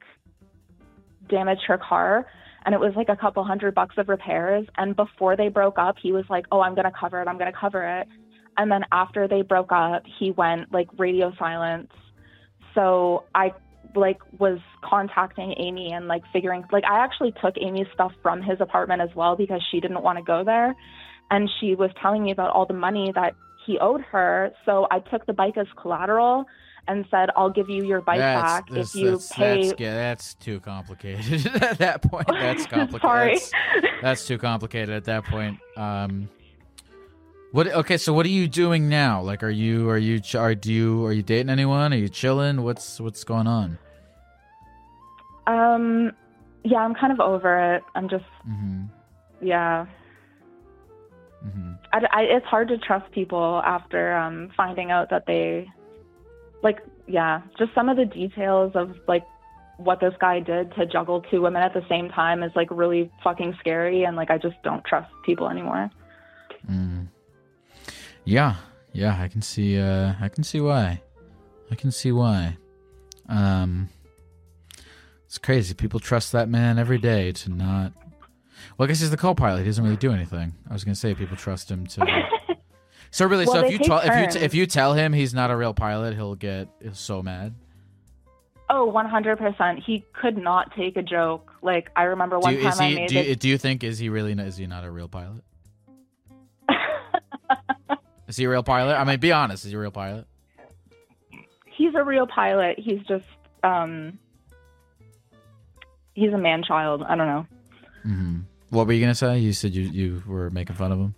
damaged 1.30 1.64
her 1.68 1.78
car 1.78 2.26
and 2.66 2.74
it 2.74 2.80
was 2.80 2.94
like 2.96 3.10
a 3.10 3.16
couple 3.16 3.44
hundred 3.44 3.76
bucks 3.76 3.96
of 3.98 4.10
repairs. 4.10 4.66
And 4.78 4.96
before 4.96 5.36
they 5.36 5.50
broke 5.50 5.78
up, 5.78 5.98
he 6.02 6.12
was 6.12 6.26
like, 6.30 6.46
Oh, 6.52 6.62
I'm 6.62 6.76
going 6.76 6.86
to 6.86 6.98
cover 6.98 7.22
it. 7.22 7.28
I'm 7.28 7.38
going 7.38 7.52
to 7.52 7.58
cover 7.58 7.84
it. 8.00 8.08
And 8.58 8.72
then 8.72 8.84
after 8.92 9.28
they 9.28 9.42
broke 9.42 9.72
up, 9.72 10.04
he 10.20 10.32
went 10.32 10.72
like 10.72 10.88
radio 10.98 11.34
silence. 11.38 11.92
So 12.74 13.26
I 13.36 13.54
like 13.96 14.20
was 14.40 14.60
contacting 14.84 15.54
Amy 15.58 15.92
and 15.92 16.08
like 16.08 16.24
figuring 16.34 16.64
like 16.72 16.84
I 16.84 17.04
actually 17.04 17.34
took 17.44 17.56
Amy's 17.62 17.86
stuff 17.94 18.12
from 18.24 18.42
his 18.42 18.60
apartment 18.60 19.02
as 19.02 19.10
well 19.16 19.36
because 19.36 19.62
she 19.70 19.80
didn't 19.80 20.02
want 20.02 20.18
to 20.18 20.24
go 20.24 20.44
there. 20.44 20.76
And 21.32 21.50
she 21.60 21.76
was 21.76 21.90
telling 22.02 22.24
me 22.24 22.32
about 22.32 22.52
all 22.52 22.66
the 22.66 22.74
money 22.74 23.12
that 23.16 23.36
he 23.66 23.80
owed 23.80 24.02
her. 24.12 24.52
So 24.66 24.88
I 24.92 25.00
took 25.00 25.26
the 25.26 25.34
bike 25.34 25.58
as 25.58 25.68
collateral 25.82 26.46
and 26.88 27.06
said, 27.10 27.30
I'll 27.36 27.50
give 27.50 27.70
you 27.70 27.86
your 27.86 28.02
bike 28.02 28.20
that's, 28.20 28.42
back 28.70 28.78
if 28.78 28.94
you 28.94 29.12
that's, 29.12 29.32
pay. 29.32 29.68
That's, 29.68 29.80
yeah, 29.80 29.94
that's 29.96 30.34
too 30.36 30.60
complicated 30.60 31.46
at 31.64 31.78
that 31.80 32.02
point. 32.02 32.28
That's 32.28 32.66
complicated. 32.68 33.02
Sorry. 33.02 33.40
That's, 33.40 33.52
that's 34.02 34.28
too 34.28 34.38
complicated 34.38 34.90
at 34.90 35.06
that 35.06 35.24
point. 35.26 35.60
Um, 35.78 36.28
what? 37.52 37.68
Okay, 37.68 37.98
so 37.98 38.14
what 38.14 38.26
are 38.26 38.30
you 38.30 38.48
doing 38.48 38.90
now? 38.90 39.22
Like, 39.22 39.44
are 39.44 39.50
you 39.50 39.88
are 39.90 39.98
you 39.98 40.22
are 40.36 40.56
do 40.56 40.74
you 40.74 41.06
are 41.06 41.14
you 41.14 41.22
dating 41.22 41.50
anyone? 41.52 41.94
Are 41.94 41.98
you 41.98 42.10
chilling? 42.10 42.64
What's 42.64 43.00
what's 43.00 43.24
going 43.24 43.48
on? 43.48 43.78
Um, 45.48 46.12
yeah, 46.64 46.80
I'm 46.80 46.96
kind 46.96 47.14
of 47.14 47.20
over 47.20 47.76
it. 47.76 47.84
I'm 47.96 48.10
just, 48.10 48.24
Mm-hmm. 48.50 48.86
yeah. 49.46 49.86
Mm-hmm. 51.46 51.74
I, 51.92 51.98
I, 52.12 52.22
it's 52.24 52.46
hard 52.46 52.68
to 52.70 52.78
trust 52.78 53.12
people 53.12 53.62
after 53.66 54.16
um, 54.16 54.52
finding 54.56 54.92
out 54.92 55.10
that 55.10 55.26
they, 55.28 55.68
like, 56.62 56.80
yeah, 57.08 57.42
just 57.58 57.74
some 57.76 57.90
of 57.90 57.98
the 57.98 58.06
details 58.06 58.72
of 58.76 58.96
like 59.08 59.24
what 59.78 60.00
this 60.00 60.14
guy 60.20 60.40
did 60.40 60.74
to 60.76 60.86
juggle 60.86 61.22
two 61.30 61.42
women 61.42 61.62
at 61.62 61.74
the 61.74 61.86
same 61.90 62.10
time 62.10 62.44
is 62.44 62.52
like 62.56 62.70
really 62.72 63.12
fucking 63.24 63.56
scary, 63.60 64.04
and 64.04 64.16
like 64.16 64.30
I 64.30 64.38
just 64.38 64.56
don't 64.64 64.84
trust 64.86 65.12
people 65.26 65.50
anymore. 65.50 65.90
Mm. 66.70 67.08
Yeah, 68.24 68.56
yeah, 68.94 69.22
I 69.22 69.28
can 69.28 69.42
see. 69.42 69.80
Uh, 69.80 70.14
I 70.22 70.30
can 70.30 70.44
see 70.44 70.62
why. 70.62 71.02
I 71.70 71.76
can 71.76 71.92
see 71.92 72.12
why. 72.12 72.58
Um, 73.28 73.90
it's 75.26 75.38
crazy. 75.38 75.74
People 75.74 76.00
trust 76.00 76.32
that 76.32 76.48
man 76.48 76.78
every 76.78 77.00
day 77.00 77.32
to 77.32 77.50
not. 77.50 77.94
Well, 78.78 78.86
I 78.86 78.88
guess 78.88 79.00
he's 79.00 79.12
the 79.12 79.18
co-pilot. 79.18 79.60
He 79.60 79.66
doesn't 79.66 79.84
really 79.84 79.98
do 79.98 80.12
anything. 80.12 80.54
I 80.70 80.74
was 80.74 80.84
gonna 80.84 80.96
say 80.96 81.14
people 81.14 81.38
trust 81.38 81.70
him 81.70 81.86
to. 81.88 82.28
so 83.12 83.26
really, 83.28 83.46
Well, 83.46 83.56
so 83.56 83.66
if 83.66 83.72
you 83.72 83.80
tell 83.80 84.00
if 84.00 84.16
you 84.16 84.40
t- 84.40 84.46
if 84.46 84.54
you 84.54 84.66
tell 84.66 84.94
him 84.94 85.14
he's 85.14 85.34
not 85.34 85.52
a 85.52 85.56
real 85.56 85.74
pilot, 85.74 86.16
he'll 86.16 86.36
get 86.36 86.68
so 86.94 87.22
mad. 87.22 87.54
Oh, 88.70 88.92
100%. 88.92 89.84
He 89.84 90.04
could 90.14 90.38
not 90.38 90.74
take 90.76 90.98
a 90.98 91.04
joke. 91.04 91.52
Like 91.62 91.92
I 91.96 92.04
remember 92.04 92.38
Do 92.38 92.42
one 92.42 92.56
you, 92.56 92.62
time 92.62 92.72
is 92.72 92.80
I 92.80 92.90
made 92.96 93.10
Do 93.10 93.20
it. 93.20 93.40
do 93.40 93.50
you 93.50 93.58
think 93.58 93.84
is 93.84 94.00
he 94.00 94.10
really? 94.10 94.34
Not, 94.36 94.48
is 94.48 94.58
he 94.58 94.66
not 94.68 94.84
a 94.84 94.90
real 94.92 95.08
pilot? 95.08 95.44
Is 98.28 98.38
he 98.38 98.46
a 98.46 98.50
real 98.50 98.64
pilot? 98.64 98.96
I 98.96 99.04
mean, 99.04 99.20
be 99.20 99.32
honest. 99.32 99.66
Is 99.66 99.72
he 99.72 99.78
a 99.78 99.80
real 99.80 99.92
pilot? 99.92 100.26
he's 101.76 101.94
a 101.96 102.04
real 102.04 102.26
pilot. 102.26 102.80
He's 102.80 103.02
just 103.08 103.26
um 103.64 104.18
he's 106.14 106.32
a 106.34 106.38
man 106.38 106.64
child. 106.64 107.04
I 107.04 107.16
don't 107.16 107.28
know. 107.28 107.46
hmm 108.04 108.40
What 108.74 108.88
were 108.88 108.94
you 108.94 109.02
gonna 109.02 109.14
say? 109.14 109.38
You 109.38 109.54
said 109.54 109.76
you 109.76 109.84
you 109.84 110.24
were 110.26 110.50
making 110.50 110.76
fun 110.76 110.92
of 110.92 110.98
him. 110.98 111.14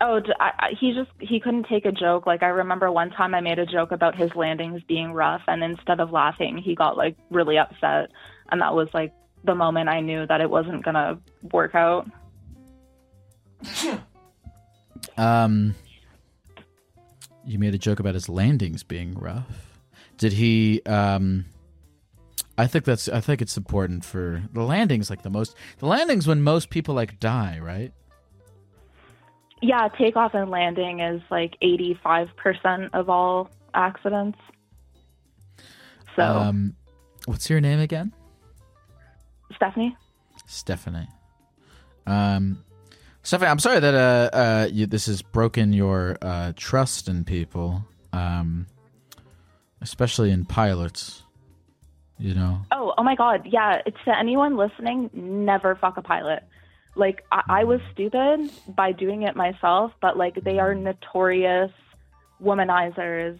Oh, 0.00 0.20
I 0.38 0.76
he 0.78 0.94
just 0.94 1.10
he 1.18 1.40
couldn't 1.40 1.66
take 1.66 1.84
a 1.84 1.90
joke. 1.90 2.26
Like 2.26 2.44
I 2.44 2.46
remember 2.46 2.92
one 2.92 3.10
time 3.10 3.34
I 3.34 3.40
made 3.40 3.58
a 3.58 3.66
joke 3.66 3.90
about 3.90 4.14
his 4.14 4.30
landings 4.36 4.80
being 4.86 5.12
rough, 5.12 5.42
and 5.48 5.64
instead 5.64 5.98
of 5.98 6.12
laughing, 6.12 6.58
he 6.58 6.76
got 6.76 6.96
like 6.96 7.16
really 7.28 7.58
upset, 7.58 8.12
and 8.52 8.60
that 8.60 8.72
was 8.72 8.88
like 8.94 9.12
the 9.42 9.56
moment 9.56 9.88
I 9.88 9.98
knew 9.98 10.24
that 10.28 10.40
it 10.40 10.48
wasn't 10.48 10.84
gonna 10.84 11.18
work 11.52 11.74
out. 11.74 12.08
Um, 15.16 15.74
you 17.44 17.58
made 17.58 17.74
a 17.74 17.78
joke 17.78 18.00
about 18.00 18.14
his 18.14 18.28
landings 18.28 18.82
being 18.82 19.14
rough. 19.14 19.80
Did 20.18 20.34
he? 20.34 20.82
Um, 20.84 21.46
I 22.60 22.66
think 22.66 22.84
that's. 22.84 23.08
I 23.08 23.20
think 23.20 23.40
it's 23.40 23.56
important 23.56 24.04
for 24.04 24.42
the 24.52 24.62
landings. 24.62 25.08
Like 25.08 25.22
the 25.22 25.30
most, 25.30 25.56
the 25.78 25.86
landings 25.86 26.26
when 26.26 26.42
most 26.42 26.68
people 26.68 26.94
like 26.94 27.18
die, 27.18 27.58
right? 27.58 27.92
Yeah, 29.62 29.88
takeoff 29.88 30.34
and 30.34 30.50
landing 30.50 31.00
is 31.00 31.22
like 31.30 31.56
eighty 31.62 31.98
five 32.02 32.28
percent 32.36 32.90
of 32.92 33.08
all 33.08 33.50
accidents. 33.72 34.38
So 36.16 36.22
Um, 36.22 36.76
what's 37.24 37.48
your 37.48 37.60
name 37.60 37.80
again? 37.80 38.12
Stephanie. 39.54 39.96
Stephanie. 40.46 41.08
Um, 42.06 42.62
Stephanie, 43.22 43.50
I'm 43.50 43.58
sorry 43.58 43.80
that 43.80 43.94
uh, 43.94 44.36
uh, 44.36 44.68
you, 44.70 44.86
this 44.86 45.06
has 45.06 45.22
broken 45.22 45.72
your 45.72 46.18
uh, 46.20 46.52
trust 46.56 47.08
in 47.08 47.24
people, 47.24 47.84
um, 48.12 48.66
especially 49.80 50.30
in 50.30 50.44
pilots. 50.44 51.22
You 52.20 52.34
know. 52.34 52.60
Oh, 52.70 52.92
oh 52.98 53.02
my 53.02 53.14
God. 53.16 53.46
Yeah. 53.46 53.80
It's 53.86 53.96
to 54.04 54.16
anyone 54.16 54.56
listening, 54.56 55.10
never 55.14 55.74
fuck 55.74 55.96
a 55.96 56.02
pilot. 56.02 56.42
Like, 56.96 57.24
I, 57.32 57.42
I 57.48 57.64
was 57.64 57.80
stupid 57.92 58.50
by 58.68 58.92
doing 58.92 59.22
it 59.22 59.34
myself, 59.36 59.92
but 60.02 60.16
like, 60.16 60.34
they 60.44 60.58
are 60.58 60.74
notorious 60.74 61.70
womanizers. 62.42 63.38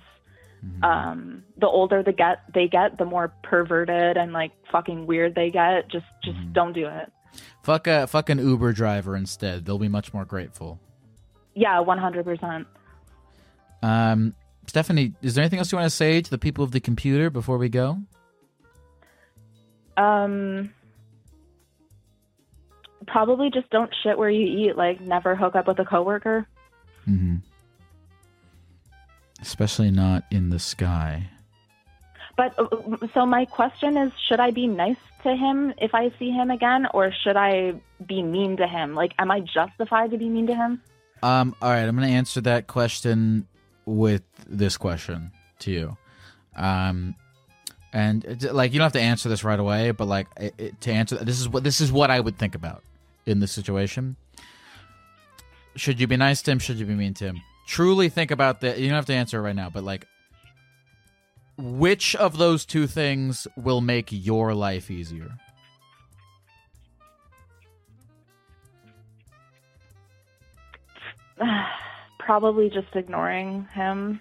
Mhm. 0.64 0.84
Um, 0.84 1.42
the 1.58 1.66
older 1.66 2.02
they 2.02 2.12
get, 2.12 2.40
they 2.52 2.68
get, 2.68 2.98
the 2.98 3.04
more 3.06 3.32
perverted 3.42 4.16
and 4.18 4.32
like 4.32 4.52
fucking 4.70 5.06
weird 5.06 5.34
they 5.34 5.50
get. 5.50 5.88
Just, 5.88 6.04
just 6.22 6.36
Mhm. 6.38 6.52
don't 6.52 6.72
do 6.72 6.86
it. 6.86 7.10
Fuck 7.62 7.86
a 7.86 8.06
fuck 8.06 8.28
an 8.30 8.38
Uber 8.38 8.72
driver 8.72 9.16
instead. 9.16 9.64
They'll 9.64 9.78
be 9.78 9.88
much 9.88 10.12
more 10.12 10.24
grateful. 10.24 10.78
Yeah, 11.54 11.78
100%. 11.80 12.66
Um, 13.82 14.34
Stephanie, 14.66 15.14
is 15.22 15.34
there 15.34 15.42
anything 15.42 15.58
else 15.58 15.72
you 15.72 15.78
want 15.78 15.86
to 15.86 15.94
say 15.96 16.20
to 16.20 16.30
the 16.30 16.38
people 16.38 16.62
of 16.62 16.72
the 16.72 16.80
computer 16.80 17.30
before 17.30 17.56
we 17.58 17.68
go? 17.68 17.98
Um, 20.00 20.72
probably 23.06 23.50
just 23.50 23.68
don't 23.70 23.94
shit 24.02 24.16
where 24.18 24.30
you 24.30 24.46
eat. 24.46 24.76
Like, 24.76 25.00
never 25.00 25.34
hook 25.34 25.54
up 25.56 25.66
with 25.66 25.78
a 25.78 25.84
coworker. 25.84 26.46
Mm-hmm. 27.08 27.36
Especially 29.42 29.90
not 29.90 30.24
in 30.30 30.50
the 30.50 30.58
sky. 30.58 31.28
but 32.36 32.54
uh, 32.58 33.06
so 33.14 33.26
my 33.26 33.44
question 33.44 33.96
is 33.96 34.12
should 34.28 34.40
I 34.40 34.50
be 34.50 34.66
nice 34.66 34.96
to 35.22 35.34
him 35.34 35.72
if 35.78 35.94
I 35.94 36.10
see 36.18 36.30
him 36.30 36.50
again 36.50 36.86
or 36.94 37.12
should 37.22 37.36
I 37.36 37.74
be 38.06 38.22
mean 38.22 38.56
to 38.58 38.66
him? 38.66 38.94
Like 38.94 39.12
am 39.18 39.30
I 39.30 39.40
justified 39.40 40.10
to 40.12 40.18
be 40.18 40.28
mean 40.28 40.46
to 40.46 40.54
him? 40.54 40.82
Um 41.22 41.54
all 41.60 41.70
right, 41.70 41.84
I'm 41.86 41.96
going 41.96 42.08
to 42.08 42.14
answer 42.14 42.40
that 42.42 42.66
question 42.66 43.46
with 43.86 44.22
this 44.46 44.76
question 44.76 45.32
to 45.60 45.70
you. 45.70 45.96
Um 46.56 47.14
and 47.92 48.24
it- 48.24 48.54
like 48.54 48.72
you 48.72 48.78
don't 48.78 48.84
have 48.86 48.92
to 48.92 49.00
answer 49.00 49.28
this 49.28 49.42
right 49.44 49.58
away, 49.58 49.90
but 49.90 50.06
like 50.06 50.26
it, 50.36 50.54
it- 50.58 50.80
to 50.82 50.92
answer 50.92 51.16
this 51.16 51.40
is 51.40 51.48
what 51.48 51.64
this 51.64 51.80
is 51.80 51.90
what 51.92 52.10
I 52.10 52.20
would 52.20 52.38
think 52.38 52.54
about 52.54 52.82
in 53.26 53.40
this 53.40 53.52
situation. 53.52 54.16
Should 55.76 56.00
you 56.00 56.06
be 56.06 56.16
nice 56.16 56.42
to 56.42 56.50
him? 56.52 56.58
Should 56.58 56.78
you 56.78 56.86
be 56.86 56.94
mean 56.94 57.14
to 57.14 57.24
him? 57.26 57.40
Truly 57.66 58.08
think 58.08 58.30
about 58.32 58.60
that. 58.62 58.78
You 58.78 58.88
don't 58.88 58.96
have 58.96 59.06
to 59.06 59.14
answer 59.14 59.38
it 59.38 59.42
right 59.42 59.54
now, 59.54 59.70
but 59.70 59.84
like, 59.84 60.06
which 61.56 62.16
of 62.16 62.38
those 62.38 62.64
two 62.64 62.86
things 62.88 63.46
will 63.56 63.80
make 63.80 64.08
your 64.10 64.52
life 64.54 64.90
easier? 64.90 65.30
Probably 72.18 72.68
just 72.70 72.94
ignoring 72.94 73.66
him. 73.74 74.20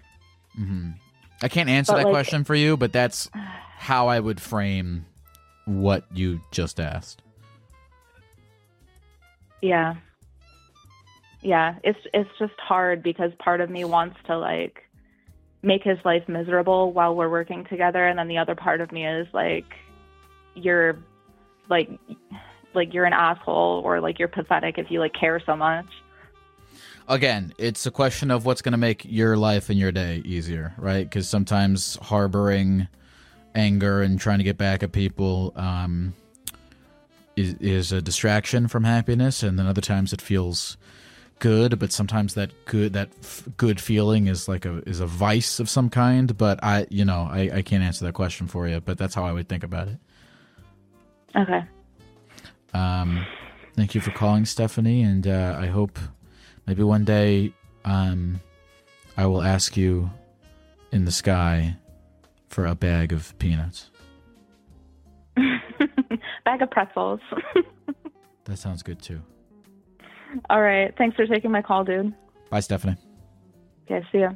hmm 0.56 0.90
I 1.42 1.48
can't 1.48 1.70
answer 1.70 1.94
But, 1.94 1.98
that 2.00 2.04
like- 2.06 2.14
question 2.14 2.44
for 2.44 2.56
you, 2.56 2.78
but 2.78 2.92
that's 2.92 3.30
how 3.78 4.08
I 4.08 4.20
would 4.20 4.42
frame 4.42 5.06
what 5.66 6.04
you 6.14 6.42
just 6.52 6.80
asked. 6.80 7.22
Yeah. 9.62 9.96
Yeah, 11.42 11.76
it's 11.84 12.00
it's 12.14 12.30
just 12.38 12.60
hard 12.60 13.02
because 13.02 13.32
part 13.40 13.62
of 13.62 13.70
me 13.70 13.86
wants 13.86 14.18
to 14.28 14.38
like 14.38 14.84
make 15.62 15.84
his 15.84 15.98
life 16.04 16.28
miserable 16.28 16.92
while 16.92 17.16
we're 17.16 17.30
working 17.30 17.66
together 17.66 18.08
and 18.08 18.18
then 18.18 18.28
the 18.28 18.38
other 18.38 18.56
part 18.56 18.82
of 18.82 18.92
me 18.92 19.06
is 19.06 19.28
like 19.34 19.66
you're 20.56 20.98
like 21.70 21.90
like 22.74 22.94
you're 22.94 23.06
an 23.06 23.14
asshole 23.14 23.82
or 23.86 24.00
like 24.02 24.20
you're 24.20 24.28
pathetic 24.28 24.78
if 24.78 24.90
you 24.92 25.00
like 25.00 25.14
care 25.14 25.42
so 25.46 25.56
much. 25.56 25.86
Again, 27.10 27.54
it's 27.58 27.88
a 27.88 27.92
question 27.92 28.30
of 28.30 28.46
what's 28.46 28.62
going 28.62 28.74
to 28.74 28.78
make 28.78 29.04
your 29.04 29.36
life 29.36 29.72
and 29.72 29.80
your 29.80 29.92
day 29.92 30.22
easier, 30.24 30.76
right? 30.78 31.10
Because 31.10 31.28
sometimes 31.28 31.96
harboring 32.04 32.88
anger 33.56 34.04
and 34.04 34.20
trying 34.20 34.38
to 34.38 34.44
get 34.44 34.60
back 34.60 34.84
at 34.84 34.92
people 34.92 35.52
um, 35.56 36.14
is, 37.36 37.56
is 37.56 37.92
a 37.92 38.00
distraction 38.00 38.68
from 38.68 38.84
happiness, 38.84 39.42
and 39.42 39.58
then 39.58 39.66
other 39.66 39.82
times 39.82 40.14
it 40.14 40.22
feels 40.22 40.78
good, 41.40 41.80
but 41.80 41.92
sometimes 41.92 42.36
that 42.36 42.52
good 42.66 42.94
that 42.94 43.10
f- 43.22 43.48
good 43.58 43.82
feeling 43.82 44.28
is 44.28 44.48
like 44.48 44.66
a 44.66 44.84
is 44.88 45.00
a 45.00 45.08
vice 45.08 45.60
of 45.60 45.68
some 45.68 45.90
kind. 45.90 46.38
But 46.38 46.64
I, 46.64 46.86
you 46.92 47.06
know, 47.06 47.28
I, 47.32 47.50
I 47.56 47.62
can't 47.64 47.84
answer 47.84 48.06
that 48.06 48.14
question 48.14 48.46
for 48.48 48.68
you, 48.68 48.82
but 48.82 49.00
that's 49.00 49.16
how 49.16 49.26
I 49.26 49.32
would 49.32 49.50
think 49.50 49.64
about 49.64 49.88
it. 49.88 49.98
Okay. 51.36 51.64
Um, 52.74 53.26
thank 53.76 53.96
you 53.96 54.02
for 54.02 54.12
calling, 54.12 54.46
Stephanie, 54.46 55.02
and 55.02 55.26
uh, 55.26 55.58
I 55.60 55.68
hope 55.68 55.98
maybe 56.70 56.84
one 56.84 57.04
day 57.04 57.52
um, 57.84 58.40
I 59.18 59.26
will 59.26 59.42
ask 59.42 59.76
you 59.76 60.12
in 60.92 61.04
the 61.04 61.12
sky 61.12 61.76
for 62.48 62.68
a 62.68 62.76
bag 62.76 63.12
of 63.12 63.36
peanuts. 63.40 63.90
Bag 66.46 66.62
of 66.62 66.70
pretzels. 66.72 67.20
That 68.46 68.58
sounds 68.58 68.82
good 68.82 69.00
too. 69.00 69.22
All 70.50 70.60
right. 70.60 70.92
Thanks 70.98 71.16
for 71.16 71.28
taking 71.28 71.52
my 71.52 71.62
call, 71.62 71.84
dude. 71.84 72.16
Bye, 72.50 72.62
Stephanie. 72.62 72.98
Okay, 73.86 74.04
see 74.12 74.22
ya. 74.22 74.32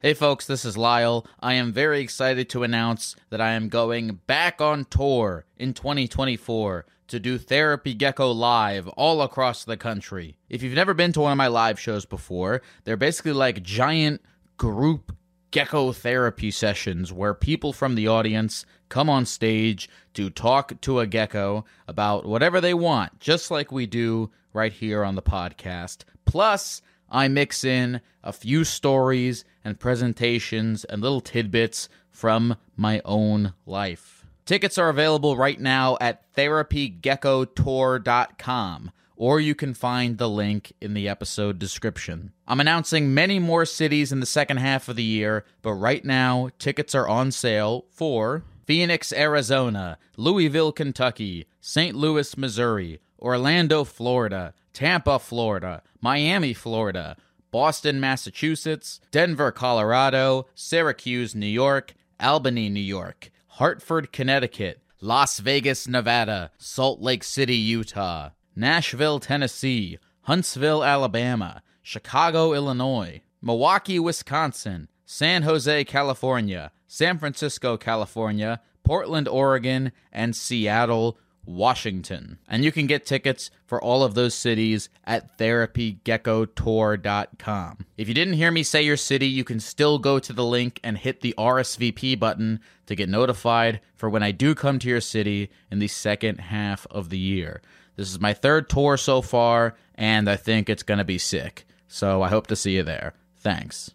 Hey 0.00 0.14
folks, 0.14 0.46
this 0.46 0.64
is 0.64 0.78
Lyle. 0.78 1.26
I 1.40 1.52
am 1.54 1.74
very 1.74 2.00
excited 2.00 2.48
to 2.50 2.62
announce 2.62 3.14
that 3.28 3.42
I 3.42 3.52
am 3.52 3.68
going 3.68 4.20
back 4.26 4.62
on 4.62 4.86
tour 4.86 5.44
in 5.58 5.74
2024 5.74 6.86
to 7.08 7.18
do 7.18 7.38
Therapy 7.38 7.94
Gecko 7.94 8.30
live 8.30 8.86
all 8.88 9.22
across 9.22 9.64
the 9.64 9.76
country. 9.76 10.38
If 10.48 10.62
you've 10.62 10.74
never 10.74 10.94
been 10.94 11.12
to 11.14 11.20
one 11.20 11.32
of 11.32 11.38
my 11.38 11.48
live 11.48 11.80
shows 11.80 12.04
before, 12.04 12.62
they're 12.84 12.96
basically 12.96 13.32
like 13.32 13.62
giant 13.62 14.22
group 14.56 15.12
gecko 15.50 15.92
therapy 15.92 16.50
sessions 16.50 17.12
where 17.12 17.32
people 17.32 17.72
from 17.72 17.94
the 17.94 18.08
audience 18.08 18.66
come 18.88 19.08
on 19.08 19.24
stage 19.24 19.88
to 20.14 20.30
talk 20.30 20.78
to 20.82 21.00
a 21.00 21.06
gecko 21.06 21.64
about 21.86 22.26
whatever 22.26 22.60
they 22.60 22.74
want, 22.74 23.18
just 23.20 23.50
like 23.50 23.72
we 23.72 23.86
do 23.86 24.30
right 24.52 24.72
here 24.72 25.04
on 25.04 25.14
the 25.14 25.22
podcast. 25.22 26.04
Plus, 26.24 26.82
I 27.10 27.28
mix 27.28 27.64
in 27.64 28.00
a 28.22 28.32
few 28.32 28.64
stories 28.64 29.44
and 29.64 29.80
presentations 29.80 30.84
and 30.84 31.00
little 31.00 31.20
tidbits 31.20 31.88
from 32.10 32.56
my 32.76 33.00
own 33.04 33.54
life. 33.64 34.17
Tickets 34.48 34.78
are 34.78 34.88
available 34.88 35.36
right 35.36 35.60
now 35.60 35.98
at 36.00 36.32
therapygeckotour.com, 36.32 38.90
or 39.14 39.40
you 39.40 39.54
can 39.54 39.74
find 39.74 40.16
the 40.16 40.30
link 40.30 40.72
in 40.80 40.94
the 40.94 41.06
episode 41.06 41.58
description. 41.58 42.32
I'm 42.46 42.58
announcing 42.58 43.12
many 43.12 43.38
more 43.38 43.66
cities 43.66 44.10
in 44.10 44.20
the 44.20 44.26
second 44.26 44.56
half 44.56 44.88
of 44.88 44.96
the 44.96 45.02
year, 45.02 45.44
but 45.60 45.74
right 45.74 46.02
now, 46.02 46.48
tickets 46.58 46.94
are 46.94 47.06
on 47.06 47.30
sale 47.30 47.84
for 47.90 48.42
Phoenix, 48.64 49.12
Arizona, 49.12 49.98
Louisville, 50.16 50.72
Kentucky, 50.72 51.46
St. 51.60 51.94
Louis, 51.94 52.34
Missouri, 52.38 53.02
Orlando, 53.20 53.84
Florida, 53.84 54.54
Tampa, 54.72 55.18
Florida, 55.18 55.82
Miami, 56.00 56.54
Florida, 56.54 57.18
Boston, 57.50 58.00
Massachusetts, 58.00 58.98
Denver, 59.10 59.52
Colorado, 59.52 60.46
Syracuse, 60.54 61.34
New 61.34 61.44
York, 61.44 61.92
Albany, 62.18 62.70
New 62.70 62.80
York, 62.80 63.30
Hartford, 63.58 64.12
Connecticut, 64.12 64.80
Las 65.00 65.40
Vegas, 65.40 65.88
Nevada, 65.88 66.52
Salt 66.58 67.00
Lake 67.00 67.24
City, 67.24 67.56
Utah, 67.56 68.30
Nashville, 68.54 69.18
Tennessee, 69.18 69.98
Huntsville, 70.22 70.84
Alabama, 70.84 71.64
Chicago, 71.82 72.52
Illinois, 72.52 73.20
Milwaukee, 73.42 73.98
Wisconsin, 73.98 74.86
San 75.04 75.42
Jose, 75.42 75.82
California, 75.86 76.70
San 76.86 77.18
Francisco, 77.18 77.76
California, 77.76 78.60
Portland, 78.84 79.26
Oregon, 79.26 79.90
and 80.12 80.36
Seattle, 80.36 81.18
Washington. 81.48 82.38
And 82.46 82.62
you 82.62 82.70
can 82.70 82.86
get 82.86 83.06
tickets 83.06 83.50
for 83.66 83.82
all 83.82 84.04
of 84.04 84.14
those 84.14 84.34
cities 84.34 84.90
at 85.04 85.38
therapygeckotour.com. 85.38 87.78
If 87.96 88.08
you 88.08 88.14
didn't 88.14 88.34
hear 88.34 88.50
me 88.50 88.62
say 88.62 88.82
your 88.82 88.98
city, 88.98 89.26
you 89.26 89.44
can 89.44 89.58
still 89.58 89.98
go 89.98 90.18
to 90.18 90.32
the 90.32 90.44
link 90.44 90.78
and 90.84 90.98
hit 90.98 91.22
the 91.22 91.34
RSVP 91.38 92.18
button 92.18 92.60
to 92.86 92.94
get 92.94 93.08
notified 93.08 93.80
for 93.96 94.10
when 94.10 94.22
I 94.22 94.30
do 94.30 94.54
come 94.54 94.78
to 94.80 94.88
your 94.88 95.00
city 95.00 95.50
in 95.70 95.78
the 95.78 95.88
second 95.88 96.40
half 96.40 96.86
of 96.90 97.08
the 97.08 97.18
year. 97.18 97.62
This 97.96 98.10
is 98.10 98.20
my 98.20 98.34
third 98.34 98.68
tour 98.68 98.96
so 98.96 99.22
far, 99.22 99.74
and 99.94 100.30
I 100.30 100.36
think 100.36 100.68
it's 100.68 100.84
going 100.84 100.98
to 100.98 101.04
be 101.04 101.18
sick. 101.18 101.66
So 101.88 102.22
I 102.22 102.28
hope 102.28 102.46
to 102.48 102.56
see 102.56 102.76
you 102.76 102.82
there. 102.82 103.14
Thanks. 103.38 103.94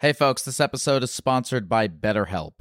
Hey, 0.00 0.12
folks, 0.12 0.44
this 0.44 0.60
episode 0.60 1.02
is 1.02 1.10
sponsored 1.10 1.68
by 1.68 1.88
BetterHelp. 1.88 2.52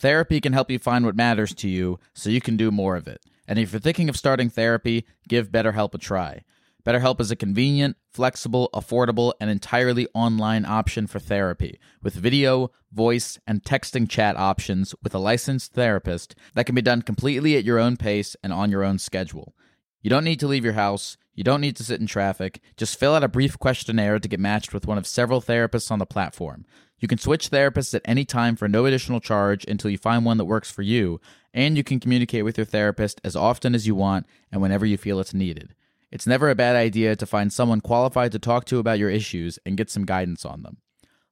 Therapy 0.00 0.40
can 0.40 0.54
help 0.54 0.70
you 0.70 0.78
find 0.78 1.04
what 1.04 1.14
matters 1.14 1.54
to 1.56 1.68
you 1.68 1.98
so 2.14 2.30
you 2.30 2.40
can 2.40 2.56
do 2.56 2.70
more 2.70 2.96
of 2.96 3.06
it. 3.06 3.20
And 3.46 3.58
if 3.58 3.72
you're 3.72 3.80
thinking 3.80 4.08
of 4.08 4.16
starting 4.16 4.48
therapy, 4.48 5.04
give 5.28 5.52
BetterHelp 5.52 5.92
a 5.92 5.98
try. 5.98 6.42
BetterHelp 6.86 7.20
is 7.20 7.30
a 7.30 7.36
convenient, 7.36 7.98
flexible, 8.10 8.70
affordable, 8.72 9.34
and 9.38 9.50
entirely 9.50 10.08
online 10.14 10.64
option 10.64 11.06
for 11.06 11.18
therapy 11.18 11.78
with 12.02 12.14
video, 12.14 12.70
voice, 12.90 13.38
and 13.46 13.62
texting 13.62 14.08
chat 14.08 14.38
options 14.38 14.94
with 15.02 15.14
a 15.14 15.18
licensed 15.18 15.74
therapist 15.74 16.34
that 16.54 16.64
can 16.64 16.74
be 16.74 16.80
done 16.80 17.02
completely 17.02 17.56
at 17.56 17.64
your 17.64 17.78
own 17.78 17.98
pace 17.98 18.34
and 18.42 18.54
on 18.54 18.70
your 18.70 18.82
own 18.82 18.98
schedule. 18.98 19.54
You 20.00 20.08
don't 20.08 20.24
need 20.24 20.40
to 20.40 20.48
leave 20.48 20.64
your 20.64 20.72
house. 20.72 21.18
You 21.34 21.44
don't 21.44 21.60
need 21.60 21.76
to 21.76 21.84
sit 21.84 22.00
in 22.00 22.06
traffic. 22.06 22.62
Just 22.78 22.98
fill 22.98 23.14
out 23.14 23.24
a 23.24 23.28
brief 23.28 23.58
questionnaire 23.58 24.18
to 24.18 24.28
get 24.28 24.40
matched 24.40 24.72
with 24.72 24.86
one 24.86 24.96
of 24.96 25.06
several 25.06 25.42
therapists 25.42 25.90
on 25.90 25.98
the 25.98 26.06
platform. 26.06 26.64
You 27.00 27.08
can 27.08 27.18
switch 27.18 27.50
therapists 27.50 27.94
at 27.94 28.02
any 28.04 28.24
time 28.24 28.56
for 28.56 28.68
no 28.68 28.84
additional 28.84 29.20
charge 29.20 29.64
until 29.64 29.90
you 29.90 29.98
find 29.98 30.24
one 30.24 30.36
that 30.36 30.44
works 30.44 30.70
for 30.70 30.82
you, 30.82 31.20
and 31.52 31.76
you 31.76 31.82
can 31.82 31.98
communicate 31.98 32.44
with 32.44 32.58
your 32.58 32.66
therapist 32.66 33.20
as 33.24 33.34
often 33.34 33.74
as 33.74 33.86
you 33.86 33.94
want 33.94 34.26
and 34.52 34.60
whenever 34.60 34.84
you 34.84 34.98
feel 34.98 35.18
it's 35.18 35.34
needed. 35.34 35.74
It's 36.12 36.26
never 36.26 36.50
a 36.50 36.54
bad 36.54 36.76
idea 36.76 37.16
to 37.16 37.26
find 37.26 37.52
someone 37.52 37.80
qualified 37.80 38.32
to 38.32 38.38
talk 38.38 38.66
to 38.66 38.78
about 38.78 38.98
your 38.98 39.10
issues 39.10 39.58
and 39.64 39.76
get 39.76 39.90
some 39.90 40.04
guidance 40.04 40.44
on 40.44 40.62
them. 40.62 40.76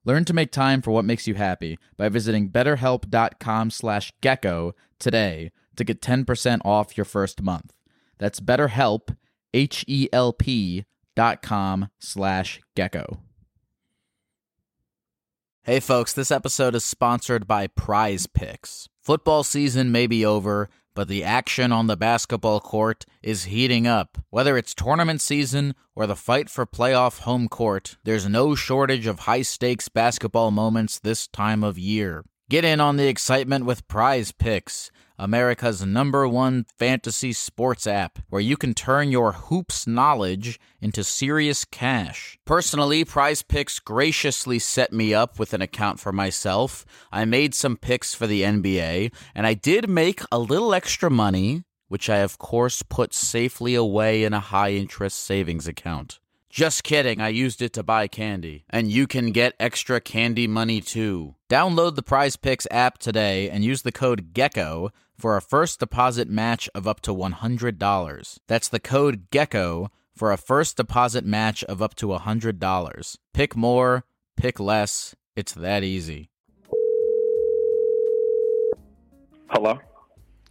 Learn 0.04 0.24
to 0.24 0.32
make 0.32 0.52
time 0.52 0.80
for 0.80 0.90
what 0.90 1.04
makes 1.04 1.26
you 1.26 1.34
happy 1.34 1.78
by 1.98 2.08
visiting 2.08 2.48
betterhelp.com 2.48 3.70
slash 3.70 4.12
gecko 4.22 4.74
today 4.98 5.50
to 5.76 5.84
get 5.84 6.00
10% 6.00 6.60
off 6.64 6.96
your 6.96 7.04
first 7.04 7.42
month. 7.42 7.74
That's 8.18 8.40
betterhelp, 8.40 9.16
H-E-L-P 9.52 10.84
dot 11.14 11.42
com 11.42 11.88
slash 11.98 12.60
gecko. 12.76 13.20
Hey 15.68 15.80
folks, 15.80 16.14
this 16.14 16.30
episode 16.30 16.74
is 16.74 16.82
sponsored 16.82 17.46
by 17.46 17.66
Prize 17.66 18.26
Picks. 18.26 18.88
Football 19.02 19.44
season 19.44 19.92
may 19.92 20.06
be 20.06 20.24
over, 20.24 20.70
but 20.94 21.08
the 21.08 21.22
action 21.22 21.72
on 21.72 21.88
the 21.88 21.94
basketball 21.94 22.58
court 22.58 23.04
is 23.22 23.44
heating 23.44 23.86
up. 23.86 24.16
Whether 24.30 24.56
it's 24.56 24.72
tournament 24.72 25.20
season 25.20 25.74
or 25.94 26.06
the 26.06 26.16
fight 26.16 26.48
for 26.48 26.64
playoff 26.64 27.20
home 27.20 27.48
court, 27.48 27.98
there's 28.04 28.26
no 28.26 28.54
shortage 28.54 29.06
of 29.06 29.18
high 29.18 29.42
stakes 29.42 29.90
basketball 29.90 30.50
moments 30.50 30.98
this 30.98 31.26
time 31.26 31.62
of 31.62 31.78
year. 31.78 32.24
Get 32.50 32.64
in 32.64 32.80
on 32.80 32.96
the 32.96 33.08
excitement 33.08 33.66
with 33.66 33.86
Prize 33.88 34.32
Picks, 34.32 34.90
America's 35.18 35.84
number 35.84 36.26
one 36.26 36.64
fantasy 36.78 37.34
sports 37.34 37.86
app, 37.86 38.20
where 38.30 38.40
you 38.40 38.56
can 38.56 38.72
turn 38.72 39.12
your 39.12 39.32
hoops 39.32 39.86
knowledge 39.86 40.58
into 40.80 41.04
serious 41.04 41.66
cash. 41.66 42.38
Personally, 42.46 43.04
Prize 43.04 43.42
Picks 43.42 43.78
graciously 43.78 44.58
set 44.58 44.94
me 44.94 45.12
up 45.12 45.38
with 45.38 45.52
an 45.52 45.60
account 45.60 46.00
for 46.00 46.10
myself. 46.10 46.86
I 47.12 47.26
made 47.26 47.54
some 47.54 47.76
picks 47.76 48.14
for 48.14 48.26
the 48.26 48.40
NBA, 48.40 49.12
and 49.34 49.46
I 49.46 49.52
did 49.52 49.86
make 49.86 50.22
a 50.32 50.38
little 50.38 50.72
extra 50.72 51.10
money, 51.10 51.64
which 51.88 52.08
I, 52.08 52.20
of 52.20 52.38
course, 52.38 52.82
put 52.82 53.12
safely 53.12 53.74
away 53.74 54.24
in 54.24 54.32
a 54.32 54.40
high 54.40 54.72
interest 54.72 55.18
savings 55.18 55.68
account. 55.68 56.18
Just 56.50 56.82
kidding, 56.82 57.20
I 57.20 57.28
used 57.28 57.60
it 57.60 57.74
to 57.74 57.82
buy 57.82 58.08
candy. 58.08 58.64
And 58.70 58.90
you 58.90 59.06
can 59.06 59.32
get 59.32 59.54
extra 59.60 60.00
candy 60.00 60.46
money 60.46 60.80
too. 60.80 61.34
Download 61.50 61.94
the 61.94 62.02
Prize 62.02 62.36
Picks 62.36 62.66
app 62.70 62.98
today 62.98 63.50
and 63.50 63.62
use 63.62 63.82
the 63.82 63.92
code 63.92 64.32
GECKO 64.32 64.90
for 65.16 65.36
a 65.36 65.42
first 65.42 65.78
deposit 65.78 66.28
match 66.28 66.68
of 66.74 66.88
up 66.88 67.00
to 67.02 67.14
$100. 67.14 68.38
That's 68.46 68.68
the 68.68 68.80
code 68.80 69.30
GECKO 69.30 69.88
for 70.16 70.32
a 70.32 70.38
first 70.38 70.78
deposit 70.78 71.24
match 71.24 71.64
of 71.64 71.82
up 71.82 71.94
to 71.96 72.06
$100. 72.06 73.16
Pick 73.34 73.54
more, 73.54 74.04
pick 74.36 74.58
less. 74.58 75.14
It's 75.36 75.52
that 75.52 75.84
easy. 75.84 76.30
Hello. 79.50 79.78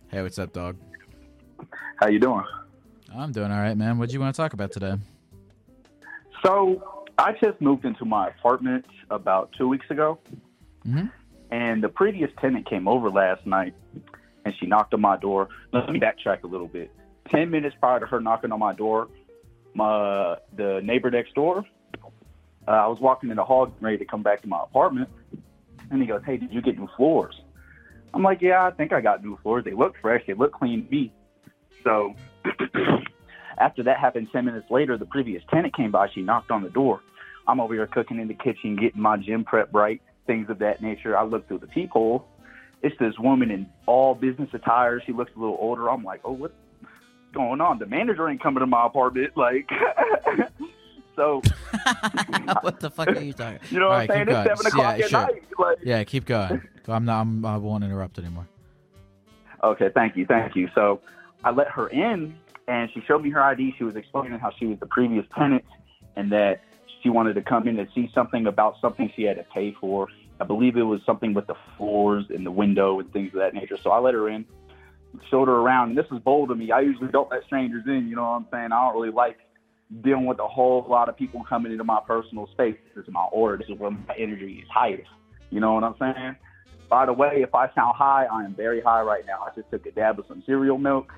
Hey, 0.10 0.22
what's 0.22 0.38
up, 0.38 0.54
dog? 0.54 0.78
How 1.98 2.08
you 2.08 2.20
doing? 2.20 2.44
I'm 3.16 3.32
doing 3.32 3.52
all 3.52 3.60
right, 3.60 3.76
man. 3.76 3.98
What 3.98 4.10
do 4.10 4.14
you 4.14 4.20
want 4.20 4.36
to 4.36 4.38
talk 4.42 4.54
about 4.54 4.72
today? 4.72 4.96
So 6.48 6.82
I 7.18 7.34
just 7.34 7.60
moved 7.60 7.84
into 7.84 8.06
my 8.06 8.30
apartment 8.30 8.86
about 9.10 9.52
two 9.58 9.68
weeks 9.68 9.86
ago, 9.90 10.18
Mhm. 10.86 11.12
and 11.52 11.84
the 11.84 11.90
previous 11.90 12.32
tenant 12.40 12.66
came 12.66 12.88
over 12.88 13.10
last 13.10 13.46
night, 13.46 13.74
and 14.46 14.56
she 14.56 14.66
knocked 14.66 14.94
on 14.94 15.02
my 15.02 15.18
door. 15.18 15.50
Let 15.74 15.90
me 15.90 16.00
backtrack 16.00 16.44
a 16.44 16.48
little 16.48 16.70
bit. 16.70 16.90
Ten 17.26 17.50
minutes 17.50 17.76
prior 17.82 18.00
to 18.00 18.06
her 18.06 18.22
knocking 18.22 18.54
on 18.54 18.60
my 18.60 18.74
door, 18.74 19.10
my 19.74 20.38
the 20.56 20.80
neighbor 20.86 21.12
next 21.12 21.34
door, 21.34 21.66
uh, 22.66 22.72
I 22.72 22.88
was 22.88 23.02
walking 23.02 23.30
in 23.30 23.36
the 23.36 23.44
hall, 23.44 23.66
getting 23.66 23.84
ready 23.84 23.98
to 23.98 24.06
come 24.06 24.24
back 24.24 24.42
to 24.44 24.48
my 24.48 24.64
apartment, 24.64 25.10
and 25.92 26.02
he 26.02 26.08
goes, 26.08 26.24
"Hey, 26.24 26.38
did 26.38 26.54
you 26.54 26.62
get 26.62 26.80
new 26.80 26.88
floors?" 26.96 27.42
I'm 28.14 28.24
like, 28.24 28.42
"Yeah, 28.42 28.66
I 28.66 28.72
think 28.72 28.94
I 28.94 29.02
got 29.02 29.22
new 29.22 29.36
floors. 29.44 29.66
They 29.66 29.74
look 29.74 29.98
fresh. 29.98 30.26
They 30.26 30.34
look 30.34 30.54
clean 30.54 30.86
to 30.86 30.92
me." 30.92 31.12
So 31.84 32.16
after 33.58 33.84
that 33.84 34.00
happened 34.00 34.28
10 34.32 34.46
minutes 34.46 34.68
later, 34.70 34.98
the 34.98 35.06
previous 35.06 35.44
tenant 35.52 35.76
came 35.76 35.92
by. 35.92 36.08
She 36.14 36.22
knocked 36.22 36.52
on 36.52 36.64
the 36.64 36.70
door. 36.70 37.02
I'm 37.48 37.60
over 37.60 37.74
here 37.74 37.88
cooking 37.88 38.20
in 38.20 38.28
the 38.28 38.34
kitchen, 38.34 38.76
getting 38.76 39.02
my 39.02 39.18
gym 39.18 39.44
prep 39.46 39.74
right, 39.74 40.02
things 40.26 40.50
of 40.50 40.60
that 40.60 40.82
nature. 40.82 41.18
I 41.18 41.24
look 41.24 41.48
through 41.48 41.60
the 41.60 41.68
peephole. 41.68 42.26
It's 42.84 42.96
this 43.00 43.18
woman 43.18 43.50
in 43.50 43.68
all 43.86 44.14
business 44.14 44.50
attire. 44.54 45.02
She 45.06 45.12
looks 45.12 45.32
a 45.36 45.40
little 45.40 45.58
older. 45.60 45.90
I'm 45.90 46.04
like, 46.04 46.22
oh, 46.24 46.34
what's 46.34 46.54
going 47.34 47.62
on? 47.62 47.80
The 47.80 47.86
manager 47.86 48.30
ain't 48.30 48.42
coming 48.44 48.60
to 48.60 48.68
my 48.68 48.86
apartment. 48.86 49.36
Like, 49.36 49.68
so, 51.16 51.42
what 52.62 52.80
the 52.80 52.92
fuck 52.94 53.08
are 53.08 53.20
you 53.20 53.34
talking? 53.34 53.60
you 53.72 53.80
know 53.80 53.86
All 53.86 53.92
what 53.92 54.10
right, 54.10 54.12
I'm 54.12 54.28
saying? 54.28 54.28
It's 54.30 54.48
going. 54.48 54.58
7 54.58 54.66
o'clock 54.68 54.98
yeah, 55.00 55.04
at 55.06 55.10
sure. 55.10 55.22
night. 55.22 55.44
Like, 55.58 55.78
Yeah, 55.84 56.04
keep 56.04 56.26
going. 56.26 56.62
I'm 56.88 57.06
not. 57.06 57.22
I'm, 57.22 57.46
I 57.46 57.58
won't 57.58 57.84
interrupt 57.84 58.20
anymore. 58.20 58.48
Okay, 59.64 59.90
thank 59.94 60.16
you, 60.16 60.26
thank 60.26 60.56
you. 60.56 60.70
So 60.76 61.02
I 61.44 61.52
let 61.52 61.68
her 61.70 61.88
in, 61.88 62.38
and 62.68 62.90
she 62.94 63.02
showed 63.08 63.24
me 63.24 63.30
her 63.32 63.42
ID. 63.42 63.76
She 63.78 63.84
was 63.84 63.96
explaining 63.96 64.40
how 64.40 64.52
she 64.58 64.66
was 64.66 64.80
the 64.80 64.88
previous 64.88 65.26
tenant, 65.38 65.66
and 66.16 66.32
that 66.32 66.62
she 67.02 67.10
wanted 67.10 67.36
to 67.36 67.42
come 67.42 67.68
in 67.68 67.80
and 67.80 67.88
see 67.94 68.10
something 68.14 68.48
about 68.48 68.76
something 68.82 69.12
she 69.16 69.24
had 69.24 69.38
to 69.38 69.44
pay 69.54 69.76
for. 69.80 70.08
I 70.40 70.44
believe 70.44 70.78
it 70.78 70.84
was 70.84 71.02
something 71.06 71.34
with 71.34 71.48
the 71.48 71.56
floors 71.78 72.26
and 72.30 72.46
the 72.46 72.52
window 72.52 73.00
and 73.00 73.12
things 73.12 73.34
of 73.34 73.40
that 73.40 73.54
nature. 73.54 73.78
So 73.82 73.92
I 73.92 74.00
let 74.00 74.14
her 74.14 74.30
in, 74.30 74.46
showed 75.30 75.48
her 75.48 75.56
around, 75.56 75.90
and 75.90 75.98
this 75.98 76.10
was 76.12 76.22
bold 76.22 76.52
of 76.52 76.58
me. 76.58 76.72
I 76.72 76.82
usually 76.82 77.08
don't 77.08 77.30
let 77.32 77.44
strangers 77.46 77.84
in. 77.88 78.08
You 78.08 78.16
know 78.16 78.24
what 78.24 78.36
I'm 78.36 78.48
saying? 78.52 78.72
I 78.72 78.82
don't 78.86 78.94
really 79.00 79.14
like 79.14 79.38
dealing 80.02 80.26
with 80.26 80.40
a 80.40 80.48
whole 80.48 80.86
lot 80.88 81.10
of 81.10 81.18
people 81.18 81.44
coming 81.48 81.72
into 81.72 81.84
my 81.84 82.00
personal 82.06 82.48
space. 82.52 82.76
This 82.96 83.06
is 83.06 83.14
my 83.14 83.24
aura. 83.32 83.58
This 83.58 83.70
is 83.70 83.80
where 83.80 83.92
my 83.92 84.16
energy 84.18 84.62
is 84.64 84.70
highest. 84.70 85.10
You 85.50 85.60
know 85.60 85.74
what 85.74 85.84
I'm 85.84 85.96
saying? 86.00 86.36
By 86.90 87.06
the 87.06 87.14
way, 87.14 87.42
if 87.42 87.56
I 87.56 87.74
sound 87.74 87.96
high, 87.96 88.26
I 88.26 88.44
am 88.44 88.54
very 88.54 88.82
high 88.82 89.02
right 89.02 89.26
now. 89.26 89.40
I 89.46 89.56
just 89.56 89.70
took 89.72 89.86
a 89.86 89.92
dab 89.92 90.20
of 90.20 90.26
some 90.28 90.44
cereal 90.46 90.78
milk, 90.78 91.12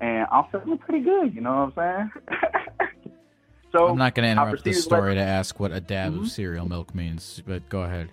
and 0.00 0.26
I'm 0.30 0.44
feeling 0.50 0.78
pretty 0.78 1.04
good. 1.04 1.34
You 1.34 1.40
know 1.40 1.70
what 1.72 1.82
I'm 1.84 2.10
saying? 2.18 2.88
so 3.72 3.88
I'm 3.88 3.98
not 3.98 4.14
going 4.14 4.24
to 4.26 4.30
interrupt 4.32 4.64
the 4.64 4.72
story 4.72 5.14
to 5.14 5.20
ask 5.20 5.58
what 5.60 5.72
a 5.72 5.80
dab 5.80 6.14
Mhm. 6.14 6.20
of 6.22 6.28
cereal 6.30 6.68
milk 6.68 6.94
means, 6.94 7.42
but 7.46 7.68
go 7.68 7.82
ahead. 7.82 8.10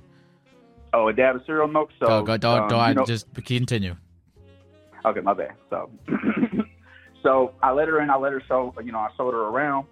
Oh, 0.94 1.08
a 1.10 1.14
dab 1.14 1.36
of 1.36 1.44
cereal 1.46 1.68
milk. 1.68 1.90
So 2.00 2.08
go, 2.08 2.24
go, 2.24 2.38
don't, 2.38 2.62
um, 2.64 2.70
don't, 2.70 2.88
you 2.90 2.94
know- 2.96 3.06
just 3.06 3.28
continue. 3.46 3.96
Okay, 5.06 5.22
my 5.22 5.34
bad. 5.34 5.54
So, 5.70 5.90
so 7.24 7.54
I 7.64 7.72
let 7.72 7.88
her 7.88 8.02
in. 8.02 8.10
I 8.10 8.16
let 8.18 8.32
her 8.34 8.42
show. 8.48 8.74
You 8.84 8.92
know, 8.92 9.00
I 9.00 9.10
showed 9.16 9.34
her 9.34 9.42
around, 9.44 9.86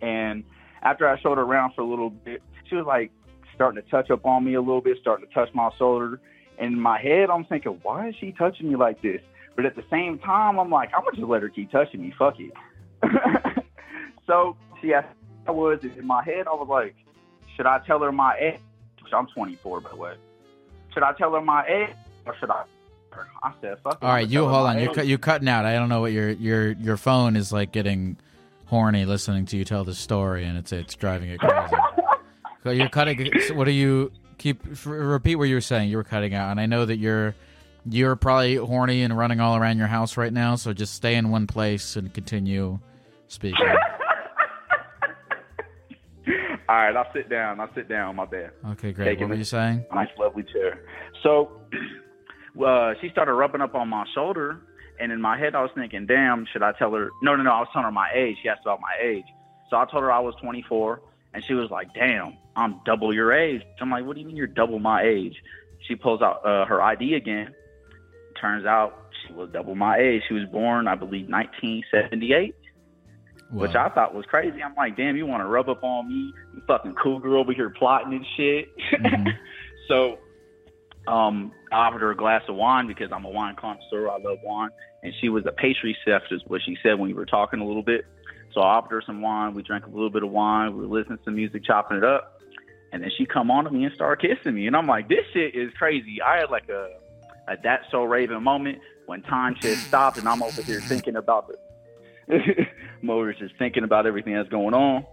and 0.00 0.42
after 0.82 1.08
I 1.08 1.18
showed 1.20 1.38
her 1.38 1.44
around 1.44 1.74
for 1.74 1.82
a 1.82 1.86
little 1.86 2.10
bit, 2.10 2.42
she 2.68 2.74
was 2.76 2.86
like 2.86 3.12
starting 3.54 3.80
to 3.82 3.88
touch 3.88 4.10
up 4.10 4.24
on 4.26 4.44
me 4.44 4.54
a 4.54 4.60
little 4.60 4.80
bit, 4.80 4.98
starting 5.00 5.26
to 5.28 5.32
touch 5.34 5.48
my 5.54 5.70
shoulder. 5.78 6.18
And 6.58 6.72
in 6.74 6.80
my 6.80 7.00
head, 7.00 7.30
I'm 7.30 7.44
thinking, 7.44 7.78
why 7.82 8.08
is 8.08 8.14
she 8.18 8.32
touching 8.32 8.68
me 8.68 8.76
like 8.76 9.00
this? 9.02 9.20
But 9.54 9.66
at 9.66 9.76
the 9.76 9.84
same 9.90 10.18
time, 10.18 10.58
I'm 10.58 10.70
like, 10.70 10.90
I'm 10.94 11.04
gonna 11.04 11.16
just 11.16 11.28
let 11.28 11.42
her 11.42 11.48
keep 11.48 11.70
touching 11.70 12.00
me. 12.02 12.14
Fuck 12.18 12.36
it. 12.38 12.52
so 14.26 14.56
she 14.80 14.94
asked, 14.94 15.08
I 15.46 15.50
was 15.50 15.80
in 15.82 16.06
my 16.06 16.24
head. 16.24 16.46
I 16.46 16.54
was 16.54 16.68
like, 16.68 16.94
should 17.56 17.66
I 17.66 17.80
tell 17.86 18.00
her 18.00 18.12
my 18.12 18.36
age? 18.38 18.60
I'm 19.12 19.26
24, 19.26 19.80
by 19.80 19.90
the 19.90 19.96
way. 19.96 20.14
Should 20.94 21.02
I 21.02 21.12
tell 21.12 21.32
her 21.34 21.40
my 21.40 21.66
age, 21.66 21.94
or 22.26 22.34
should 22.38 22.50
I? 22.50 22.64
I 23.42 23.52
said, 23.60 23.78
fuck 23.84 23.98
it. 24.00 24.02
All 24.02 24.10
right, 24.10 24.26
you 24.26 24.46
hold 24.46 24.66
on. 24.66 24.78
You're 24.78 24.94
cut, 24.94 25.06
you're 25.06 25.18
cutting 25.18 25.48
out. 25.48 25.66
I 25.66 25.74
don't 25.74 25.90
know 25.90 26.00
what 26.00 26.12
your 26.12 26.30
your 26.30 26.72
your 26.72 26.96
phone 26.96 27.36
is 27.36 27.52
like 27.52 27.72
getting 27.72 28.16
horny 28.66 29.04
listening 29.04 29.44
to 29.46 29.56
you 29.58 29.64
tell 29.66 29.84
the 29.84 29.94
story, 29.94 30.44
and 30.44 30.56
it's 30.56 30.72
it's 30.72 30.94
driving 30.94 31.28
it 31.28 31.38
crazy. 31.38 31.76
so 32.62 32.70
you're 32.70 32.88
cutting. 32.88 33.30
What 33.54 33.68
are 33.68 33.72
you 33.72 34.12
keep 34.38 34.62
repeat 34.86 35.36
what 35.36 35.44
you 35.44 35.56
were 35.56 35.60
saying? 35.60 35.90
You 35.90 35.98
were 35.98 36.04
cutting 36.04 36.34
out, 36.34 36.50
and 36.50 36.58
I 36.58 36.64
know 36.64 36.86
that 36.86 36.96
you're 36.96 37.34
you're 37.88 38.16
probably 38.16 38.56
horny 38.56 39.02
and 39.02 39.16
running 39.16 39.40
all 39.40 39.56
around 39.56 39.78
your 39.78 39.86
house 39.86 40.16
right 40.16 40.32
now. 40.32 40.56
So 40.56 40.72
just 40.72 40.94
stay 40.94 41.14
in 41.14 41.30
one 41.30 41.46
place 41.46 41.96
and 41.96 42.12
continue 42.12 42.78
speaking. 43.28 43.58
All 46.68 46.76
right, 46.78 46.96
I'll 46.96 47.12
sit 47.12 47.28
down. 47.28 47.60
I'll 47.60 47.74
sit 47.74 47.88
down. 47.88 48.16
My 48.16 48.24
bad. 48.24 48.52
Okay, 48.70 48.92
great. 48.92 49.04
Taking 49.04 49.24
What 49.24 49.30
were 49.30 49.36
you 49.36 49.44
saying? 49.44 49.84
Nice, 49.92 50.08
lovely 50.18 50.44
chair. 50.44 50.80
So, 51.22 51.60
uh, 52.64 52.94
she 53.00 53.10
started 53.10 53.34
rubbing 53.34 53.60
up 53.60 53.74
on 53.74 53.88
my 53.88 54.06
shoulder, 54.14 54.60
and 54.98 55.12
in 55.12 55.20
my 55.20 55.36
head, 55.36 55.54
I 55.54 55.62
was 55.62 55.70
thinking, 55.74 56.06
"Damn, 56.06 56.46
should 56.50 56.62
I 56.62 56.72
tell 56.72 56.92
her?" 56.92 57.10
No, 57.20 57.34
no, 57.36 57.42
no. 57.42 57.50
I 57.50 57.58
was 57.58 57.68
telling 57.72 57.84
her 57.84 57.92
my 57.92 58.10
age. 58.14 58.36
She 58.42 58.48
asked 58.48 58.62
about 58.62 58.80
my 58.80 58.96
age, 59.02 59.26
so 59.68 59.76
I 59.76 59.84
told 59.84 60.02
her 60.02 60.12
I 60.12 60.20
was 60.20 60.34
24, 60.40 61.02
and 61.34 61.44
she 61.44 61.52
was 61.52 61.68
like, 61.70 61.92
"Damn, 61.94 62.38
I'm 62.56 62.80
double 62.86 63.12
your 63.12 63.32
age." 63.32 63.62
I'm 63.80 63.90
like, 63.90 64.06
"What 64.06 64.14
do 64.14 64.20
you 64.20 64.26
mean 64.26 64.36
you're 64.36 64.46
double 64.46 64.78
my 64.78 65.02
age?" 65.02 65.42
She 65.88 65.96
pulls 65.96 66.22
out 66.22 66.46
uh, 66.46 66.64
her 66.66 66.80
ID 66.80 67.14
again. 67.14 67.54
Turns 68.40 68.66
out 68.66 69.10
she 69.26 69.32
was 69.34 69.50
double 69.52 69.74
my 69.74 69.98
age. 69.98 70.22
She 70.28 70.34
was 70.34 70.48
born, 70.50 70.88
I 70.88 70.94
believe, 70.94 71.28
1978 71.28 72.54
which 73.52 73.74
I 73.74 73.90
thought 73.90 74.14
was 74.14 74.24
crazy. 74.24 74.62
I'm 74.62 74.74
like, 74.74 74.96
damn, 74.96 75.16
you 75.16 75.26
want 75.26 75.42
to 75.42 75.46
rub 75.46 75.68
up 75.68 75.84
on 75.84 76.08
me? 76.08 76.32
You 76.54 76.62
fucking 76.66 76.94
cougar 76.94 77.36
over 77.36 77.52
here 77.52 77.68
plotting 77.68 78.14
and 78.14 78.26
shit. 78.36 78.68
Mhm. 78.94 79.28
so, 79.88 80.18
um, 81.06 81.52
I 81.70 81.86
offered 81.86 82.00
her 82.00 82.12
a 82.12 82.16
glass 82.16 82.42
of 82.48 82.56
wine 82.56 82.86
because 82.86 83.10
I'm 83.12 83.24
a 83.24 83.30
wine 83.30 83.56
connoisseur. 83.56 84.08
I 84.08 84.16
love 84.16 84.38
wine, 84.42 84.70
and 85.02 85.12
she 85.20 85.28
was 85.28 85.44
a 85.46 85.52
pastry 85.52 85.96
chef, 86.04 86.22
is 86.30 86.40
what 86.46 86.62
she 86.64 86.78
said 86.82 86.98
when 86.98 87.08
we 87.08 87.14
were 87.14 87.26
talking 87.26 87.60
a 87.60 87.66
little 87.66 87.82
bit. 87.82 88.06
So 88.54 88.60
I 88.60 88.76
offered 88.76 88.92
her 88.92 89.02
some 89.04 89.20
wine. 89.20 89.54
We 89.54 89.62
drank 89.62 89.86
a 89.86 89.90
little 89.90 90.10
bit 90.10 90.22
of 90.22 90.30
wine. 90.30 90.74
We 90.74 90.86
were 90.86 90.98
listening 90.98 91.18
to 91.18 91.24
some 91.24 91.34
music, 91.34 91.64
chopping 91.64 91.98
it 91.98 92.04
up, 92.04 92.40
and 92.92 93.02
then 93.02 93.10
she 93.18 93.26
come 93.26 93.50
on 93.50 93.64
to 93.64 93.70
me 93.70 93.84
and 93.84 93.94
start 93.94 94.22
kissing 94.22 94.54
me, 94.54 94.66
and 94.66 94.74
I'm 94.74 94.86
like, 94.86 95.08
this 95.08 95.24
shit 95.34 95.54
is 95.54 95.72
crazy. 95.76 96.22
I 96.22 96.38
had 96.38 96.50
like 96.50 96.70
a 96.70 96.88
a 97.48 97.56
That's 97.62 97.84
So 97.90 98.04
Raven 98.04 98.42
moment 98.42 98.78
when 99.06 99.22
time 99.22 99.56
just 99.60 99.86
stopped, 99.86 100.18
and 100.18 100.28
I'm 100.28 100.42
over 100.42 100.62
here 100.62 100.80
thinking 100.80 101.16
about 101.16 101.48
the 101.48 101.56
here 103.02 103.38
just 103.38 103.56
thinking 103.58 103.84
about 103.84 104.06
everything 104.06 104.34
that's 104.34 104.48
going 104.48 104.74
on. 104.74 105.04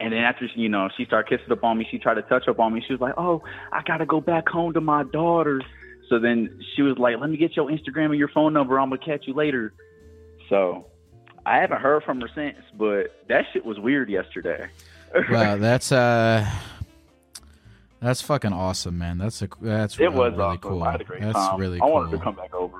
And 0.00 0.12
then 0.12 0.20
after 0.20 0.46
you 0.54 0.68
know, 0.68 0.88
she 0.96 1.04
started 1.04 1.28
kissing 1.28 1.52
up 1.52 1.62
on 1.62 1.78
me, 1.78 1.86
she 1.90 1.98
tried 1.98 2.14
to 2.14 2.22
touch 2.22 2.48
up 2.48 2.58
on 2.58 2.74
me. 2.74 2.82
She 2.86 2.92
was 2.92 3.00
like, 3.00 3.14
"Oh, 3.16 3.42
I 3.72 3.82
gotta 3.86 4.06
go 4.06 4.20
back 4.20 4.48
home 4.48 4.72
to 4.74 4.80
my 4.80 5.04
daughters." 5.04 5.62
So 6.08 6.18
then 6.18 6.60
she 6.74 6.82
was 6.82 6.98
like, 6.98 7.18
"Let 7.18 7.30
me 7.30 7.36
get 7.36 7.56
your 7.56 7.70
Instagram 7.70 8.06
and 8.06 8.18
your 8.18 8.28
phone 8.28 8.52
number. 8.52 8.78
I'm 8.78 8.90
gonna 8.90 9.04
catch 9.04 9.26
you 9.26 9.34
later." 9.34 9.72
So 10.48 10.86
I 11.46 11.58
haven't 11.58 11.80
heard 11.80 12.02
from 12.02 12.20
her 12.20 12.28
since, 12.34 12.58
but 12.76 13.12
that 13.28 13.44
shit 13.52 13.64
was 13.64 13.78
weird 13.78 14.10
yesterday. 14.10 14.68
wow, 15.30 15.56
that's 15.56 15.92
uh, 15.92 16.44
that's 18.04 18.20
fucking 18.22 18.52
awesome, 18.52 18.98
man. 18.98 19.18
That's 19.18 19.42
a 19.42 19.48
that's 19.60 19.98
it 19.98 20.12
was 20.12 20.32
really 20.32 20.42
awesome. 20.44 20.58
cool. 20.60 20.82
I 20.84 20.92
had 20.92 21.00
a 21.00 21.04
great 21.04 21.22
that's 21.22 21.34
time. 21.34 21.58
really 21.60 21.78
I 21.78 21.80
cool. 21.80 21.92
wanted 21.92 22.16
to 22.16 22.22
come 22.22 22.36
back 22.36 22.54
over. 22.54 22.78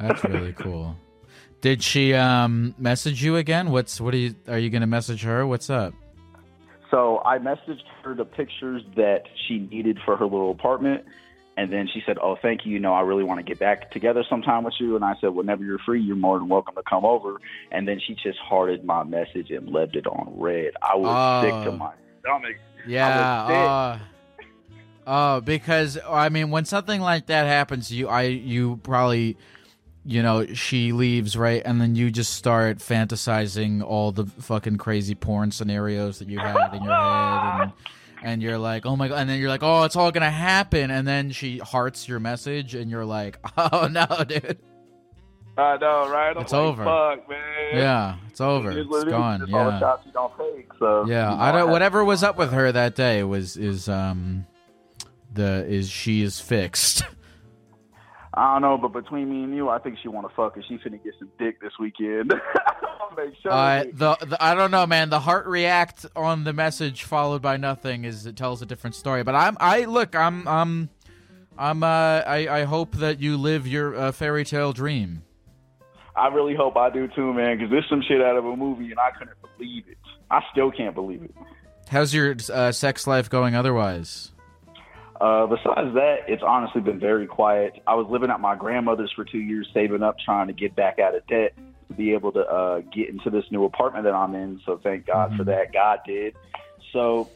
That's 0.00 0.24
really 0.24 0.52
cool. 0.58 0.96
Did 1.60 1.82
she 1.82 2.14
um 2.14 2.74
message 2.78 3.22
you 3.22 3.36
again? 3.36 3.70
What's 3.70 4.00
what 4.00 4.14
are 4.14 4.18
you 4.18 4.34
are 4.48 4.58
you 4.58 4.70
gonna 4.70 4.86
message 4.86 5.22
her? 5.22 5.46
What's 5.46 5.68
up? 5.70 5.92
So 6.90 7.20
I 7.24 7.38
messaged 7.38 7.82
her 8.04 8.14
the 8.14 8.24
pictures 8.24 8.82
that 8.96 9.22
she 9.46 9.58
needed 9.58 9.98
for 10.04 10.16
her 10.16 10.24
little 10.24 10.50
apartment, 10.52 11.04
And 11.56 11.72
then 11.72 11.88
she 11.92 12.02
said, 12.06 12.18
"Oh, 12.20 12.36
thank 12.40 12.66
you. 12.66 12.72
You 12.72 12.80
know, 12.80 12.92
I 12.94 13.00
really 13.02 13.24
want 13.24 13.38
to 13.38 13.44
get 13.44 13.58
back 13.58 13.90
together 13.90 14.22
sometime 14.28 14.62
with 14.64 14.74
you." 14.80 14.94
And 14.96 15.04
I 15.04 15.14
said, 15.20 15.28
"Whenever 15.30 15.64
you're 15.64 15.78
free, 15.80 16.00
you're 16.00 16.16
more 16.16 16.38
than 16.38 16.48
welcome 16.48 16.74
to 16.76 16.82
come 16.88 17.04
over." 17.04 17.40
And 17.72 17.86
then 17.88 17.98
she 18.04 18.14
just 18.14 18.38
hearted 18.38 18.84
my 18.84 19.02
message 19.04 19.50
and 19.50 19.68
left 19.68 19.94
it 19.96 20.06
on 20.06 20.34
read. 20.36 20.72
I 20.82 20.96
was 20.96 21.08
Oh. 21.16 21.42
sick 21.42 21.70
to 21.70 21.76
my 21.76 21.92
stomach. 22.20 22.56
Yeah. 22.86 23.98
Uh, 25.06 25.36
oh, 25.36 25.40
because 25.40 25.98
I 26.08 26.28
mean, 26.28 26.50
when 26.50 26.64
something 26.64 27.00
like 27.00 27.26
that 27.26 27.46
happens, 27.46 27.90
you, 27.90 28.08
I, 28.08 28.22
you 28.22 28.78
probably, 28.82 29.36
you 30.04 30.22
know, 30.22 30.46
she 30.54 30.92
leaves 30.92 31.36
right, 31.36 31.62
and 31.64 31.80
then 31.80 31.94
you 31.94 32.10
just 32.10 32.34
start 32.34 32.78
fantasizing 32.78 33.82
all 33.82 34.12
the 34.12 34.26
fucking 34.26 34.76
crazy 34.76 35.14
porn 35.14 35.50
scenarios 35.50 36.18
that 36.18 36.28
you 36.28 36.38
had 36.38 36.74
in 36.74 36.82
your 36.82 36.94
head, 36.94 37.60
and 37.62 37.72
and 38.22 38.42
you're 38.42 38.58
like, 38.58 38.86
oh 38.86 38.96
my 38.96 39.08
god, 39.08 39.18
and 39.18 39.30
then 39.30 39.38
you're 39.38 39.50
like, 39.50 39.62
oh, 39.62 39.84
it's 39.84 39.96
all 39.96 40.10
gonna 40.10 40.30
happen, 40.30 40.90
and 40.90 41.06
then 41.06 41.30
she 41.30 41.58
hearts 41.58 42.08
your 42.08 42.20
message, 42.20 42.74
and 42.74 42.90
you're 42.90 43.04
like, 43.04 43.38
oh 43.56 43.88
no, 43.88 44.06
dude, 44.26 44.58
I 45.56 45.76
know, 45.76 46.10
right? 46.10 46.34
I'm 46.36 46.42
It's 46.42 46.52
like, 46.52 46.60
over. 46.60 46.84
Fuck, 46.84 47.28
man. 47.28 47.38
yeah, 47.74 48.16
it's 48.28 48.40
over, 48.40 48.72
it's 48.72 48.88
what 48.88 49.02
it 49.02 49.08
is. 49.08 49.12
gone, 49.12 49.42
It's 49.42 49.50
the 49.50 49.56
yeah. 49.56 49.96
don't 50.12 50.32
take. 50.38 50.68
So 50.78 51.06
Yeah, 51.06 51.34
I 51.34 51.52
don't. 51.52 51.70
Whatever 51.70 52.04
was 52.04 52.22
up 52.22 52.36
with 52.36 52.52
her 52.52 52.72
that 52.72 52.94
day 52.94 53.22
was 53.22 53.56
is 53.56 53.88
um, 53.88 54.46
the 55.34 55.64
is 55.66 55.90
she 55.90 56.22
is 56.22 56.40
fixed. 56.40 57.04
I 58.36 58.54
don't 58.54 58.62
know, 58.62 58.78
but 58.78 58.92
between 58.92 59.30
me 59.30 59.44
and 59.44 59.54
you, 59.54 59.68
I 59.68 59.78
think 59.78 59.98
she 60.02 60.08
want 60.08 60.28
to 60.28 60.34
fuck, 60.34 60.56
and 60.56 60.64
she 60.66 60.74
finna 60.78 61.02
get 61.02 61.14
some 61.20 61.30
dick 61.38 61.60
this 61.60 61.72
weekend. 61.78 62.34
Sure. 63.42 63.52
Uh, 63.52 63.84
the, 63.92 64.16
the 64.26 64.36
I 64.42 64.54
don't 64.54 64.72
know, 64.72 64.86
man. 64.86 65.08
The 65.08 65.20
heart 65.20 65.46
react 65.46 66.04
on 66.16 66.42
the 66.42 66.52
message 66.52 67.04
followed 67.04 67.42
by 67.42 67.56
nothing 67.56 68.04
is 68.04 68.26
it 68.26 68.36
tells 68.36 68.62
a 68.62 68.66
different 68.66 68.96
story. 68.96 69.22
But 69.22 69.34
I'm 69.34 69.56
I 69.60 69.84
look 69.84 70.16
I'm 70.16 70.48
I'm 70.48 70.88
I'm 71.56 71.82
uh 71.82 71.86
I 71.86 72.48
I 72.48 72.64
hope 72.64 72.96
that 72.96 73.20
you 73.20 73.36
live 73.36 73.66
your 73.66 73.94
uh, 73.94 74.12
fairy 74.12 74.44
tale 74.44 74.72
dream. 74.72 75.22
I 76.16 76.28
really 76.28 76.54
hope 76.54 76.76
I 76.76 76.90
do 76.90 77.08
too, 77.08 77.32
man, 77.32 77.58
because 77.58 77.70
this 77.70 77.84
some 77.88 78.02
shit 78.06 78.20
out 78.20 78.36
of 78.36 78.44
a 78.44 78.56
movie, 78.56 78.90
and 78.90 78.98
I 78.98 79.10
couldn't 79.10 79.36
believe 79.58 79.84
it. 79.88 79.98
I 80.30 80.40
still 80.52 80.70
can't 80.70 80.94
believe 80.94 81.22
it. 81.22 81.34
How's 81.88 82.14
your 82.14 82.34
uh, 82.52 82.72
sex 82.72 83.06
life 83.06 83.28
going 83.28 83.54
otherwise? 83.54 84.32
Uh, 85.24 85.46
besides 85.46 85.94
that, 85.94 86.16
it's 86.28 86.42
honestly 86.46 86.82
been 86.82 87.00
very 87.00 87.26
quiet. 87.26 87.80
I 87.86 87.94
was 87.94 88.06
living 88.10 88.28
at 88.30 88.40
my 88.40 88.54
grandmother's 88.54 89.10
for 89.16 89.24
two 89.24 89.38
years, 89.38 89.66
saving 89.72 90.02
up, 90.02 90.16
trying 90.22 90.48
to 90.48 90.52
get 90.52 90.76
back 90.76 90.98
out 90.98 91.14
of 91.14 91.26
debt 91.28 91.54
to 91.88 91.94
be 91.94 92.12
able 92.12 92.30
to 92.32 92.40
uh, 92.40 92.80
get 92.94 93.08
into 93.08 93.30
this 93.30 93.44
new 93.50 93.64
apartment 93.64 94.04
that 94.04 94.12
I'm 94.12 94.34
in. 94.34 94.60
So 94.66 94.78
thank 94.82 95.06
God 95.06 95.34
for 95.34 95.44
Mhm. 95.44 95.46
that. 95.46 95.72
God 95.72 96.00
did. 96.06 96.34
So 96.92 97.30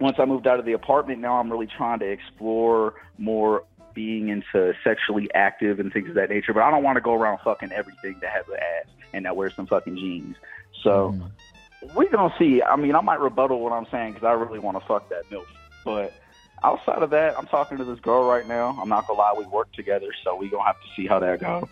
once 0.00 0.16
I 0.18 0.24
moved 0.24 0.46
out 0.46 0.60
of 0.60 0.64
the 0.64 0.72
apartment, 0.72 1.20
now 1.20 1.38
I'm 1.38 1.50
really 1.50 1.66
trying 1.66 1.98
to 1.98 2.06
explore 2.10 2.94
more 3.18 3.64
being 3.92 4.30
into 4.30 4.72
sexually 4.82 5.28
active 5.34 5.78
and 5.78 5.92
things 5.92 6.08
of 6.08 6.14
that 6.14 6.30
nature. 6.30 6.54
But 6.54 6.62
I 6.62 6.70
don't 6.70 6.82
want 6.82 6.96
to 6.96 7.02
go 7.02 7.12
around 7.12 7.40
fucking 7.44 7.70
everything 7.70 8.16
that 8.22 8.30
has 8.30 8.48
an 8.48 8.54
ass 8.54 8.86
and 9.12 9.26
that 9.26 9.36
wears 9.36 9.54
some 9.56 9.66
fucking 9.66 9.96
jeans. 9.96 10.36
So 10.82 11.14
Mhm. 11.18 11.96
we 11.96 12.08
gonna 12.08 12.32
see. 12.38 12.62
I 12.62 12.76
mean, 12.76 12.94
I 12.94 13.02
might 13.02 13.20
rebuttal 13.20 13.60
what 13.60 13.74
I'm 13.74 13.86
saying 13.90 14.14
because 14.14 14.26
I 14.26 14.32
really 14.32 14.58
want 14.58 14.80
to 14.80 14.86
fuck 14.86 15.06
that 15.10 15.28
milf. 15.30 15.44
But 15.84 16.14
outside 16.62 17.02
of 17.02 17.10
that, 17.10 17.38
I'm 17.38 17.46
talking 17.46 17.78
to 17.78 17.84
this 17.84 18.00
girl 18.00 18.24
right 18.24 18.46
now. 18.46 18.78
I'm 18.80 18.88
not 18.88 19.06
gonna 19.06 19.18
lie, 19.18 19.34
we 19.36 19.46
work 19.46 19.72
together, 19.72 20.08
so 20.24 20.36
we 20.36 20.48
gonna 20.48 20.64
have 20.64 20.80
to 20.80 20.88
see 20.96 21.06
how 21.06 21.18
that 21.20 21.40
goes. 21.40 21.68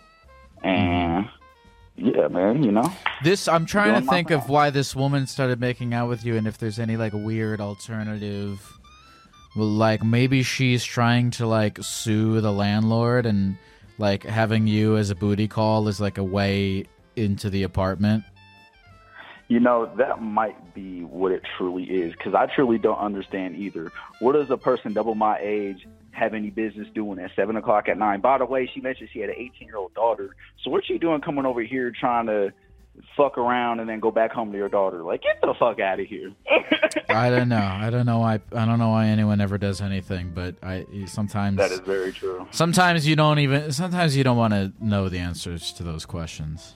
And 0.63 1.29
yeah, 1.95 2.27
man, 2.27 2.63
you 2.63 2.71
know, 2.71 2.91
This 3.23 3.47
I'm 3.47 3.65
trying 3.65 4.01
to 4.01 4.09
think 4.09 4.31
of 4.31 4.49
why 4.49 4.69
this 4.69 4.95
woman 4.95 5.27
started 5.27 5.59
making 5.59 5.93
out 5.93 6.09
with 6.09 6.25
you, 6.25 6.35
and 6.35 6.47
if 6.47 6.57
there's 6.57 6.79
any 6.79 6.97
like 6.97 7.13
weird 7.13 7.61
alternative. 7.61 8.61
Like 9.55 10.03
maybe 10.03 10.43
she's 10.43 10.83
trying 10.85 11.31
to 11.31 11.47
like 11.47 11.79
sue 11.81 12.39
the 12.39 12.51
landlord, 12.51 13.25
and 13.25 13.57
like 13.97 14.23
having 14.23 14.67
you 14.67 14.95
as 14.95 15.09
a 15.09 15.15
booty 15.15 15.47
call 15.47 15.87
is 15.87 15.99
like 15.99 16.17
a 16.17 16.23
way 16.23 16.85
into 17.15 17.49
the 17.49 17.63
apartment. 17.63 18.23
You 19.49 19.59
know 19.59 19.91
that 19.97 20.21
might 20.21 20.73
be 20.73 21.03
what 21.03 21.31
it 21.33 21.41
truly 21.57 21.83
is 21.83 22.13
because 22.13 22.33
I 22.33 22.45
truly 22.55 22.77
don't 22.77 22.97
understand 22.99 23.55
either. 23.57 23.91
What 24.19 24.33
does 24.33 24.49
a 24.49 24.57
person 24.57 24.93
double 24.93 25.15
my 25.15 25.37
age 25.41 25.85
have 26.11 26.33
any 26.33 26.49
business 26.51 26.87
doing 26.93 27.19
at 27.19 27.31
seven 27.35 27.55
o'clock 27.57 27.89
at 27.89 27.97
night? 27.97 28.21
By 28.21 28.37
the 28.37 28.45
way, 28.45 28.69
she 28.73 28.79
mentioned 28.79 29.09
she 29.11 29.19
had 29.19 29.29
an 29.29 29.35
18 29.37 29.67
year 29.67 29.77
old 29.77 29.93
daughter. 29.95 30.35
So 30.63 30.69
what's 30.71 30.85
she 30.87 30.97
doing 30.97 31.19
coming 31.21 31.45
over 31.45 31.61
here 31.61 31.91
trying 31.91 32.27
to 32.27 32.53
fuck 33.15 33.37
around 33.37 33.79
and 33.79 33.89
then 33.89 33.99
go 33.99 34.11
back 34.11 34.31
home 34.31 34.51
to 34.51 34.57
your 34.57 34.69
daughter? 34.69 35.01
Like, 35.03 35.23
get 35.23 35.41
the 35.41 35.53
fuck 35.57 35.79
out 35.79 35.99
of 35.99 36.05
here. 36.05 36.31
I 37.09 37.29
don't 37.31 37.49
know. 37.49 37.57
I 37.57 37.89
don't 37.89 38.05
know 38.05 38.19
why. 38.19 38.39
I 38.53 38.65
don't 38.65 38.77
know 38.77 38.89
why 38.89 39.07
anyone 39.07 39.41
ever 39.41 39.57
does 39.57 39.81
anything, 39.81 40.31
but 40.35 40.55
I 40.61 40.85
sometimes 41.07 41.57
That 41.57 41.71
is 41.71 41.79
very 41.79 42.11
true. 42.11 42.47
sometimes 42.51 43.07
you 43.07 43.15
don't 43.15 43.39
even 43.39 43.71
sometimes 43.71 44.15
you 44.15 44.23
don't 44.23 44.37
want 44.37 44.53
to 44.53 44.73
know 44.79 45.09
the 45.09 45.17
answers 45.17 45.73
to 45.73 45.83
those 45.83 46.05
questions. 46.05 46.75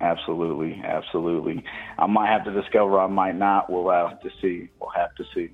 Absolutely, 0.00 0.82
absolutely. 0.84 1.64
I 1.98 2.06
might 2.06 2.28
have 2.28 2.44
to 2.44 2.52
discover. 2.52 2.98
I 3.00 3.06
might 3.06 3.36
not. 3.36 3.70
We'll 3.70 3.90
have 3.90 4.20
to 4.20 4.30
see. 4.40 4.68
We'll 4.80 4.90
have 4.90 5.14
to 5.14 5.24
see. 5.34 5.50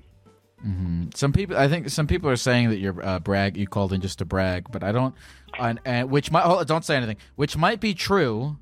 hmm 0.61 1.05
Some 1.15 1.31
people, 1.31 1.55
I 1.57 1.67
think, 1.67 1.89
some 1.89 2.07
people 2.07 2.29
are 2.29 2.35
saying 2.35 2.69
that 2.69 2.77
you're 2.77 3.05
uh, 3.05 3.19
brag. 3.19 3.55
You 3.55 3.67
called 3.67 3.93
in 3.93 4.01
just 4.01 4.19
to 4.19 4.25
brag, 4.25 4.67
but 4.71 4.83
I 4.83 4.91
don't. 4.91 5.15
And, 5.59 5.79
and 5.85 6.09
which 6.09 6.31
might 6.31 6.43
hold, 6.43 6.67
don't 6.67 6.83
say 6.83 6.95
anything. 6.95 7.17
Which 7.35 7.55
might 7.55 7.79
be 7.79 7.93
true, 7.93 8.57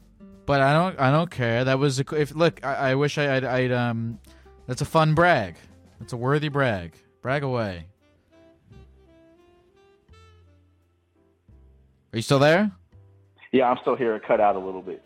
but 0.46 0.62
I 0.62 0.74
don't. 0.74 1.00
I 1.00 1.12
don't 1.12 1.32
care. 1.32 1.64
That 1.64 1.80
was 1.80 2.00
a, 2.00 2.06
if 2.16 2.36
look. 2.36 2.64
I, 2.64 2.92
I 2.92 2.96
wish 2.96 3.18
I, 3.18 3.38
I'd, 3.38 3.44
I'd. 3.44 3.72
Um, 3.72 4.20
that's 4.68 4.82
a 4.82 4.86
fun 4.86 5.16
brag. 5.16 5.56
That's 6.00 6.14
a 6.14 6.18
worthy 6.18 6.50
brag. 6.50 6.94
Brag 7.22 7.44
away. 7.44 7.88
Are 12.12 12.18
you 12.18 12.22
still 12.22 12.40
there? 12.40 12.72
Yeah, 13.52 13.70
I'm 13.70 13.78
still 13.82 13.96
here. 13.96 14.16
It 14.16 14.24
cut 14.28 14.40
out 14.40 14.56
a 14.56 14.60
little 14.60 14.82
bit. 14.82 15.04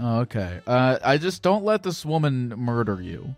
Oh, 0.00 0.20
okay. 0.20 0.60
Uh, 0.66 0.98
I 1.04 1.18
just 1.18 1.42
don't 1.42 1.64
let 1.64 1.82
this 1.82 2.04
woman 2.04 2.50
murder 2.50 3.00
you. 3.00 3.34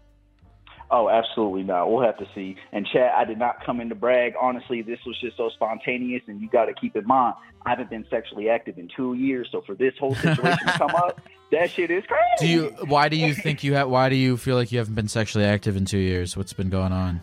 Oh, 0.92 1.09
absolutely 1.09 1.62
not. 1.62 1.90
We'll 1.90 2.03
have 2.03 2.18
to 2.18 2.27
see. 2.35 2.57
And 2.73 2.87
Chad, 2.92 3.12
I 3.16 3.25
did 3.25 3.38
not 3.38 3.64
come 3.64 3.81
in 3.81 3.88
to 3.90 3.94
brag. 3.94 4.35
Honestly, 4.40 4.83
this 4.83 4.99
was 5.07 5.18
just 5.20 5.37
so 5.37 5.49
spontaneous, 5.51 6.23
and 6.27 6.40
you 6.40 6.49
got 6.49 6.64
to 6.64 6.75
keep 6.75 6.96
in 6.96 7.07
mind, 7.07 7.37
I 7.64 7.70
haven't 7.70 7.90
been 7.90 8.05
sexually 8.11 8.49
active 8.49 8.77
in 8.77 8.88
two 8.96 9.14
years. 9.14 9.49
So 9.53 9.62
for 9.64 9.77
this 9.77 9.94
whole 10.01 10.16
situation 10.16 10.66
to 10.66 10.73
come 10.73 10.90
up, 10.90 11.20
that 11.53 11.70
shit 11.70 11.92
is 11.92 12.03
crazy. 12.07 12.25
Do 12.40 12.49
you? 12.49 12.87
Why 12.87 13.09
do 13.09 13.16
you 13.16 13.35
think 13.35 13.62
you 13.62 13.75
have? 13.75 13.88
Why 13.88 14.09
do 14.09 14.16
you 14.16 14.37
feel 14.37 14.57
like 14.57 14.73
you 14.73 14.79
haven't 14.79 14.96
been 14.96 15.09
sexually 15.09 15.44
active 15.44 15.77
in 15.77 15.85
two 15.85 15.99
years? 15.99 16.37
What's 16.37 16.53
been 16.53 16.70
going 16.70 16.92
on? 16.92 17.20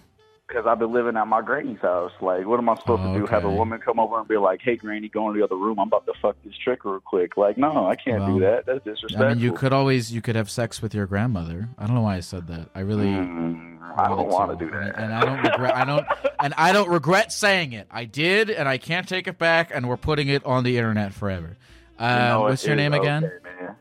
Because 0.47 0.65
I've 0.65 0.79
been 0.79 0.93
living 0.93 1.17
at 1.17 1.27
my 1.27 1.41
granny's 1.41 1.79
house. 1.81 2.13
Like, 2.21 2.45
what 2.45 2.57
am 2.57 2.69
I 2.69 2.75
supposed 2.75 3.01
Oh, 3.03 3.13
to 3.13 3.19
do? 3.19 3.25
Have 3.25 3.43
a 3.43 3.49
woman 3.51 3.79
come 3.81 3.99
over 3.99 4.17
and 4.17 4.27
be 4.29 4.37
like, 4.37 4.61
"Hey, 4.61 4.77
granny, 4.77 5.09
go 5.09 5.29
in 5.29 5.37
the 5.37 5.43
other 5.43 5.57
room. 5.57 5.77
I'm 5.77 5.87
about 5.89 6.05
to 6.05 6.13
fuck 6.21 6.37
this 6.45 6.55
trick 6.57 6.85
real 6.85 7.01
quick." 7.01 7.35
Like, 7.35 7.57
no, 7.57 7.85
I 7.87 7.95
can't 7.95 8.25
do 8.25 8.39
that. 8.39 8.65
That's 8.65 8.81
disrespectful. 8.85 9.25
I 9.25 9.33
mean, 9.33 9.39
you 9.43 9.51
could 9.51 9.73
always 9.73 10.13
you 10.13 10.21
could 10.21 10.37
have 10.37 10.49
sex 10.49 10.81
with 10.81 10.95
your 10.95 11.05
grandmother. 11.05 11.67
I 11.77 11.85
don't 11.85 11.95
know 11.95 12.01
why 12.01 12.15
I 12.15 12.21
said 12.21 12.47
that. 12.47 12.69
I 12.73 12.79
really. 12.79 13.07
Mm, 13.07 13.77
I 13.97 14.07
don't 14.07 14.29
want 14.29 14.57
to 14.57 14.65
do 14.65 14.73
And- 14.73 14.87
that. 14.87 14.97
and 14.97 15.13
I 15.13 15.25
don't 15.25 15.43
regret. 15.43 15.75
I 15.75 15.83
don't, 15.83 16.05
and 16.39 16.53
I 16.57 16.71
don't 16.71 16.89
regret 16.89 17.33
saying 17.33 17.73
it. 17.73 17.87
I 17.91 18.05
did, 18.05 18.49
and 18.49 18.69
I 18.69 18.77
can't 18.77 19.07
take 19.07 19.27
it 19.27 19.37
back. 19.37 19.71
And 19.73 19.89
we're 19.89 19.97
putting 19.97 20.29
it 20.29 20.45
on 20.45 20.63
the 20.63 20.77
internet 20.77 21.13
forever. 21.13 21.57
Uh, 21.99 22.03
You 22.05 22.27
know, 22.29 22.41
what's 22.43 22.65
your 22.65 22.75
name 22.77 22.93
again? 22.93 23.25
okay, 23.25 23.63
man. 23.65 23.75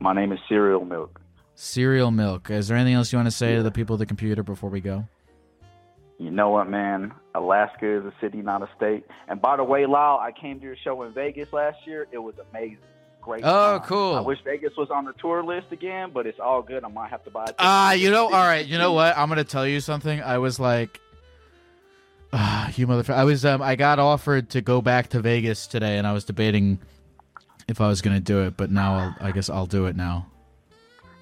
My 0.00 0.12
name 0.12 0.32
is 0.32 0.40
Cereal 0.48 0.84
Milk. 0.84 1.20
Cereal 1.54 2.10
Milk. 2.10 2.50
Is 2.50 2.66
there 2.66 2.76
anything 2.76 2.94
else 2.94 3.12
you 3.12 3.18
want 3.18 3.26
to 3.28 3.30
say 3.36 3.54
to 3.54 3.62
the 3.62 3.70
people 3.70 3.94
at 3.94 4.00
the 4.00 4.06
computer 4.06 4.42
before 4.42 4.70
we 4.70 4.80
go? 4.80 5.04
You 6.24 6.30
know 6.30 6.48
what, 6.48 6.70
man? 6.70 7.12
Alaska 7.34 7.86
is 7.98 8.04
a 8.06 8.12
city, 8.18 8.38
not 8.38 8.62
a 8.62 8.68
state. 8.76 9.04
And 9.28 9.42
by 9.42 9.58
the 9.58 9.64
way, 9.64 9.84
Lyle, 9.84 10.18
I 10.18 10.32
came 10.32 10.58
to 10.58 10.64
your 10.64 10.76
show 10.82 11.02
in 11.02 11.12
Vegas 11.12 11.52
last 11.52 11.76
year. 11.86 12.06
It 12.12 12.18
was 12.18 12.34
amazing. 12.50 12.78
Great. 13.20 13.42
Oh, 13.44 13.78
time. 13.78 13.86
cool. 13.88 14.14
I 14.14 14.20
wish 14.20 14.38
Vegas 14.42 14.72
was 14.78 14.88
on 14.90 15.04
the 15.04 15.12
tour 15.20 15.42
list 15.44 15.66
again, 15.70 16.12
but 16.14 16.26
it's 16.26 16.40
all 16.40 16.62
good. 16.62 16.82
I 16.82 16.88
might 16.88 17.10
have 17.10 17.22
to 17.24 17.30
buy. 17.30 17.44
Ah, 17.58 17.92
you 17.92 18.10
know, 18.10 18.24
all 18.24 18.30
right. 18.30 18.64
You 18.64 18.78
know 18.78 18.92
what? 19.00 19.18
I'm 19.18 19.28
gonna 19.28 19.44
tell 19.44 19.66
you 19.66 19.80
something. 19.80 20.22
I 20.22 20.38
was 20.38 20.58
like, 20.58 20.98
ah, 22.32 22.70
you 22.74 22.86
motherfucker. 22.86 23.14
I 23.14 23.24
was, 23.24 23.44
um, 23.44 23.60
I 23.60 23.76
got 23.76 23.98
offered 23.98 24.48
to 24.50 24.62
go 24.62 24.80
back 24.80 25.08
to 25.10 25.20
Vegas 25.20 25.66
today, 25.66 25.98
and 25.98 26.06
I 26.06 26.12
was 26.14 26.24
debating 26.24 26.78
if 27.68 27.82
I 27.82 27.88
was 27.88 28.00
gonna 28.00 28.20
do 28.20 28.42
it, 28.44 28.56
but 28.56 28.70
now 28.70 28.94
I'll, 29.20 29.28
I 29.28 29.30
guess 29.32 29.50
I'll 29.50 29.66
do 29.66 29.86
it 29.86 29.96
now. 29.96 30.26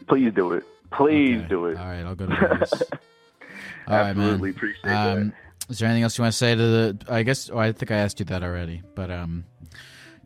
Please 0.09 0.33
do 0.35 0.53
it. 0.53 0.65
Please 0.93 1.39
Okay. 1.41 1.49
do 1.49 1.67
it. 1.67 1.77
All 1.77 1.87
right, 1.87 2.05
I'll 2.05 2.15
go 2.15 2.27
to 2.27 2.35
Vegas. 2.37 2.83
All 3.87 3.97
right, 3.97 4.17
man. 4.17 4.25
Absolutely 4.27 4.51
appreciate 4.51 4.91
Um, 4.91 5.33
is 5.69 5.79
there 5.79 5.89
anything 5.89 6.03
else 6.03 6.19
you 6.19 6.23
want 6.23 6.33
to 6.33 6.39
say 6.39 6.55
to 6.55 6.61
the? 6.61 6.99
I 7.09 7.23
guess 7.23 7.51
oh, 7.51 7.59
I 7.59 7.73
think 7.73 7.91
I 7.91 7.97
asked 7.97 8.21
you 8.21 8.27
that 8.27 8.43
already, 8.43 8.83
but 8.95 9.11
um, 9.11 9.45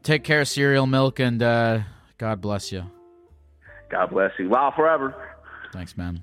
take 0.03 0.25
care, 0.25 0.45
cereal 0.45 0.87
milk, 0.87 1.21
and 1.21 1.43
uh, 1.43 1.81
God 2.19 2.41
bless 2.41 2.73
you. 2.73 2.85
God 3.89 4.11
bless 4.11 4.33
you. 4.39 4.49
Wow, 4.49 4.73
forever. 4.75 5.15
Thanks, 5.73 5.97
man. 5.97 6.23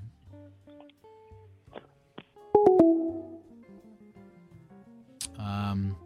Um, 5.38 5.96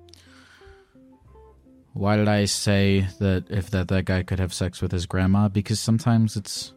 why 1.93 2.17
did 2.17 2.29
I 2.29 2.45
say 2.45 3.09
that 3.19 3.47
if 3.51 3.71
that 3.71 3.89
that 3.89 4.05
guy 4.05 4.23
could 4.23 4.39
have 4.39 4.55
sex 4.55 4.81
with 4.81 4.93
his 4.93 5.07
grandma? 5.07 5.49
Because 5.49 5.81
sometimes 5.81 6.37
it's 6.37 6.73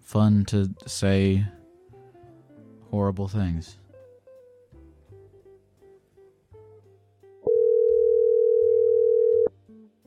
fun 0.00 0.44
to 0.46 0.74
say 0.86 1.46
horrible 2.90 3.28
things. 3.28 3.76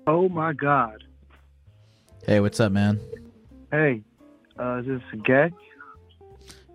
Oh 0.05 0.27
my 0.27 0.53
God. 0.53 1.03
Hey, 2.25 2.39
what's 2.39 2.59
up, 2.59 2.71
man? 2.71 2.99
Hey, 3.71 4.01
uh, 4.59 4.79
is 4.79 4.86
this 4.86 5.01
Gek? 5.21 5.53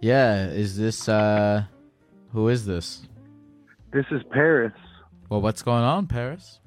Yeah, 0.00 0.46
is 0.46 0.76
this 0.76 1.09
uh 1.09 1.64
who 2.32 2.48
is 2.48 2.66
this? 2.66 3.02
This 3.92 4.06
is 4.11 4.22
Paris. 4.30 4.72
Well, 5.28 5.40
what's 5.40 5.62
going 5.62 5.84
on, 5.84 6.06
Paris? 6.06 6.61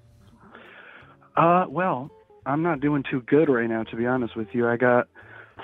Uh, 1.36 1.66
well, 1.70 2.12
I'm 2.46 2.62
not 2.62 2.80
doing 2.80 3.04
too 3.10 3.22
good 3.22 3.50
right 3.50 3.70
now, 3.70 3.84
to 3.84 3.96
be 3.96 4.06
honest 4.06 4.36
with 4.36 4.48
you. 4.54 4.68
I 4.68 4.78
got 4.78 5.08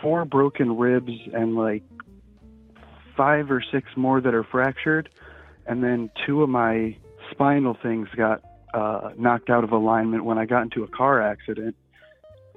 four 0.01 0.25
broken 0.25 0.77
ribs 0.77 1.11
and 1.33 1.55
like 1.55 1.83
five 3.17 3.51
or 3.51 3.61
six 3.71 3.89
more 3.97 4.21
that 4.21 4.33
are 4.33 4.43
fractured, 4.43 5.09
and 5.65 5.83
then 5.83 6.09
two 6.25 6.43
of 6.43 6.49
my 6.49 6.95
spinal 7.31 7.75
things 7.81 8.07
got 8.15 8.41
uh, 8.73 9.11
knocked 9.17 9.49
out 9.49 9.63
of 9.63 9.71
alignment 9.71 10.23
when 10.23 10.37
I 10.37 10.45
got 10.45 10.61
into 10.61 10.83
a 10.83 10.87
car 10.87 11.21
accident 11.21 11.75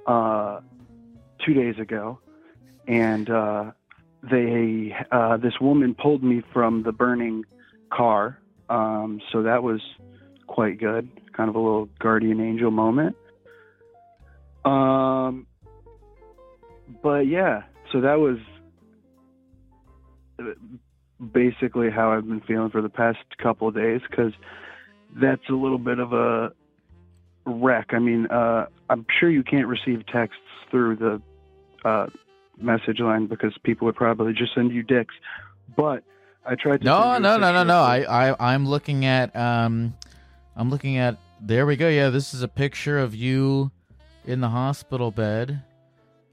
uh, 0.05 0.61
two 1.45 1.53
days 1.53 1.79
ago, 1.79 2.19
and 2.87 3.29
uh, 3.29 3.71
they 4.23 4.95
uh, 5.11 5.37
this 5.37 5.59
woman 5.59 5.95
pulled 5.95 6.23
me 6.23 6.43
from 6.53 6.83
the 6.83 6.91
burning 6.91 7.43
car, 7.91 8.39
um, 8.69 9.19
so 9.31 9.43
that 9.43 9.63
was 9.63 9.81
quite 10.47 10.79
good, 10.79 11.09
kind 11.33 11.49
of 11.49 11.55
a 11.55 11.59
little 11.59 11.89
guardian 11.99 12.39
angel 12.39 12.71
moment. 12.71 13.15
Um, 14.63 15.47
but 17.01 17.25
yeah, 17.27 17.63
so 17.91 18.01
that 18.01 18.19
was 18.19 18.37
basically 21.33 21.89
how 21.89 22.11
I've 22.11 22.27
been 22.27 22.41
feeling 22.41 22.69
for 22.69 22.81
the 22.81 22.89
past 22.89 23.19
couple 23.41 23.67
of 23.67 23.75
days 23.75 24.01
because 24.09 24.33
that's 25.15 25.47
a 25.49 25.53
little 25.53 25.77
bit 25.77 25.99
of 25.99 26.13
a 26.13 26.51
wreck. 27.45 27.87
I 27.91 27.99
mean, 27.99 28.27
uh, 28.27 28.65
I'm 28.89 29.05
sure 29.19 29.29
you 29.29 29.43
can't 29.43 29.67
receive 29.67 30.05
texts 30.07 30.41
through 30.69 30.95
the 30.97 31.21
uh, 31.87 32.07
message 32.57 32.99
line 32.99 33.27
because 33.27 33.53
people 33.63 33.85
would 33.85 33.95
probably 33.95 34.33
just 34.33 34.53
send 34.53 34.71
you 34.71 34.83
dicks. 34.83 35.13
But 35.75 36.03
I 36.45 36.55
tried 36.55 36.81
to. 36.81 36.85
No, 36.85 37.17
no, 37.17 37.37
no, 37.37 37.51
no, 37.51 37.63
no. 37.63 37.81
I, 37.81 38.29
I, 38.31 38.53
I'm 38.53 38.67
looking 38.67 39.05
at, 39.05 39.35
um, 39.35 39.93
I'm 40.55 40.69
looking 40.69 40.97
at. 40.97 41.17
There 41.43 41.65
we 41.65 41.75
go. 41.75 41.89
Yeah, 41.89 42.09
this 42.09 42.33
is 42.33 42.43
a 42.43 42.47
picture 42.47 42.99
of 42.99 43.15
you 43.15 43.71
in 44.25 44.41
the 44.41 44.49
hospital 44.49 45.09
bed. 45.09 45.63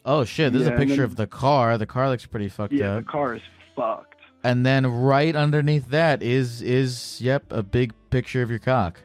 Oh 0.04 0.24
shit! 0.24 0.52
This 0.52 0.62
is 0.62 0.68
a 0.68 0.72
picture 0.72 0.96
then- 0.96 1.04
of 1.04 1.16
the 1.16 1.26
car. 1.26 1.78
The 1.78 1.86
car 1.86 2.10
looks 2.10 2.26
pretty 2.26 2.48
fucked 2.48 2.72
yeah, 2.72 2.86
up. 2.86 2.94
Yeah, 2.94 3.00
the 3.00 3.06
car 3.06 3.34
is 3.36 3.42
fucked. 3.78 4.14
And 4.44 4.64
then 4.64 4.86
right 4.86 5.34
underneath 5.34 5.88
that 5.90 6.22
is 6.22 6.62
is 6.62 7.20
yep 7.20 7.44
a 7.50 7.62
big 7.62 7.92
picture 8.10 8.42
of 8.42 8.50
your 8.50 8.58
cock. 8.58 9.00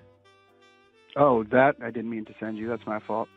Oh, 1.15 1.43
that 1.45 1.75
I 1.81 1.91
didn't 1.91 2.09
mean 2.09 2.25
to 2.25 2.33
send 2.39 2.57
you. 2.57 2.67
That's 2.67 2.85
my 2.85 2.99
fault. 2.99 3.29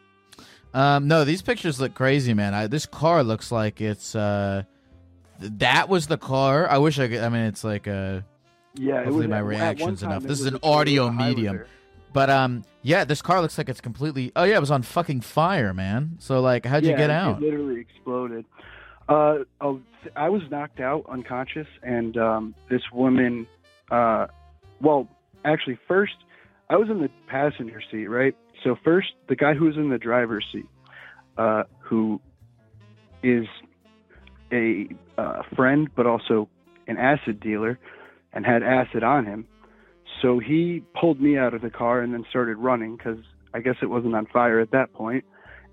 Um, 0.74 1.08
no, 1.08 1.24
these 1.24 1.42
pictures 1.42 1.80
look 1.80 1.94
crazy, 1.94 2.34
man. 2.34 2.52
I, 2.54 2.66
this 2.66 2.86
car 2.86 3.22
looks 3.22 3.50
like 3.50 3.80
it's 3.80 4.14
uh, 4.14 4.62
th- 5.40 5.52
that 5.58 5.88
was 5.88 6.06
the 6.06 6.18
car. 6.18 6.68
I 6.68 6.78
wish 6.78 6.98
I 6.98 7.08
could. 7.08 7.20
I 7.20 7.28
mean, 7.28 7.42
it's 7.42 7.64
like 7.64 7.88
uh, 7.88 8.20
Yeah, 8.74 9.04
Hopefully 9.04 9.26
was 9.26 9.28
my 9.28 9.36
at- 9.36 9.40
at 9.40 9.44
one 9.44 9.46
reaction's 9.46 10.02
enough. 10.02 10.22
This 10.22 10.40
is 10.40 10.46
an 10.46 10.58
audio 10.62 11.10
medium. 11.10 11.64
But 12.12 12.30
um, 12.30 12.62
yeah, 12.82 13.04
this 13.04 13.20
car 13.20 13.40
looks 13.42 13.58
like 13.58 13.68
it's 13.68 13.80
completely. 13.80 14.32
Oh 14.36 14.44
yeah, 14.44 14.56
it 14.56 14.60
was 14.60 14.70
on 14.70 14.82
fucking 14.82 15.20
fire, 15.22 15.72
man. 15.74 16.16
So 16.18 16.40
like, 16.40 16.64
how'd 16.64 16.82
you 16.84 16.90
yeah, 16.90 16.96
get 16.96 17.10
it 17.10 17.14
out? 17.14 17.40
literally 17.40 17.80
exploded. 17.80 18.44
Uh, 19.08 19.38
I 20.14 20.28
was 20.28 20.42
knocked 20.50 20.80
out 20.80 21.04
unconscious, 21.10 21.66
and 21.82 22.16
um, 22.16 22.54
this 22.70 22.82
woman, 22.92 23.46
uh, 23.90 24.26
well, 24.80 25.08
actually, 25.44 25.78
first 25.88 26.14
I 26.68 26.76
was 26.76 26.88
in 26.90 27.00
the 27.00 27.10
passenger 27.28 27.80
seat, 27.90 28.06
right? 28.06 28.34
So 28.64 28.76
first, 28.84 29.08
the 29.28 29.36
guy 29.36 29.54
who 29.54 29.66
was 29.66 29.76
in 29.76 29.90
the 29.90 29.98
driver's 29.98 30.44
seat, 30.52 30.66
uh, 31.38 31.64
who 31.78 32.20
is 33.22 33.46
a 34.52 34.88
uh, 35.18 35.42
friend 35.54 35.88
but 35.94 36.06
also 36.06 36.48
an 36.88 36.96
acid 36.98 37.40
dealer, 37.40 37.78
and 38.32 38.44
had 38.44 38.62
acid 38.62 39.02
on 39.02 39.24
him. 39.24 39.46
So 40.22 40.38
he 40.38 40.82
pulled 40.98 41.20
me 41.20 41.36
out 41.36 41.54
of 41.54 41.62
the 41.62 41.70
car 41.70 42.00
and 42.00 42.12
then 42.12 42.24
started 42.30 42.56
running 42.56 42.96
because 42.96 43.18
I 43.52 43.60
guess 43.60 43.76
it 43.82 43.86
wasn't 43.86 44.14
on 44.14 44.26
fire 44.26 44.60
at 44.60 44.70
that 44.70 44.92
point. 44.92 45.24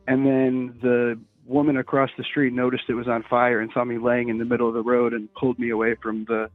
And 0.07 0.25
then 0.25 0.77
the 0.81 1.19
woman 1.45 1.77
across 1.77 2.09
the 2.17 2.23
street 2.23 2.53
noticed 2.53 2.85
it 2.87 2.93
was 2.93 3.07
on 3.07 3.23
fire 3.23 3.59
and 3.59 3.71
saw 3.73 3.83
me 3.83 3.97
laying 3.97 4.29
in 4.29 4.37
the 4.37 4.45
middle 4.45 4.67
of 4.67 4.73
the 4.73 4.83
road 4.83 5.13
and 5.13 5.33
pulled 5.33 5.59
me 5.59 5.69
away 5.69 5.95
from 5.95 6.25
the 6.25 6.49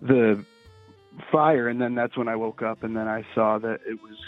the 0.00 0.44
fire. 1.30 1.68
And 1.68 1.80
then 1.80 1.94
that's 1.94 2.16
when 2.16 2.28
I 2.28 2.36
woke 2.36 2.62
up 2.62 2.82
and 2.82 2.96
then 2.96 3.08
I 3.08 3.24
saw 3.34 3.58
that 3.58 3.80
it 3.86 3.98
was 4.02 4.18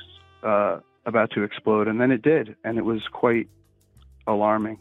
uh, 0.43 0.81
about 1.07 1.31
to 1.33 1.43
explode. 1.43 1.89
And 1.89 2.01
then 2.01 2.11
it 2.11 2.23
did, 2.23 2.57
and 2.65 2.79
it 2.79 2.85
was 2.85 3.03
quite 3.11 3.49
alarming. 4.27 4.79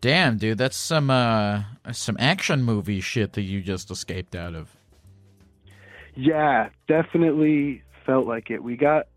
Damn, 0.00 0.36
dude, 0.38 0.58
that's 0.58 0.76
some 0.76 1.10
uh, 1.10 1.64
some 1.90 2.16
action 2.20 2.62
movie 2.62 3.00
shit 3.00 3.32
that 3.32 3.42
you 3.42 3.60
just 3.60 3.90
escaped 3.90 4.36
out 4.36 4.54
of. 4.54 4.76
Yeah, 6.14 6.68
definitely 6.86 7.82
felt 8.04 8.26
like 8.26 8.50
it. 8.50 8.62
We 8.62 8.76
got 8.76 9.08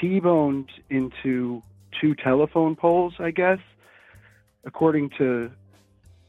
T-boned 0.00 0.70
into 0.90 1.62
two 2.00 2.14
telephone 2.14 2.76
poles, 2.76 3.14
I 3.18 3.30
guess, 3.30 3.58
according 4.64 5.10
to 5.18 5.50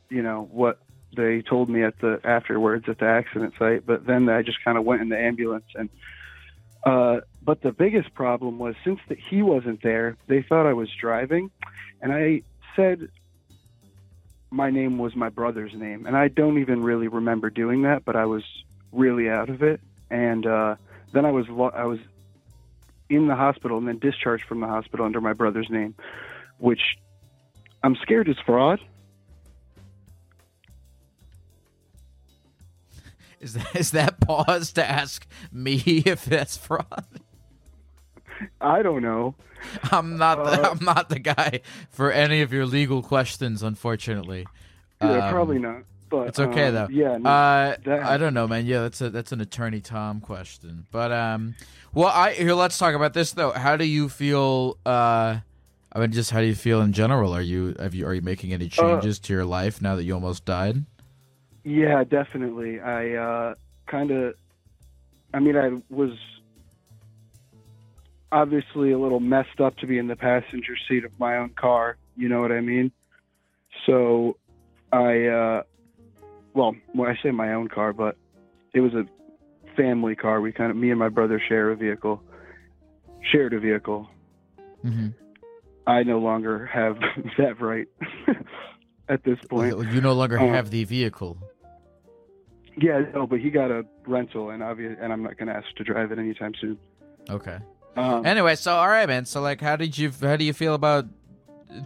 you 0.10 0.22
know 0.22 0.48
what 0.52 0.80
they 1.16 1.42
told 1.42 1.70
me 1.70 1.84
at 1.84 2.00
the 2.00 2.20
afterwards 2.24 2.88
at 2.88 3.00
the 3.00 3.06
accident 3.06 3.54
site. 3.58 3.86
But 3.86 4.06
then 4.06 4.30
I 4.30 4.42
just 4.42 4.64
kind 4.64 4.78
of 4.78 4.84
went 4.86 5.02
in 5.02 5.10
the 5.10 5.20
ambulance 5.20 5.66
and. 5.76 5.90
Uh, 6.82 7.20
but 7.44 7.62
the 7.62 7.74
biggest 7.74 8.14
problem 8.14 8.58
was 8.58 8.74
since 8.86 9.02
that 9.10 9.18
he 9.20 9.42
wasn't 9.42 9.82
there, 9.82 10.16
they 10.28 10.42
thought 10.42 10.66
I 10.66 10.72
was 10.72 10.90
driving, 10.90 11.52
and 12.02 12.14
I 12.14 12.44
said 12.74 13.10
my 14.52 14.70
name 14.70 14.98
was 14.98 15.16
my 15.16 15.30
brother's 15.30 15.74
name, 15.74 16.06
and 16.06 16.18
I 16.18 16.28
don't 16.28 16.60
even 16.60 16.82
really 16.82 17.08
remember 17.08 17.50
doing 17.50 17.84
that, 17.84 18.04
but 18.06 18.16
I 18.16 18.26
was 18.26 18.44
really 18.92 19.30
out 19.30 19.50
of 19.50 19.62
it. 19.62 19.80
And 20.10 20.46
uh, 20.46 20.76
then 21.12 21.26
I 21.26 21.32
was 21.32 21.48
lo- 21.50 21.72
I 21.74 21.86
was 21.86 22.00
in 23.10 23.28
the 23.28 23.36
hospital 23.36 23.78
and 23.78 23.88
then 23.88 23.98
discharged 24.00 24.46
from 24.46 24.60
the 24.62 24.68
hospital 24.68 25.06
under 25.06 25.20
my 25.22 25.34
brother's 25.34 25.70
name, 25.70 25.96
which 26.58 26.82
I'm 27.84 27.96
scared 28.02 28.30
is 28.30 28.38
fraud. 28.46 28.80
Is 33.40 33.54
that, 33.54 33.76
is 33.76 33.92
that 33.92 34.20
pause 34.20 34.74
to 34.74 34.86
ask 34.86 35.26
me 35.52 35.76
if 36.06 36.26
that's 36.26 36.58
fraud? 36.58 37.06
I 38.62 38.82
don't 38.82 39.02
know. 39.02 39.36
I'm 39.92 40.18
not 40.18 40.44
the, 40.46 40.52
Uh, 40.68 40.72
I'm 40.72 40.84
not 40.86 41.10
the 41.10 41.20
guy 41.20 41.62
for 41.90 42.12
any 42.12 42.42
of 42.42 42.54
your 42.54 42.66
legal 42.66 43.02
questions, 43.02 43.62
unfortunately. 43.64 44.46
Yeah, 45.02 45.26
Um, 45.28 45.32
probably 45.34 45.60
not. 45.60 45.84
But 46.10 46.28
It's 46.30 46.40
okay 46.40 46.68
um, 46.68 46.74
though. 46.74 46.88
Yeah. 46.90 47.18
no, 47.18 47.30
Uh, 47.30 47.76
that- 47.86 48.04
I 48.04 48.18
don't 48.18 48.34
know, 48.34 48.48
man. 48.48 48.66
Yeah, 48.66 48.82
that's 48.82 49.00
a 49.02 49.10
that's 49.10 49.32
an 49.32 49.42
attorney 49.42 49.80
Tom 49.80 50.20
question. 50.22 50.88
But 50.92 51.12
um, 51.12 51.56
well, 51.94 52.08
I 52.08 52.34
here. 52.34 52.54
Let's 52.54 52.78
talk 52.78 52.96
about 52.96 53.14
this 53.14 53.32
though. 53.32 53.52
How 53.52 53.78
do 53.78 53.86
you 53.86 54.10
feel? 54.10 54.78
Uh, 54.86 55.38
I 55.92 56.00
mean, 56.00 56.12
just 56.12 56.32
how 56.32 56.40
do 56.40 56.46
you 56.48 56.56
feel 56.56 56.82
in 56.82 56.94
general? 56.94 57.34
Are 57.34 57.42
you 57.42 57.76
have 57.80 57.94
you 57.94 58.06
are 58.06 58.14
you 58.14 58.22
making 58.22 58.54
any 58.54 58.70
changes 58.70 59.20
to 59.20 59.34
your 59.34 59.46
life 59.46 59.82
now 59.82 59.96
that 59.96 60.04
you 60.04 60.14
almost 60.14 60.46
died? 60.46 60.84
Yeah, 61.64 62.04
definitely. 62.04 62.80
I 62.80 63.16
uh, 63.16 63.54
kind 63.86 64.12
of, 64.12 64.36
I 65.34 65.40
mean, 65.40 65.58
I 65.58 65.82
was 65.90 66.12
obviously 68.32 68.92
a 68.92 68.98
little 69.00 69.20
messed 69.20 69.60
up 69.60 69.78
to 69.78 69.88
be 69.88 69.98
in 69.98 70.08
the 70.08 70.16
passenger 70.16 70.76
seat 70.88 71.04
of 71.06 71.12
my 71.20 71.38
own 71.38 71.50
car. 71.50 71.98
You 72.16 72.30
know 72.30 72.42
what 72.42 72.52
I 72.52 72.62
mean? 72.62 72.92
So 73.86 74.38
I, 74.92 75.26
uh, 75.26 75.64
well, 76.54 76.76
when 76.94 77.10
I 77.10 77.16
say 77.22 77.32
my 77.32 77.54
own 77.54 77.68
car, 77.68 77.94
but 77.94 78.18
it 78.74 78.82
was 78.82 78.94
a 78.94 79.06
family 79.76 80.16
car. 80.16 80.42
We 80.42 80.52
kind 80.52 80.72
of, 80.72 80.78
me 80.78 80.90
and 80.90 81.00
my 81.00 81.10
brother 81.10 81.42
share 81.48 81.72
a 81.72 81.76
vehicle, 81.76 82.22
shared 83.32 83.54
a 83.54 83.60
vehicle. 83.60 84.08
Mm-hmm. 84.86 85.10
I 85.88 86.04
no 86.04 86.20
longer 86.20 86.66
have 86.68 86.98
that 87.38 87.60
right 87.62 87.88
at 89.10 89.24
this 89.24 89.38
point. 89.50 89.76
You 89.92 90.02
no 90.02 90.14
longer 90.14 90.40
Uh, 90.40 90.48
have 90.48 90.70
the 90.72 90.84
vehicle. 90.84 91.38
Yeah, 92.78 93.02
no, 93.14 93.28
but 93.28 93.40
he 93.40 93.50
got 93.50 93.72
a 93.72 93.86
rental, 94.08 94.52
and 94.52 94.64
obvious, 94.64 94.96
and 95.02 95.12
I'm 95.12 95.22
not 95.24 95.38
going 95.38 95.48
to 95.50 95.54
ask 95.56 95.66
to 95.78 95.84
drive 95.84 96.12
it 96.14 96.20
anytime 96.20 96.54
soon. 96.62 96.78
Okay. 97.30 97.58
Um, 97.98 98.26
Anyway, 98.26 98.56
so 98.56 98.74
all 98.76 98.88
right, 98.88 99.08
man. 99.08 99.26
So 99.26 99.42
like, 99.42 99.60
how 99.60 99.76
did 99.76 99.98
you? 99.98 100.12
How 100.22 100.38
do 100.38 100.46
you 100.46 100.54
feel 100.54 100.74
about? 100.76 101.06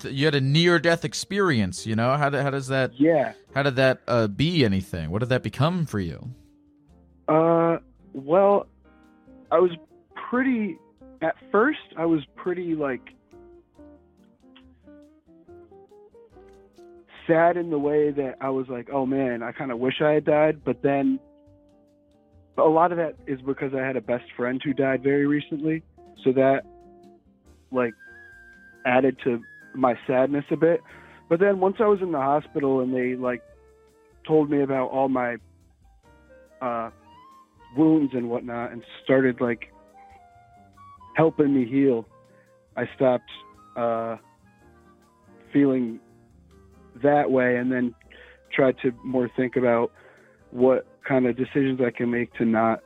You 0.03 0.25
had 0.25 0.36
a 0.36 0.41
near 0.41 0.79
death 0.79 1.03
experience. 1.03 1.86
You 1.86 1.95
know 1.95 2.15
how? 2.15 2.29
do- 2.29 2.38
How 2.38 2.49
does 2.49 2.67
that? 2.67 2.99
yeah, 2.99 3.34
How 3.53 3.63
did 3.63 3.75
that 3.75 4.01
uh, 4.07 4.27
be 4.27 4.63
anything? 4.63 5.09
What 5.11 5.19
did 5.19 5.29
that 5.29 5.43
become 5.43 5.86
for 5.86 5.99
you? 5.99 6.29
uh, 7.27 7.77
well, 8.13 8.67
I 9.51 9.59
was 9.59 9.71
pretty. 10.29 10.77
At 11.21 11.36
first, 11.51 11.79
I 11.97 12.05
was 12.05 12.21
pretty 12.36 12.75
like 12.75 13.01
sad 17.27 17.55
in 17.57 17.69
the 17.69 17.79
way 17.79 18.11
that 18.11 18.36
I 18.41 18.49
was 18.49 18.67
like, 18.67 18.89
oh 18.91 19.05
man, 19.05 19.41
I 19.43 19.51
kind 19.51 19.71
of 19.71 19.79
wish 19.79 20.01
I 20.01 20.11
had 20.11 20.25
died. 20.25 20.61
But 20.63 20.81
then, 20.81 21.19
a 22.57 22.63
lot 22.63 22.91
of 22.91 22.97
that 22.97 23.15
is 23.27 23.41
because 23.41 23.73
I 23.73 23.79
had 23.86 23.95
a 23.95 24.01
best 24.01 24.25
friend 24.36 24.61
who 24.63 24.73
died 24.73 25.01
very 25.03 25.25
recently, 25.25 25.84
so 26.23 26.31
that 26.34 26.63
like 27.71 27.93
added 28.86 29.17
to 29.23 29.41
my 29.74 29.95
sadness 30.07 30.45
a 30.51 30.57
bit. 30.57 30.82
But 31.30 31.39
then 31.39 31.59
once 31.59 31.78
I 31.80 31.88
was 31.88 31.99
in 32.01 32.11
the 32.11 32.19
hospital 32.19 32.82
and 32.82 32.93
they 32.93 33.15
like 33.15 33.41
told 34.28 34.49
me 34.49 34.61
about 34.61 34.89
all 34.89 35.09
my 35.09 35.38
uh, 36.61 36.89
wounds 37.76 38.13
and 38.13 38.30
whatnot 38.30 38.71
and 38.71 38.84
started 39.03 39.41
like 39.41 39.71
helping 41.15 41.53
me 41.53 41.65
heal, 41.65 42.07
I 42.76 42.84
stopped 42.95 43.30
uh, 43.76 44.17
feeling 45.51 45.99
that 47.01 47.32
way 47.32 47.57
and 47.57 47.71
then 47.71 47.95
tried 48.51 48.76
to 48.84 48.91
more 49.03 49.30
think 49.36 49.55
about 49.55 49.91
what 50.51 50.86
kind 51.07 51.26
of 51.26 51.36
decisions 51.36 51.80
I 51.86 51.91
can 51.91 52.11
make 52.11 52.34
to 52.36 52.45
not 52.45 52.80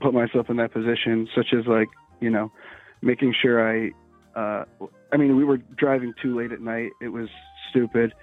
put 0.00 0.12
myself 0.14 0.50
in 0.50 0.56
that 0.56 0.72
position, 0.72 1.28
such 1.34 1.46
as 1.56 1.66
like, 1.66 1.88
you 2.20 2.30
know, 2.30 2.50
making 3.02 3.34
sure 3.40 3.60
I, 3.60 3.90
uh, 4.38 4.64
I 5.12 5.16
mean, 5.16 5.36
we 5.36 5.44
were 5.44 5.58
driving 5.58 6.14
too 6.22 6.36
late 6.36 6.52
at 6.52 6.60
night. 6.60 6.90
It 7.00 7.08
was 7.08 7.28
stupid. 7.70 8.14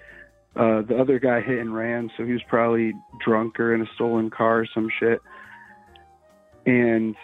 Uh, 0.56 0.82
the 0.82 0.98
other 1.00 1.18
guy 1.20 1.40
hit 1.40 1.58
and 1.58 1.74
ran, 1.74 2.10
so 2.16 2.24
he 2.24 2.32
was 2.32 2.42
probably 2.48 2.92
drunk 3.24 3.60
or 3.60 3.74
in 3.74 3.82
a 3.82 3.86
stolen 3.94 4.30
car 4.30 4.60
or 4.60 4.66
some 4.74 4.88
shit. 4.98 5.20
And 6.66 7.14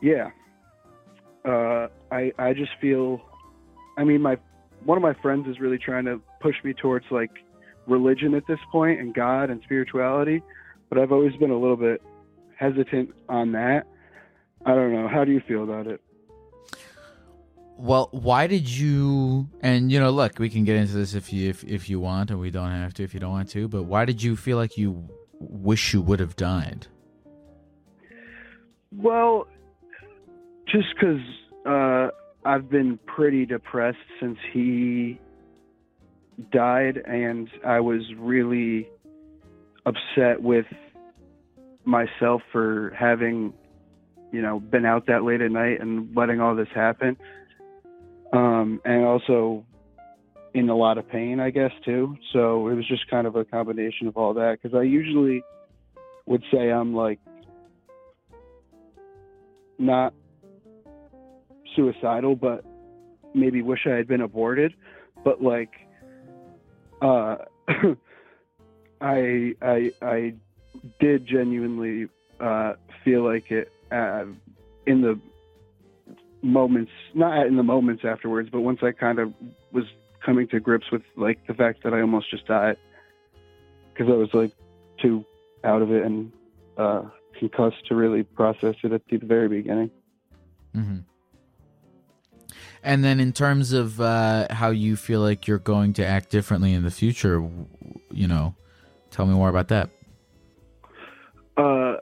yeah, 0.00 0.30
uh, 1.44 1.88
I 2.10 2.32
I 2.38 2.54
just 2.54 2.72
feel, 2.80 3.20
I 3.98 4.04
mean, 4.04 4.22
my 4.22 4.38
one 4.84 4.96
of 4.96 5.02
my 5.02 5.14
friends 5.20 5.46
is 5.46 5.60
really 5.60 5.78
trying 5.78 6.06
to 6.06 6.20
push 6.40 6.56
me 6.64 6.72
towards 6.72 7.04
like 7.10 7.30
religion 7.86 8.34
at 8.34 8.46
this 8.46 8.58
point 8.72 9.00
and 9.00 9.14
God 9.14 9.50
and 9.50 9.60
spirituality, 9.64 10.42
but 10.88 10.98
I've 10.98 11.12
always 11.12 11.36
been 11.36 11.50
a 11.50 11.58
little 11.58 11.76
bit 11.76 12.00
hesitant 12.58 13.10
on 13.28 13.52
that. 13.52 13.86
I 14.64 14.74
don't 14.74 14.92
know. 14.92 15.06
How 15.06 15.24
do 15.24 15.32
you 15.32 15.42
feel 15.46 15.62
about 15.64 15.86
it? 15.86 16.00
Well, 17.80 18.10
why 18.12 18.46
did 18.46 18.68
you? 18.68 19.48
And 19.62 19.90
you 19.90 19.98
know, 19.98 20.10
look, 20.10 20.38
we 20.38 20.50
can 20.50 20.64
get 20.64 20.76
into 20.76 20.92
this 20.92 21.14
if 21.14 21.32
you 21.32 21.48
if 21.48 21.64
if 21.64 21.88
you 21.88 21.98
want, 21.98 22.30
and 22.30 22.38
we 22.38 22.50
don't 22.50 22.70
have 22.70 22.92
to 22.94 23.02
if 23.02 23.14
you 23.14 23.20
don't 23.20 23.30
want 23.30 23.48
to. 23.50 23.68
But 23.68 23.84
why 23.84 24.04
did 24.04 24.22
you 24.22 24.36
feel 24.36 24.58
like 24.58 24.76
you 24.76 25.08
wish 25.38 25.94
you 25.94 26.02
would 26.02 26.20
have 26.20 26.36
died? 26.36 26.88
Well, 28.94 29.46
just 30.66 30.88
because 30.94 31.22
uh, 31.64 32.08
I've 32.44 32.68
been 32.68 32.98
pretty 33.06 33.46
depressed 33.46 33.96
since 34.20 34.36
he 34.52 35.18
died, 36.52 36.98
and 37.06 37.48
I 37.64 37.80
was 37.80 38.02
really 38.18 38.90
upset 39.86 40.42
with 40.42 40.66
myself 41.86 42.42
for 42.52 42.92
having, 42.94 43.54
you 44.32 44.42
know, 44.42 44.60
been 44.60 44.84
out 44.84 45.06
that 45.06 45.24
late 45.24 45.40
at 45.40 45.50
night 45.50 45.80
and 45.80 46.14
letting 46.14 46.42
all 46.42 46.54
this 46.54 46.68
happen. 46.74 47.16
Um, 48.32 48.80
and 48.84 49.04
also 49.04 49.64
in 50.54 50.68
a 50.68 50.76
lot 50.76 50.98
of 50.98 51.08
pain, 51.08 51.40
I 51.40 51.50
guess, 51.50 51.72
too. 51.84 52.16
So 52.32 52.68
it 52.68 52.74
was 52.74 52.86
just 52.86 53.08
kind 53.10 53.26
of 53.26 53.36
a 53.36 53.44
combination 53.44 54.06
of 54.06 54.16
all 54.16 54.34
that. 54.34 54.58
Because 54.60 54.76
I 54.76 54.82
usually 54.82 55.42
would 56.26 56.42
say 56.52 56.70
I'm 56.70 56.94
like 56.94 57.18
not 59.78 60.12
suicidal, 61.74 62.36
but 62.36 62.64
maybe 63.34 63.62
wish 63.62 63.80
I 63.86 63.94
had 63.94 64.08
been 64.08 64.20
aborted. 64.20 64.74
But 65.24 65.42
like, 65.42 65.70
uh, 67.02 67.36
I 69.00 69.54
I 69.62 69.90
I 70.02 70.34
did 71.00 71.26
genuinely 71.26 72.08
uh, 72.40 72.74
feel 73.04 73.24
like 73.24 73.50
it 73.50 73.72
uh, 73.92 74.24
in 74.86 75.00
the 75.02 75.18
moments, 76.42 76.92
not 77.14 77.46
in 77.46 77.56
the 77.56 77.62
moments 77.62 78.04
afterwards, 78.04 78.48
but 78.50 78.60
once 78.60 78.80
I 78.82 78.92
kind 78.92 79.18
of 79.18 79.32
was 79.72 79.84
coming 80.24 80.48
to 80.48 80.60
grips 80.60 80.90
with 80.90 81.02
like 81.16 81.46
the 81.46 81.54
fact 81.54 81.82
that 81.84 81.94
I 81.94 82.00
almost 82.00 82.30
just 82.30 82.46
died 82.46 82.76
because 83.92 84.12
I 84.12 84.16
was 84.16 84.32
like 84.32 84.52
too 85.00 85.24
out 85.64 85.82
of 85.82 85.90
it 85.90 86.04
and 86.04 86.32
uh, 86.76 87.02
concussed 87.38 87.86
to 87.88 87.94
really 87.94 88.22
process 88.22 88.76
it 88.82 88.92
at 88.92 89.02
the 89.08 89.18
very 89.18 89.48
beginning. 89.48 89.90
Mm-hmm. 90.74 90.98
And 92.82 93.04
then, 93.04 93.20
in 93.20 93.32
terms 93.32 93.72
of 93.72 94.00
uh, 94.00 94.46
how 94.50 94.70
you 94.70 94.96
feel 94.96 95.20
like 95.20 95.46
you're 95.46 95.58
going 95.58 95.92
to 95.94 96.06
act 96.06 96.30
differently 96.30 96.72
in 96.72 96.82
the 96.82 96.90
future, 96.90 97.46
you 98.10 98.26
know, 98.26 98.54
tell 99.10 99.26
me 99.26 99.34
more 99.34 99.50
about 99.50 99.68
that. 99.68 99.90
Uh, 101.58 101.96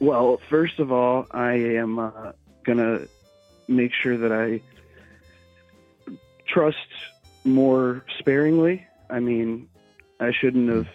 well, 0.00 0.40
first 0.50 0.80
of 0.80 0.90
all, 0.90 1.26
I 1.30 1.52
am 1.52 2.00
uh, 2.68 2.72
gonna 2.72 3.06
make 3.68 3.92
sure 3.92 4.16
that 4.16 4.32
I 4.32 4.60
trust 6.46 6.76
more 7.44 8.04
sparingly. 8.18 8.86
I 9.10 9.20
mean, 9.20 9.68
I 10.20 10.32
shouldn't 10.32 10.70
have 10.70 10.88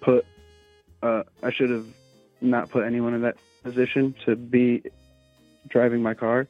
put. 0.00 0.24
Uh, 1.02 1.22
I 1.42 1.52
should 1.52 1.70
have 1.70 1.86
not 2.40 2.70
put 2.70 2.84
anyone 2.84 3.14
in 3.14 3.22
that 3.22 3.36
position 3.62 4.14
to 4.26 4.36
be 4.36 4.82
driving 5.68 6.02
my 6.02 6.14
car, 6.14 6.48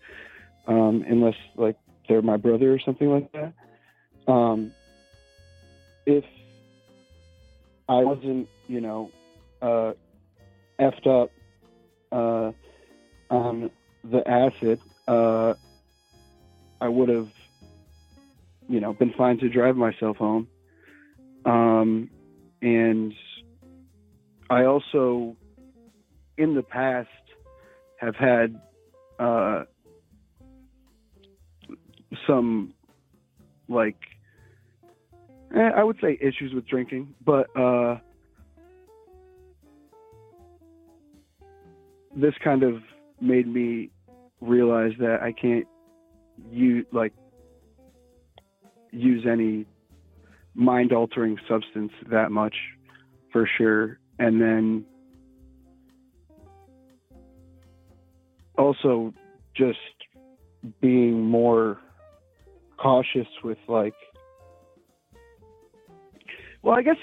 um, 0.66 1.04
unless 1.08 1.36
like 1.56 1.76
they're 2.08 2.22
my 2.22 2.36
brother 2.36 2.72
or 2.72 2.78
something 2.78 3.10
like 3.10 3.32
that. 3.32 3.52
Um, 4.30 4.72
if 6.06 6.24
I 7.88 8.04
wasn't, 8.04 8.48
you 8.68 8.80
know, 8.80 9.10
uh, 9.62 9.92
effed 10.78 11.06
up 11.06 11.30
uh, 12.12 12.52
on 13.30 13.70
the 14.04 14.28
acid, 14.28 14.80
uh, 15.06 15.54
I 16.80 16.88
would 16.88 17.08
have, 17.08 17.28
you 18.68 18.80
know, 18.80 18.92
been 18.92 19.12
fine 19.16 19.38
to 19.38 19.48
drive 19.48 19.76
myself 19.76 20.16
home. 20.16 20.48
Um, 21.44 22.10
and 22.60 23.12
I 24.48 24.64
also, 24.64 25.36
in 26.36 26.54
the 26.54 26.62
past, 26.62 27.08
have 27.98 28.16
had 28.16 28.60
uh, 29.18 29.64
some, 32.26 32.74
like, 33.68 33.98
eh, 35.54 35.70
I 35.76 35.84
would 35.84 35.98
say 36.00 36.18
issues 36.20 36.52
with 36.54 36.66
drinking, 36.66 37.14
but 37.24 37.54
uh, 37.56 37.98
this 42.16 42.34
kind 42.42 42.62
of 42.62 42.82
made 43.20 43.46
me 43.46 43.90
realize 44.40 44.92
that 44.98 45.20
I 45.22 45.32
can't 45.32 45.66
use 46.50 46.86
like 46.92 47.12
use 48.90 49.26
any 49.30 49.66
mind 50.54 50.92
altering 50.92 51.38
substance 51.48 51.92
that 52.10 52.30
much 52.30 52.56
for 53.32 53.48
sure. 53.58 53.98
And 54.18 54.40
then 54.40 54.84
also 58.58 59.14
just 59.56 59.78
being 60.80 61.24
more 61.24 61.78
cautious 62.78 63.26
with 63.42 63.58
like 63.68 63.94
well 66.62 66.74
i 66.76 66.82
guess 66.82 66.96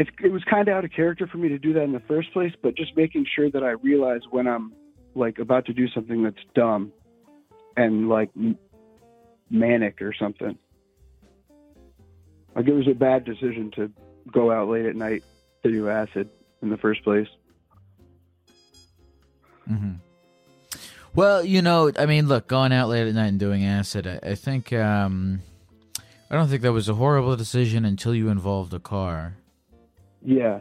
it, 0.00 0.08
it 0.24 0.32
was 0.32 0.42
kind 0.44 0.66
of 0.66 0.74
out 0.74 0.84
of 0.84 0.90
character 0.92 1.26
for 1.26 1.36
me 1.36 1.50
to 1.50 1.58
do 1.58 1.74
that 1.74 1.82
in 1.82 1.92
the 1.92 2.00
first 2.00 2.32
place, 2.32 2.52
but 2.62 2.74
just 2.74 2.96
making 2.96 3.26
sure 3.36 3.50
that 3.50 3.62
I 3.62 3.72
realize 3.72 4.22
when 4.30 4.48
I'm 4.48 4.72
like 5.14 5.38
about 5.38 5.66
to 5.66 5.74
do 5.74 5.88
something 5.88 6.22
that's 6.22 6.42
dumb 6.54 6.90
and 7.76 8.08
like 8.08 8.30
manic 9.50 10.00
or 10.00 10.14
something. 10.14 10.56
Like 12.56 12.66
it 12.66 12.72
was 12.72 12.88
a 12.88 12.94
bad 12.94 13.26
decision 13.26 13.70
to 13.76 13.92
go 14.32 14.50
out 14.50 14.68
late 14.68 14.86
at 14.86 14.96
night 14.96 15.22
to 15.64 15.70
do 15.70 15.90
acid 15.90 16.30
in 16.62 16.70
the 16.70 16.78
first 16.78 17.04
place. 17.04 17.28
Mm-hmm. 19.70 19.92
Well, 21.14 21.44
you 21.44 21.60
know, 21.60 21.92
I 21.98 22.06
mean, 22.06 22.26
look, 22.26 22.46
going 22.46 22.72
out 22.72 22.88
late 22.88 23.06
at 23.06 23.14
night 23.14 23.26
and 23.26 23.38
doing 23.38 23.66
acid, 23.66 24.06
I, 24.06 24.30
I 24.30 24.34
think, 24.34 24.72
um, 24.72 25.42
I 26.30 26.36
don't 26.36 26.48
think 26.48 26.62
that 26.62 26.72
was 26.72 26.88
a 26.88 26.94
horrible 26.94 27.36
decision 27.36 27.84
until 27.84 28.14
you 28.14 28.30
involved 28.30 28.72
a 28.72 28.78
car. 28.78 29.34
Yeah. 30.22 30.60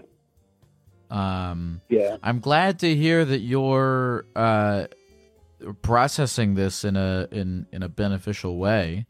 Um, 1.10 1.82
yeah. 1.90 2.18
I'm 2.22 2.40
glad 2.40 2.80
to 2.80 2.96
hear 2.96 3.26
that 3.26 3.40
you're 3.40 4.26
uh, 4.36 4.88
processing 5.82 6.56
this 6.56 6.84
in 6.84 6.96
a 6.96 7.28
in 7.32 7.66
in 7.72 7.84
a 7.84 7.90
beneficial 7.90 8.58
way, 8.58 9.06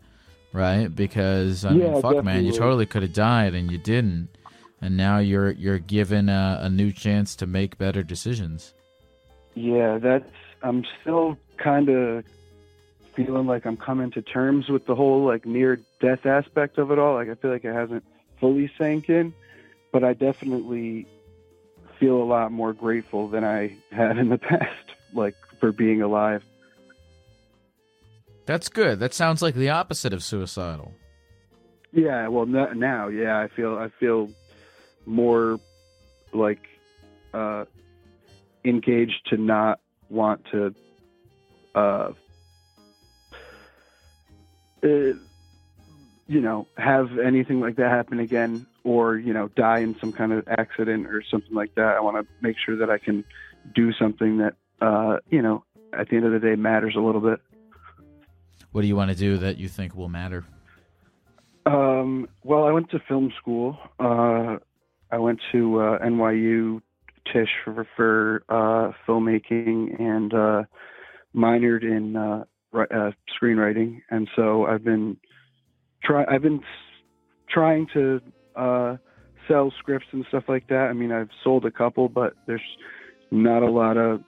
right? 0.54 0.88
Because 0.88 1.66
I 1.66 1.74
Yeah, 1.76 1.92
mean, 1.92 2.02
fuck, 2.02 2.24
man, 2.24 2.46
you 2.46 2.52
totally 2.52 2.86
could 2.86 3.02
have 3.02 3.14
died 3.14 3.54
and 3.54 3.70
you 3.72 3.78
didn't, 3.78 4.30
and 4.82 4.96
now 4.96 5.18
you're 5.20 5.52
you're 5.52 5.80
given 5.80 6.30
a, 6.30 6.60
a 6.64 6.70
new 6.70 6.92
chance 6.92 7.36
to 7.38 7.46
make 7.46 7.78
better 7.78 8.04
decisions. 8.04 8.74
Yeah, 9.56 9.98
that's. 9.98 10.30
I'm 10.62 10.84
still 11.02 11.38
kind 11.58 11.90
of 11.90 12.26
feeling 13.16 13.46
like 13.48 13.66
I'm 13.66 13.78
coming 13.78 14.12
to 14.12 14.22
terms 14.22 14.70
with 14.70 14.86
the 14.86 14.96
whole 14.96 15.26
like 15.26 15.46
near 15.46 15.80
death 16.00 16.26
aspect 16.26 16.78
of 16.78 16.92
it 16.92 17.00
all. 17.00 17.16
Like 17.16 17.30
I 17.30 17.36
feel 17.36 17.52
like 17.52 17.66
it 17.66 17.74
hasn't 17.74 18.04
fully 18.40 18.72
sank 18.78 19.10
in, 19.10 19.34
but 19.92 20.04
I 20.04 20.14
definitely 20.14 21.08
feel 22.00 22.22
a 22.22 22.24
lot 22.24 22.52
more 22.52 22.74
grateful 22.74 23.28
than 23.28 23.44
I 23.44 23.76
had 23.92 24.18
in 24.18 24.30
the 24.30 24.38
past, 24.50 24.92
like 25.14 25.36
for 25.60 25.72
being 25.72 26.02
alive. 26.02 26.44
That's 28.46 28.70
good. 28.70 29.00
That 29.00 29.14
sounds 29.14 29.42
like 29.42 29.56
the 29.56 29.70
opposite 29.70 30.14
of 30.14 30.24
suicidal. 30.24 30.94
Yeah, 31.92 32.28
well, 32.28 32.46
no, 32.46 32.72
now, 32.74 33.08
yeah, 33.08 33.40
I 33.40 33.48
feel 33.48 33.78
I 33.78 33.90
feel 34.00 34.30
more 35.06 35.60
like 36.34 36.62
uh, 37.34 37.66
engaged 38.64 39.28
to 39.30 39.38
not 39.38 39.80
want 40.10 40.46
to 40.52 40.74
uh, 41.76 42.12
uh, 44.84 44.88
you 46.28 46.42
know 46.42 46.68
have 46.78 47.18
anything 47.20 47.60
like 47.60 47.76
that 47.78 47.90
happen 47.90 48.20
again 48.20 48.66
or 48.90 49.18
you 49.18 49.34
know 49.34 49.48
die 49.50 49.80
in 49.80 49.96
some 50.00 50.12
kind 50.12 50.32
of 50.32 50.48
accident 50.48 51.06
or 51.06 51.22
something 51.30 51.54
like 51.54 51.74
that 51.76 51.96
i 51.98 52.00
want 52.00 52.18
to 52.18 52.26
make 52.42 52.56
sure 52.66 52.76
that 52.76 52.90
i 52.90 52.98
can 52.98 53.24
do 53.76 53.94
something 53.94 54.38
that 54.38 54.54
uh, 54.82 55.18
you 55.30 55.42
know 55.42 55.64
at 55.94 56.10
the 56.10 56.16
end 56.16 56.26
of 56.26 56.32
the 56.32 56.40
day 56.40 56.56
matters 56.56 56.96
a 56.96 57.00
little 57.00 57.22
bit 57.22 57.40
What 58.72 58.82
do 58.82 58.88
you 58.88 58.96
want 58.96 59.12
to 59.12 59.18
do 59.18 59.38
that 59.38 59.58
you 59.58 59.68
think 59.68 59.96
will 59.96 60.10
matter? 60.10 60.46
Um, 61.66 62.28
well, 62.44 62.64
I 62.64 62.72
went 62.72 62.90
to 62.92 63.00
film 63.08 63.32
school. 63.40 63.78
Uh, 64.00 64.58
I 65.12 65.18
went 65.18 65.40
to 65.52 65.80
uh, 65.80 66.00
NYU 66.00 66.82
Tisch 67.32 67.50
for, 67.64 67.88
for 67.96 68.44
uh, 68.50 68.92
filmmaking 69.08 70.00
and 70.00 70.34
uh, 70.34 70.64
minored 71.36 71.84
in 71.84 72.16
uh, 72.16 72.44
uh, 72.74 73.12
screenwriting. 73.36 74.02
And 74.10 74.28
so 74.36 74.66
I've 74.66 74.84
been 74.84 75.18
try 76.04 76.26
I've 76.28 76.42
been 76.42 76.62
trying 77.50 77.88
to 77.94 78.22
uh, 78.60 78.98
sell 79.48 79.74
scripts 79.80 80.08
and 80.12 80.26
stuff 80.30 80.44
like 80.48 80.68
that. 80.68 80.88
I 80.90 80.94
mean, 80.94 81.12
I've 81.12 81.30
sold 81.44 81.66
a 81.66 81.72
couple, 81.72 82.10
but 82.10 82.34
there's 82.46 82.62
not 83.32 83.64
a 83.64 83.70
lot 83.70 83.98
of 83.98 84.22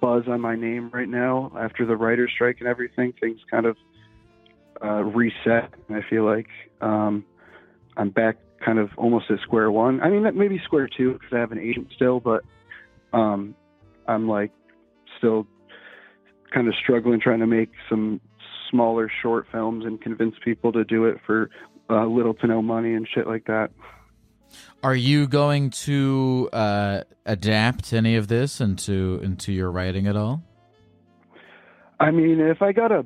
buzz 0.00 0.24
on 0.28 0.40
my 0.40 0.54
name 0.54 0.90
right 0.92 1.08
now 1.08 1.52
after 1.58 1.86
the 1.86 1.96
writer's 1.96 2.30
strike 2.34 2.56
and 2.60 2.68
everything. 2.68 3.12
Things 3.20 3.40
kind 3.50 3.66
of 3.66 3.76
uh, 4.84 5.02
reset. 5.02 5.72
And 5.88 5.96
I 5.96 6.08
feel 6.08 6.24
like 6.24 6.48
um, 6.80 7.24
I'm 7.96 8.10
back 8.10 8.36
kind 8.64 8.78
of 8.78 8.90
almost 8.96 9.26
at 9.30 9.40
square 9.40 9.70
one. 9.70 10.00
I 10.00 10.08
mean, 10.08 10.26
maybe 10.36 10.60
square 10.64 10.88
two 10.94 11.14
because 11.14 11.30
I 11.32 11.38
have 11.38 11.52
an 11.52 11.58
agent 11.58 11.88
still, 11.94 12.20
but 12.20 12.42
um, 13.12 13.54
I'm 14.06 14.28
like 14.28 14.52
still 15.18 15.46
kind 16.52 16.68
of 16.68 16.74
struggling 16.82 17.20
trying 17.20 17.40
to 17.40 17.46
make 17.46 17.70
some 17.88 18.20
smaller 18.70 19.10
short 19.22 19.46
films 19.50 19.84
and 19.84 20.00
convince 20.00 20.34
people 20.44 20.72
to 20.72 20.84
do 20.84 21.06
it 21.06 21.16
for 21.26 21.50
uh, 21.90 22.06
little 22.06 22.34
to 22.34 22.46
no 22.46 22.62
money 22.62 22.94
and 22.94 23.06
shit 23.12 23.26
like 23.26 23.46
that. 23.46 23.70
Are 24.82 24.94
you 24.94 25.26
going 25.26 25.70
to 25.70 26.48
uh, 26.52 27.02
adapt 27.26 27.92
any 27.92 28.16
of 28.16 28.28
this 28.28 28.60
into 28.60 29.20
into 29.22 29.52
your 29.52 29.70
writing 29.70 30.06
at 30.06 30.16
all? 30.16 30.42
I 32.00 32.10
mean, 32.10 32.40
if 32.40 32.62
I 32.62 32.72
got 32.72 32.92
a 32.92 33.04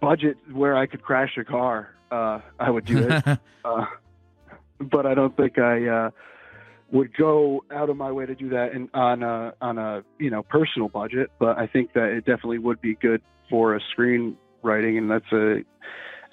budget 0.00 0.36
where 0.52 0.76
I 0.76 0.86
could 0.86 1.02
crash 1.02 1.36
a 1.38 1.44
car, 1.44 1.94
uh, 2.10 2.40
I 2.58 2.70
would 2.70 2.84
do 2.84 2.98
it. 2.98 3.24
uh, 3.64 3.84
but 4.80 5.06
I 5.06 5.14
don't 5.14 5.36
think 5.36 5.58
I 5.58 5.86
uh, 5.86 6.10
would 6.90 7.14
go 7.16 7.64
out 7.70 7.90
of 7.90 7.96
my 7.96 8.10
way 8.10 8.26
to 8.26 8.34
do 8.34 8.48
that 8.50 8.72
in, 8.72 8.88
on 8.94 9.22
a 9.22 9.54
on 9.60 9.78
a 9.78 10.02
you 10.18 10.30
know 10.30 10.42
personal 10.42 10.88
budget. 10.88 11.30
But 11.38 11.58
I 11.58 11.66
think 11.66 11.92
that 11.92 12.06
it 12.10 12.24
definitely 12.24 12.58
would 12.58 12.80
be 12.80 12.94
good 12.94 13.20
for 13.50 13.74
a 13.74 13.80
screenwriting, 13.94 14.98
and 14.98 15.10
that's 15.10 15.30
a 15.32 15.62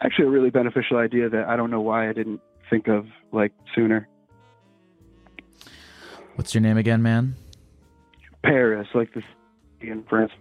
actually 0.04 0.26
a 0.26 0.30
really 0.30 0.49
beneficial 0.49 0.97
idea 0.97 1.30
that 1.30 1.47
I 1.47 1.56
don't 1.56 1.72
know 1.72 1.82
why 1.82 2.10
I 2.10 2.14
didn't 2.14 2.41
think 2.70 2.88
of 2.88 3.08
like 3.32 3.52
sooner. 3.76 4.08
What's 6.36 6.54
your 6.54 6.62
name 6.62 6.78
again, 6.78 7.02
man? 7.02 7.36
Paris, 8.43 8.88
like 8.93 9.14
the 9.14 9.22
city 9.80 9.91
in 9.91 10.04
France. 10.04 10.32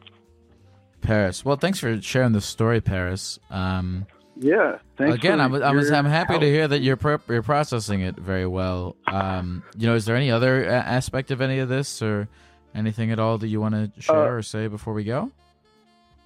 Paris. 1.03 1.45
Well, 1.45 1.57
thanks 1.57 1.79
for 1.81 2.01
sharing 2.01 2.33
the 2.33 2.41
story, 2.41 2.81
Paris. 2.81 3.39
Um, 3.51 4.07
Yeah. 4.37 4.79
Thanks 4.97 5.15
again, 5.17 5.41
I 5.41 5.47
was, 5.47 5.63
I 5.63 5.73
was 5.73 5.91
I'm 5.91 6.05
happy 6.05 6.35
help. 6.35 6.43
to 6.43 6.47
hear 6.51 6.69
that 6.69 6.81
you're 6.81 6.97
pro- 6.97 7.19
you're 7.29 7.43
processing 7.43 8.01
it 8.01 8.17
very 8.17 8.47
well. 8.47 8.97
Um, 9.07 9.63
you 9.77 9.87
know, 9.87 9.95
is 9.95 10.05
there 10.05 10.17
any 10.17 10.31
other 10.31 10.65
aspect 10.67 11.31
of 11.31 11.41
any 11.41 11.59
of 11.59 11.69
this 11.69 12.01
or 12.03 12.29
anything 12.75 13.11
at 13.11 13.19
all 13.19 13.39
that 13.39 13.49
you 13.49 13.61
want 13.61 13.75
to 13.75 14.01
share 14.01 14.17
Uh, 14.29 14.37
or 14.37 14.43
say 14.43 14.67
before 14.69 14.93
we 14.95 15.05
go? 15.05 15.31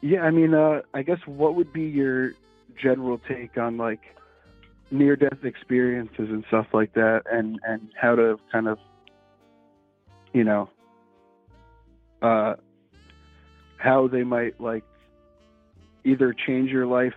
Yeah, 0.00 0.22
I 0.22 0.30
mean, 0.30 0.54
uh, 0.54 0.82
I 0.92 1.02
guess 1.02 1.18
what 1.26 1.54
would 1.54 1.72
be 1.72 1.82
your 1.84 2.32
general 2.80 3.18
take 3.28 3.56
on 3.56 3.76
like 3.76 4.00
near 4.90 5.16
death 5.16 5.44
experiences 5.44 6.28
and 6.30 6.44
stuff 6.48 6.66
like 6.72 6.94
that, 6.94 7.22
and 7.30 7.58
and 7.66 7.90
how 8.00 8.14
to 8.14 8.38
kind 8.52 8.68
of, 8.68 8.78
you 10.32 10.44
know, 10.44 10.68
uh, 12.22 12.54
how 13.76 14.08
they 14.08 14.22
might 14.22 14.60
like 14.60 14.84
either 16.04 16.34
change 16.46 16.70
your 16.70 16.86
life 16.86 17.14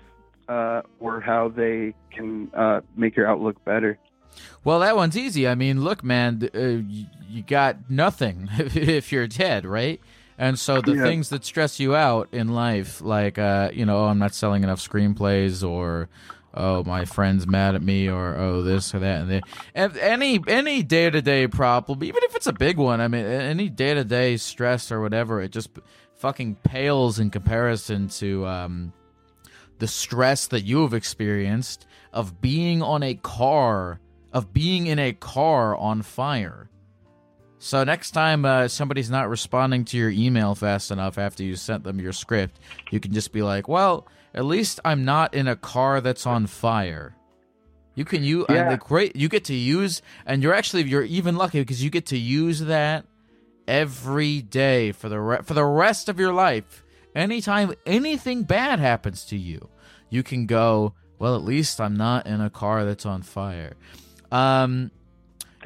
uh, 0.48 0.82
or 1.00 1.20
how 1.20 1.50
they 1.50 1.94
can 2.12 2.50
uh, 2.54 2.82
make 2.96 3.16
your 3.16 3.28
outlook 3.28 3.64
better. 3.66 3.98
Well, 4.64 4.80
that 4.80 4.96
one's 4.96 5.18
easy. 5.18 5.48
I 5.48 5.56
mean, 5.56 5.84
look, 5.84 6.04
man, 6.04 6.50
uh, 6.54 6.60
you, 6.60 7.06
you 7.28 7.42
got 7.44 7.90
nothing 7.90 8.50
if 8.58 9.12
you're 9.12 9.28
dead, 9.28 9.66
right? 9.66 10.00
And 10.38 10.60
so 10.60 10.82
the 10.82 10.94
Yeah. 10.94 11.04
things 11.04 11.30
that 11.30 11.44
stress 11.46 11.80
you 11.80 11.96
out 11.96 12.30
in 12.32 12.50
life, 12.50 13.02
like, 13.02 13.40
uh, 13.40 13.72
you 13.74 13.86
know, 13.86 14.04
oh, 14.04 14.06
I'm 14.06 14.20
not 14.20 14.36
selling 14.36 14.64
enough 14.64 14.80
screenplays, 14.80 15.68
or 15.68 16.10
oh, 16.54 16.84
my 16.84 17.06
friend's 17.06 17.48
mad 17.48 17.76
at 17.76 17.82
me, 17.82 18.10
or 18.10 18.36
oh, 18.38 18.62
this 18.62 18.94
or 18.94 19.00
that, 19.00 19.22
and 19.22 19.30
the, 19.30 19.44
and 19.76 19.98
any 19.98 20.40
any 20.48 20.84
day 20.84 21.10
to 21.10 21.22
day 21.22 21.48
problem, 21.48 22.04
even 22.04 22.22
if 22.24 22.36
it's 22.36 22.48
a 22.48 22.54
big 22.54 22.78
one, 22.78 23.02
I 23.02 23.08
mean, 23.08 23.26
any 23.26 23.70
day 23.70 23.94
to 23.94 24.04
day 24.04 24.38
stress 24.38 24.92
or 24.92 25.02
whatever, 25.02 25.42
it 25.42 25.52
just 25.52 25.70
fucking 26.16 26.56
pales 26.64 27.20
in 27.20 27.30
comparison 27.30 28.08
to 28.10 28.46
um, 28.48 28.94
the 29.80 29.88
stress 29.88 30.48
that 30.48 30.62
you 30.62 30.82
have 30.82 30.94
experienced 30.94 31.86
of 32.14 32.42
being 32.42 32.82
on 32.82 33.04
a 33.04 33.14
car, 33.16 34.00
of 34.34 34.52
being 34.54 34.88
in 34.88 34.98
a 35.00 35.14
car 35.14 35.76
on 35.76 36.02
fire. 36.02 36.70
So 37.68 37.84
next 37.84 38.12
time 38.12 38.46
uh, 38.46 38.70
somebody's 38.70 39.10
not 39.10 39.28
responding 39.28 39.84
to 39.86 39.98
your 39.98 40.10
email 40.10 40.56
fast 40.56 40.90
enough 40.90 41.18
after 41.18 41.44
you 41.44 41.58
sent 41.58 41.84
them 41.84 42.00
your 42.00 42.14
script, 42.14 42.62
you 42.92 43.02
can 43.02 43.12
just 43.12 43.34
be 43.34 43.42
like, 43.42 43.68
"Well, 43.68 44.08
at 44.34 44.46
least 44.46 44.80
I'm 44.86 45.04
not 45.04 45.34
in 45.34 45.50
a 45.50 45.58
car 45.58 46.00
that's 46.00 46.26
on 46.26 46.48
fire." 46.48 47.14
You 47.94 48.06
can 48.06 48.24
you 48.24 48.46
Yeah. 48.50 48.70
the 48.70 48.78
great 48.78 49.18
you 49.18 49.28
get 49.28 49.44
to 49.46 49.54
use, 49.54 50.02
and 50.26 50.42
you're 50.42 50.54
actually 50.54 50.84
you're 50.84 51.04
even 51.04 51.36
lucky 51.36 51.60
because 51.60 51.84
you 51.84 51.90
get 51.90 52.06
to 52.06 52.18
use 52.18 52.62
that 52.62 53.06
every 53.68 54.42
day 54.42 54.94
for 54.94 55.10
the 55.10 55.20
re- 55.20 55.42
for 55.44 55.54
the 55.54 55.66
rest 55.66 56.08
of 56.08 56.18
your 56.18 56.32
life. 56.32 56.86
Anytime 57.14 57.74
anything 57.86 58.44
bad 58.44 58.80
happens 58.80 59.26
to 59.26 59.36
you, 59.38 59.68
you 60.10 60.24
can 60.24 60.46
go, 60.46 60.94
well, 61.20 61.36
at 61.36 61.44
least 61.44 61.82
I'm 61.82 61.98
not 61.98 62.28
in 62.28 62.40
a 62.40 62.50
car 62.50 62.86
that's 62.86 63.06
on 63.06 63.24
fire. 63.24 63.74
Um, 64.32 64.92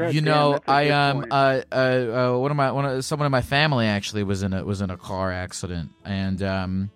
God 0.01 0.13
you 0.13 0.21
know, 0.21 0.59
I 0.67 0.89
um 0.89 1.25
uh, 1.29 1.61
uh 1.71 1.75
uh 1.75 2.37
one 2.37 2.51
of 2.51 2.57
my 2.57 2.71
one 2.71 2.85
of 2.85 3.05
someone 3.05 3.25
in 3.25 3.31
my 3.31 3.41
family 3.41 3.85
actually 3.85 4.23
was 4.23 4.43
in 4.43 4.53
a 4.53 4.63
was 4.63 4.81
in 4.81 4.89
a 4.89 4.97
car 4.97 5.31
accident, 5.31 5.91
and 6.03 6.41
um, 6.43 6.91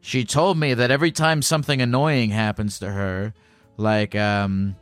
she 0.00 0.24
told 0.24 0.58
me 0.58 0.74
that 0.74 0.90
every 0.90 1.12
time 1.12 1.42
something 1.42 1.80
annoying 1.82 2.30
happens 2.30 2.78
to 2.80 2.90
her, 2.90 3.34
like 3.76 4.14
um, 4.14 4.76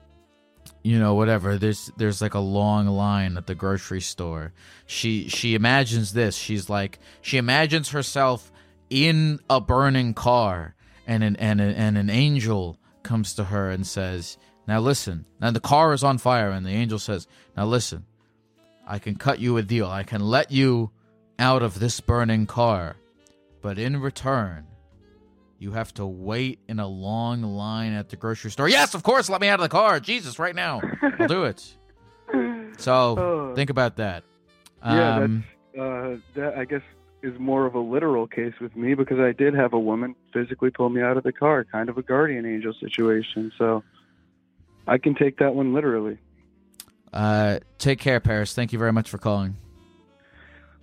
you 0.83 0.99
know 0.99 1.15
whatever 1.15 1.57
there's 1.57 1.91
there's 1.97 2.21
like 2.21 2.35
a 2.35 2.41
long 2.41 2.87
line 2.87 3.37
at 3.37 3.47
the 3.47 3.55
grocery 3.55 4.01
store. 4.01 4.53
She 4.87 5.29
she 5.29 5.55
imagines 5.55 6.13
this. 6.13 6.37
She's 6.37 6.69
like 6.69 6.99
she 7.23 7.39
imagines 7.39 7.91
herself 7.91 8.53
in 8.91 9.41
a 9.49 9.61
burning 9.61 10.15
car 10.15 10.75
and 11.07 11.25
an 11.25 11.37
and, 11.37 11.61
a, 11.61 11.65
and 11.65 11.97
an 11.99 12.11
angel 12.11 12.79
comes 13.03 13.35
to 13.35 13.45
her 13.45 13.71
and 13.71 13.87
says 13.87 14.39
now 14.67 14.81
listen 14.81 15.25
now 15.41 15.51
the 15.51 15.61
car 15.61 15.93
is 15.93 16.03
on 16.05 16.19
fire 16.19 16.51
and 16.51 16.65
the 16.65 16.71
angel 16.71 16.99
says 16.99 17.27
now 17.57 17.65
listen 17.65 18.05
i 18.87 18.99
can 18.99 19.15
cut 19.17 19.39
you 19.39 19.57
a 19.57 19.63
deal 19.63 19.87
i 19.89 20.03
can 20.03 20.21
let 20.21 20.51
you 20.51 20.91
out 21.39 21.63
of 21.63 21.79
this 21.81 22.01
burning 22.01 22.47
car 22.47 22.97
but 23.61 23.79
in 23.79 24.01
return 24.01 24.67
you 25.59 25.73
have 25.73 25.95
to 25.95 26.05
wait 26.05 26.59
in 26.69 26.79
a 26.81 26.87
long 26.87 27.43
line 27.43 27.93
at 27.95 28.11
the 28.11 28.17
grocery 28.17 28.51
store. 28.51 28.69
Yes, 28.69 28.93
of 28.93 29.03
course, 29.03 29.31
let 29.31 29.41
me 29.41 29.49
out 29.49 29.61
of 29.61 29.63
the 29.63 29.69
car. 29.71 29.99
Jesus, 29.99 30.39
right 30.39 30.55
now. 30.55 30.83
I'll 31.19 31.29
do 31.29 31.45
it. 31.45 31.77
So 32.79 33.17
Oh. 33.19 33.55
think 33.55 33.71
about 33.71 33.97
that. 33.97 34.25
Yeah, 34.85 35.17
Um, 35.17 35.45
that's 35.75 35.81
uh, 35.81 36.17
that 36.35 36.59
I 36.59 36.65
guess 36.67 36.83
is 37.23 37.39
more 37.39 37.65
of 37.65 37.75
a 37.77 37.79
literal 37.79 38.27
case 38.27 38.53
with 38.61 38.75
me 38.77 38.95
because 38.95 39.21
I 39.21 39.33
did 39.33 39.55
have 39.55 39.73
a 39.73 39.79
woman 39.79 40.15
physically 40.35 40.71
pull 40.71 40.91
me 40.91 41.01
out 41.01 41.17
of 41.17 41.23
the 41.23 41.33
car, 41.33 41.65
kind 41.65 41.89
of 41.89 41.97
a 41.97 42.03
guardian 42.03 42.45
angel 42.45 42.75
situation. 42.75 43.51
So 43.57 43.83
I 44.87 44.99
can 44.99 45.15
take 45.15 45.39
that 45.39 45.55
one 45.55 45.73
literally. 45.73 46.19
uh, 47.13 47.61
take 47.79 47.99
care, 47.99 48.21
Paris. 48.21 48.55
Thank 48.55 48.73
you 48.73 48.79
very 48.79 48.93
much 48.93 49.09
for 49.09 49.19
calling. 49.19 49.57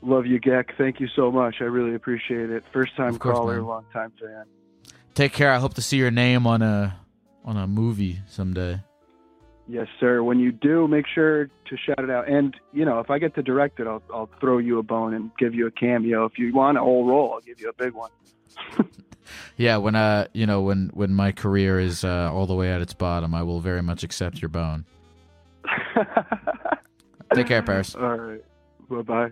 Love 0.01 0.25
you, 0.25 0.39
Gek. 0.39 0.75
Thank 0.77 0.99
you 0.99 1.07
so 1.15 1.31
much. 1.31 1.57
I 1.61 1.65
really 1.65 1.93
appreciate 1.93 2.49
it. 2.49 2.63
First 2.73 2.95
time 2.95 3.17
course, 3.19 3.35
caller, 3.35 3.57
man. 3.57 3.65
long 3.65 3.85
time 3.93 4.11
fan. 4.19 4.45
Take 5.13 5.33
care. 5.33 5.51
I 5.51 5.59
hope 5.59 5.75
to 5.75 5.81
see 5.81 5.97
your 5.97 6.09
name 6.11 6.47
on 6.47 6.61
a 6.61 6.97
on 7.45 7.57
a 7.57 7.67
movie 7.67 8.19
someday. 8.27 8.79
Yes, 9.67 9.87
sir. 9.99 10.23
When 10.23 10.39
you 10.39 10.51
do, 10.51 10.87
make 10.87 11.05
sure 11.07 11.45
to 11.45 11.77
shout 11.77 11.99
it 11.99 12.09
out. 12.09 12.27
And 12.27 12.55
you 12.73 12.83
know, 12.83 12.99
if 12.99 13.11
I 13.11 13.19
get 13.19 13.35
to 13.35 13.43
direct 13.43 13.79
it, 13.79 13.85
I'll 13.85 14.01
I'll 14.11 14.29
throw 14.39 14.57
you 14.57 14.79
a 14.79 14.83
bone 14.83 15.13
and 15.13 15.29
give 15.37 15.53
you 15.53 15.67
a 15.67 15.71
cameo. 15.71 16.25
If 16.25 16.39
you 16.39 16.51
want 16.53 16.77
a 16.77 16.81
whole 16.81 17.05
role, 17.05 17.33
I'll 17.33 17.41
give 17.41 17.61
you 17.61 17.69
a 17.69 17.73
big 17.73 17.93
one. 17.93 18.09
Yeah, 19.57 19.77
when 19.77 19.95
uh, 19.95 20.27
you 20.33 20.45
know, 20.45 20.61
when 20.61 20.91
when 20.93 21.13
my 21.13 21.31
career 21.31 21.79
is 21.79 22.03
uh, 22.03 22.31
all 22.33 22.45
the 22.45 22.55
way 22.55 22.71
at 22.71 22.81
its 22.81 22.93
bottom, 22.93 23.33
I 23.33 23.43
will 23.43 23.59
very 23.59 23.81
much 23.81 24.03
accept 24.03 24.41
your 24.41 24.49
bone. 24.49 24.85
Take 27.33 27.47
care, 27.47 27.63
Paris. 27.63 27.95
All 27.95 28.15
right. 28.15 28.43
Bye 28.89 29.01
bye. 29.01 29.31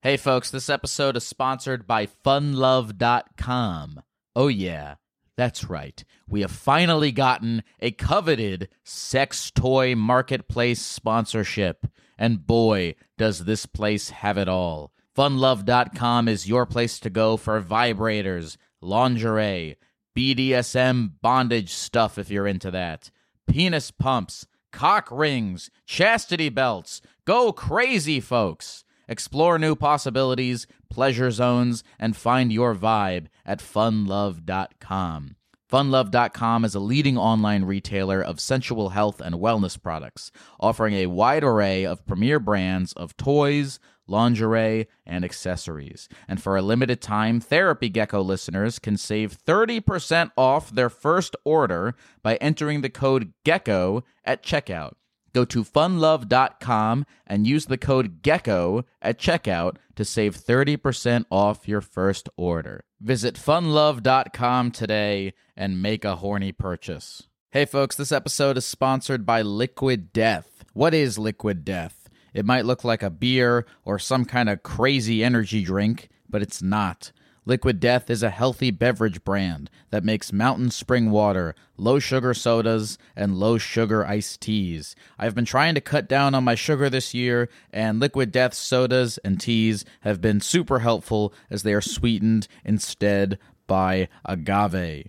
Hey, 0.00 0.16
folks, 0.16 0.52
this 0.52 0.70
episode 0.70 1.16
is 1.16 1.26
sponsored 1.26 1.84
by 1.84 2.06
funlove.com. 2.06 4.00
Oh, 4.36 4.46
yeah, 4.46 4.94
that's 5.36 5.64
right. 5.64 6.04
We 6.28 6.42
have 6.42 6.52
finally 6.52 7.10
gotten 7.10 7.64
a 7.80 7.90
coveted 7.90 8.68
sex 8.84 9.50
toy 9.50 9.96
marketplace 9.96 10.80
sponsorship. 10.80 11.88
And 12.16 12.46
boy, 12.46 12.94
does 13.16 13.44
this 13.44 13.66
place 13.66 14.10
have 14.10 14.38
it 14.38 14.48
all. 14.48 14.92
Funlove.com 15.18 16.28
is 16.28 16.48
your 16.48 16.64
place 16.64 17.00
to 17.00 17.10
go 17.10 17.36
for 17.36 17.60
vibrators, 17.60 18.56
lingerie, 18.80 19.74
BDSM 20.16 21.10
bondage 21.20 21.72
stuff 21.72 22.18
if 22.18 22.30
you're 22.30 22.46
into 22.46 22.70
that, 22.70 23.10
penis 23.48 23.90
pumps, 23.90 24.46
cock 24.70 25.08
rings, 25.10 25.72
chastity 25.84 26.48
belts. 26.50 27.02
Go 27.24 27.52
crazy, 27.52 28.20
folks. 28.20 28.84
Explore 29.08 29.58
new 29.58 29.74
possibilities, 29.74 30.68
pleasure 30.88 31.32
zones, 31.32 31.82
and 31.98 32.16
find 32.16 32.52
your 32.52 32.76
vibe 32.76 33.26
at 33.44 33.58
funlove.com. 33.58 35.34
Funlove.com 35.68 36.64
is 36.64 36.76
a 36.76 36.80
leading 36.80 37.18
online 37.18 37.64
retailer 37.64 38.22
of 38.22 38.38
sensual 38.38 38.90
health 38.90 39.20
and 39.20 39.34
wellness 39.34 39.82
products, 39.82 40.30
offering 40.60 40.94
a 40.94 41.06
wide 41.06 41.42
array 41.42 41.84
of 41.84 42.06
premier 42.06 42.38
brands 42.38 42.92
of 42.92 43.16
toys, 43.16 43.80
lingerie, 44.08 44.88
and 45.06 45.24
accessories. 45.24 46.08
And 46.26 46.42
for 46.42 46.56
a 46.56 46.62
limited 46.62 47.00
time, 47.00 47.40
Therapy 47.40 47.88
Gecko 47.88 48.22
listeners 48.22 48.78
can 48.78 48.96
save 48.96 49.36
30% 49.36 50.32
off 50.36 50.70
their 50.70 50.90
first 50.90 51.36
order 51.44 51.94
by 52.22 52.36
entering 52.36 52.80
the 52.80 52.90
code 52.90 53.32
GECKO 53.44 54.02
at 54.24 54.42
checkout. 54.42 54.92
Go 55.34 55.44
to 55.44 55.62
funlove.com 55.62 57.06
and 57.26 57.46
use 57.46 57.66
the 57.66 57.78
code 57.78 58.22
GECKO 58.22 58.84
at 59.02 59.18
checkout 59.18 59.76
to 59.96 60.04
save 60.04 60.36
30% 60.36 61.26
off 61.30 61.68
your 61.68 61.80
first 61.80 62.28
order. 62.36 62.84
Visit 63.00 63.34
funlove.com 63.34 64.70
today 64.70 65.34
and 65.56 65.82
make 65.82 66.04
a 66.04 66.16
horny 66.16 66.52
purchase. 66.52 67.24
Hey 67.50 67.64
folks, 67.64 67.96
this 67.96 68.12
episode 68.12 68.56
is 68.56 68.66
sponsored 68.66 69.24
by 69.24 69.42
Liquid 69.42 70.12
Death. 70.12 70.64
What 70.72 70.94
is 70.94 71.18
Liquid 71.18 71.64
Death? 71.64 71.97
It 72.34 72.44
might 72.44 72.64
look 72.66 72.84
like 72.84 73.02
a 73.02 73.10
beer 73.10 73.66
or 73.84 73.98
some 73.98 74.24
kind 74.24 74.48
of 74.48 74.62
crazy 74.62 75.24
energy 75.24 75.62
drink, 75.64 76.08
but 76.28 76.42
it's 76.42 76.62
not. 76.62 77.12
Liquid 77.48 77.80
Death 77.80 78.10
is 78.10 78.22
a 78.22 78.28
healthy 78.28 78.70
beverage 78.70 79.24
brand 79.24 79.70
that 79.88 80.04
makes 80.04 80.34
mountain 80.34 80.70
spring 80.70 81.10
water, 81.10 81.54
low 81.78 81.98
sugar 81.98 82.34
sodas, 82.34 82.98
and 83.16 83.38
low 83.38 83.56
sugar 83.56 84.04
iced 84.04 84.42
teas. 84.42 84.94
I've 85.18 85.34
been 85.34 85.46
trying 85.46 85.74
to 85.74 85.80
cut 85.80 86.10
down 86.10 86.34
on 86.34 86.44
my 86.44 86.54
sugar 86.54 86.90
this 86.90 87.14
year, 87.14 87.48
and 87.72 88.00
Liquid 88.00 88.32
Death 88.32 88.52
sodas 88.52 89.16
and 89.24 89.40
teas 89.40 89.86
have 90.02 90.20
been 90.20 90.42
super 90.42 90.80
helpful 90.80 91.32
as 91.48 91.62
they 91.62 91.72
are 91.72 91.80
sweetened 91.80 92.48
instead 92.66 93.38
by 93.66 94.08
agave. 94.26 95.08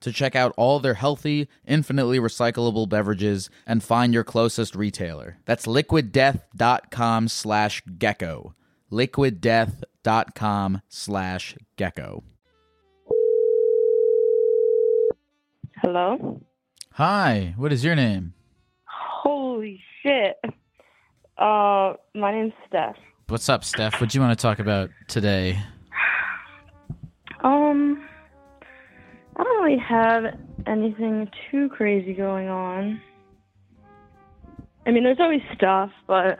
to 0.00 0.12
check 0.12 0.34
out 0.34 0.52
all 0.56 0.80
their 0.80 0.94
healthy, 0.94 1.48
infinitely 1.66 2.18
recyclable 2.18 2.88
beverages 2.88 3.50
and 3.66 3.82
find 3.82 4.12
your 4.14 4.24
closest 4.24 4.74
retailer. 4.74 5.38
That's 5.44 5.66
liquiddeath.com 5.66 7.28
slash 7.28 7.82
gecko. 7.98 8.54
liquiddeath.com 8.90 10.82
slash 10.88 11.56
gecko. 11.76 12.24
Hello? 15.82 16.40
Hi, 16.92 17.54
what 17.56 17.72
is 17.72 17.84
your 17.84 17.94
name? 17.94 18.34
Holy 18.84 19.80
shit. 20.02 20.36
Uh, 21.38 21.94
my 22.14 22.32
name's 22.32 22.52
Steph. 22.68 22.96
What's 23.28 23.48
up, 23.48 23.64
Steph? 23.64 24.00
What 24.00 24.10
do 24.10 24.18
you 24.18 24.22
want 24.22 24.38
to 24.38 24.42
talk 24.42 24.58
about 24.58 24.90
today? 25.08 25.58
Um, 27.42 28.06
I 29.40 29.42
don't 29.42 29.64
really 29.64 29.78
have 29.78 30.24
anything 30.66 31.30
too 31.50 31.70
crazy 31.70 32.12
going 32.12 32.48
on. 32.48 33.00
I 34.84 34.90
mean, 34.90 35.02
there's 35.02 35.18
always 35.18 35.40
stuff, 35.54 35.90
but 36.06 36.38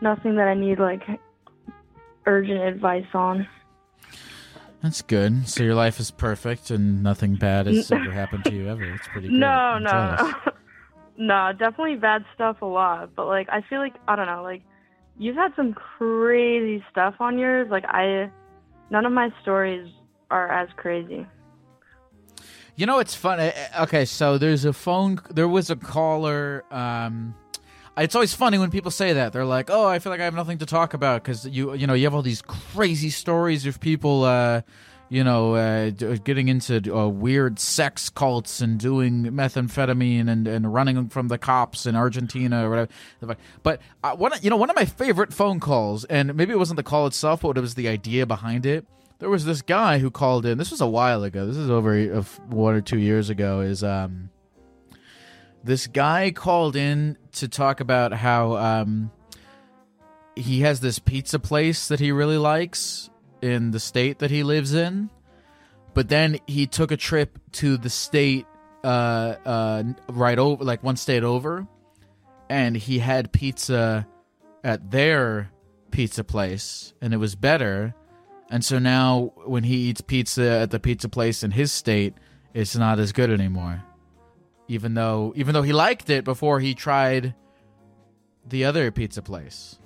nothing 0.00 0.36
that 0.36 0.46
I 0.46 0.54
need, 0.54 0.78
like, 0.78 1.02
urgent 2.24 2.60
advice 2.60 3.06
on. 3.14 3.48
That's 4.80 5.02
good. 5.02 5.48
So 5.48 5.64
your 5.64 5.74
life 5.74 5.98
is 5.98 6.12
perfect 6.12 6.70
and 6.70 7.02
nothing 7.02 7.34
bad 7.34 7.66
has 7.66 7.90
ever 7.90 8.12
happened 8.12 8.44
to 8.44 8.52
you 8.52 8.68
ever. 8.68 8.84
It's 8.84 9.08
pretty 9.08 9.30
good. 9.30 9.38
No, 9.40 9.78
no, 9.80 10.16
no. 10.16 10.52
no, 11.18 11.52
definitely 11.58 11.96
bad 11.96 12.24
stuff 12.32 12.62
a 12.62 12.66
lot, 12.66 13.16
but, 13.16 13.26
like, 13.26 13.48
I 13.48 13.60
feel 13.68 13.80
like, 13.80 13.94
I 14.06 14.14
don't 14.14 14.26
know, 14.26 14.44
like, 14.44 14.62
you've 15.18 15.34
had 15.34 15.50
some 15.56 15.74
crazy 15.74 16.84
stuff 16.92 17.16
on 17.18 17.40
yours. 17.40 17.66
Like, 17.72 17.86
I, 17.86 18.30
none 18.90 19.04
of 19.04 19.10
my 19.10 19.30
stories 19.42 19.90
are 20.30 20.48
as 20.48 20.68
crazy. 20.76 21.26
You 22.74 22.86
know, 22.86 22.98
it's 23.00 23.14
fun. 23.14 23.38
eh, 23.38 23.52
eh, 23.54 23.82
Okay, 23.82 24.04
so 24.04 24.38
there's 24.38 24.64
a 24.64 24.72
phone. 24.72 25.20
There 25.30 25.48
was 25.48 25.70
a 25.70 25.76
caller. 25.76 26.64
Um, 26.70 27.34
it's 27.98 28.14
always 28.14 28.32
funny 28.34 28.56
when 28.58 28.70
people 28.70 28.90
say 28.90 29.12
that. 29.12 29.32
They're 29.34 29.44
like, 29.44 29.68
"Oh, 29.70 29.86
I 29.86 29.98
feel 29.98 30.10
like 30.10 30.20
I 30.20 30.24
have 30.24 30.34
nothing 30.34 30.58
to 30.58 30.66
talk 30.66 30.94
about 30.94 31.22
because 31.22 31.46
you, 31.46 31.74
you 31.74 31.86
know, 31.86 31.92
you 31.92 32.04
have 32.04 32.14
all 32.14 32.22
these 32.22 32.40
crazy 32.42 33.10
stories 33.10 33.66
of 33.66 33.78
people, 33.80 34.24
uh, 34.24 34.62
you 35.10 35.22
know, 35.22 35.54
uh, 35.54 35.90
getting 35.90 36.48
into 36.48 36.80
uh, 36.96 37.06
weird 37.08 37.58
sex 37.58 38.08
cults 38.08 38.62
and 38.62 38.78
doing 38.80 39.24
methamphetamine 39.24 40.30
and, 40.30 40.48
and 40.48 40.72
running 40.72 41.08
from 41.10 41.28
the 41.28 41.36
cops 41.36 41.84
in 41.84 41.94
Argentina 41.94 42.66
or 42.66 42.70
whatever." 42.70 43.36
But 43.62 43.82
uh, 44.02 44.16
one, 44.16 44.32
you 44.40 44.48
know, 44.48 44.56
one 44.56 44.70
of 44.70 44.76
my 44.76 44.86
favorite 44.86 45.34
phone 45.34 45.60
calls, 45.60 46.04
and 46.06 46.34
maybe 46.34 46.54
it 46.54 46.58
wasn't 46.58 46.78
the 46.78 46.82
call 46.82 47.06
itself, 47.06 47.42
but 47.42 47.58
it 47.58 47.60
was 47.60 47.74
the 47.74 47.88
idea 47.88 48.24
behind 48.24 48.64
it 48.64 48.86
there 49.22 49.30
was 49.30 49.44
this 49.44 49.62
guy 49.62 49.98
who 49.98 50.10
called 50.10 50.44
in. 50.44 50.58
This 50.58 50.72
was 50.72 50.80
a 50.80 50.86
while 50.88 51.22
ago. 51.22 51.46
This 51.46 51.56
is 51.56 51.70
over 51.70 52.06
one 52.48 52.74
or 52.74 52.80
two 52.80 52.98
years 52.98 53.30
ago. 53.30 53.60
Is 53.60 53.84
um, 53.84 54.30
this 55.62 55.86
guy 55.86 56.32
called 56.32 56.74
in 56.74 57.16
to 57.34 57.46
talk 57.46 57.78
about 57.78 58.12
how 58.12 58.56
um, 58.56 59.12
he 60.34 60.62
has 60.62 60.80
this 60.80 60.98
pizza 60.98 61.38
place 61.38 61.86
that 61.86 62.00
he 62.00 62.10
really 62.10 62.36
likes 62.36 63.10
in 63.40 63.70
the 63.70 63.78
state 63.78 64.18
that 64.18 64.32
he 64.32 64.42
lives 64.42 64.74
in, 64.74 65.08
but 65.94 66.08
then 66.08 66.40
he 66.48 66.66
took 66.66 66.90
a 66.90 66.96
trip 66.96 67.38
to 67.52 67.76
the 67.76 67.90
state 67.90 68.44
uh, 68.82 69.36
uh, 69.46 69.84
right 70.08 70.40
over, 70.40 70.64
like 70.64 70.82
one 70.82 70.96
state 70.96 71.22
over, 71.22 71.64
and 72.50 72.76
he 72.76 72.98
had 72.98 73.30
pizza 73.30 74.04
at 74.64 74.90
their 74.90 75.52
pizza 75.92 76.24
place, 76.24 76.92
and 77.00 77.14
it 77.14 77.18
was 77.18 77.36
better. 77.36 77.94
And 78.52 78.62
so 78.62 78.78
now 78.78 79.32
when 79.46 79.64
he 79.64 79.76
eats 79.76 80.02
pizza 80.02 80.44
at 80.44 80.70
the 80.70 80.78
pizza 80.78 81.08
place 81.08 81.42
in 81.42 81.52
his 81.52 81.72
state, 81.72 82.12
it's 82.52 82.76
not 82.76 82.98
as 83.00 83.10
good 83.10 83.30
anymore. 83.30 83.82
Even 84.68 84.92
though 84.92 85.32
even 85.34 85.54
though 85.54 85.62
he 85.62 85.72
liked 85.72 86.10
it 86.10 86.22
before 86.22 86.60
he 86.60 86.74
tried 86.74 87.34
the 88.46 88.66
other 88.66 88.90
pizza 88.90 89.22
place. 89.22 89.78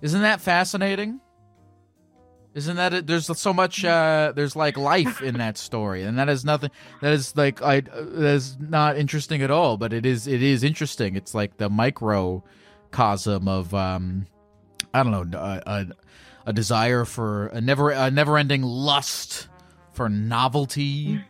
Isn't 0.00 0.22
that 0.22 0.40
fascinating? 0.40 1.20
Isn't 2.54 2.76
that 2.76 2.94
it? 2.94 3.06
There's 3.06 3.26
so 3.38 3.52
much 3.52 3.84
uh 3.84 4.32
there's 4.34 4.56
like 4.56 4.78
life 4.78 5.20
in 5.20 5.36
that 5.36 5.58
story 5.58 6.02
and 6.02 6.18
that 6.18 6.30
is 6.30 6.46
nothing 6.46 6.70
that 7.02 7.12
is 7.12 7.36
like 7.36 7.60
I 7.60 7.80
that 7.80 8.24
is 8.24 8.56
not 8.58 8.96
interesting 8.96 9.42
at 9.42 9.50
all, 9.50 9.76
but 9.76 9.92
it 9.92 10.06
is 10.06 10.26
it 10.26 10.42
is 10.42 10.64
interesting. 10.64 11.14
It's 11.14 11.34
like 11.34 11.58
the 11.58 11.68
microcosm 11.68 13.48
of 13.48 13.74
um 13.74 14.26
I 14.94 15.02
don't 15.02 15.30
know, 15.30 15.38
a, 15.38 15.62
a, 15.66 15.86
a 16.46 16.52
desire 16.52 17.04
for 17.04 17.46
a 17.48 17.60
never 17.60 17.90
a 17.90 18.10
never-ending 18.10 18.62
lust 18.62 19.48
for 19.92 20.08
novelty 20.08 21.20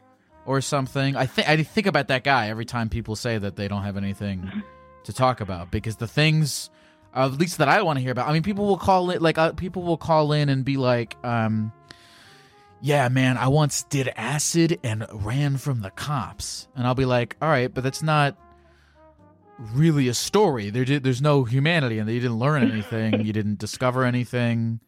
or 0.47 0.61
something. 0.61 1.17
I 1.17 1.27
think 1.27 1.49
I 1.49 1.63
think 1.63 1.87
about 1.87 2.09
that 2.09 2.25
guy 2.25 2.49
every 2.49 2.65
time 2.65 2.89
people 2.89 3.17
say 3.17 3.39
that 3.39 3.57
they 3.57 3.69
don't 3.69 3.83
have 3.83 3.97
anything 3.97 4.63
to 5.05 5.13
talk 5.13 5.41
about 5.41 5.71
because 5.71 5.97
the 5.97 6.07
things, 6.07 6.71
at 7.15 7.33
least 7.33 7.59
that 7.59 7.69
I 7.69 7.83
want 7.83 7.99
to 7.99 8.03
hear 8.03 8.13
about. 8.13 8.29
I 8.29 8.33
mean, 8.33 8.43
people 8.43 8.67
will 8.67 8.79
call 8.79 9.11
it 9.11 9.23
like 9.23 9.39
uh, 9.39 9.53
people 9.53 9.83
will 9.83 9.97
call 9.97 10.33
in 10.33 10.49
and 10.49 10.65
be 10.65 10.77
like, 10.77 11.17
um, 11.25 11.73
"Yeah, 12.81 13.09
man, 13.09 13.37
I 13.37 13.49
once 13.49 13.85
did 13.85 14.11
acid 14.17 14.81
and 14.83 15.07
ran 15.13 15.57
from 15.59 15.81
the 15.81 15.91
cops," 15.91 16.69
and 16.75 16.87
I'll 16.87 16.95
be 16.95 17.05
like, 17.07 17.37
"All 17.41 17.49
right, 17.49 17.73
but 17.73 17.85
that's 17.85 18.03
not." 18.03 18.37
really 19.73 20.09
a 20.09 20.15
story 20.15 20.69
there 20.69 20.85
did, 20.85 21.05
there's 21.05 21.23
no 21.23 21.45
humanity 21.45 22.01
and 22.01 22.11
you 22.11 22.19
didn't 22.19 22.41
learn 22.41 22.69
anything 22.69 23.25
you 23.25 23.33
didn't 23.33 23.57
discover 23.57 24.03
anything 24.03 24.81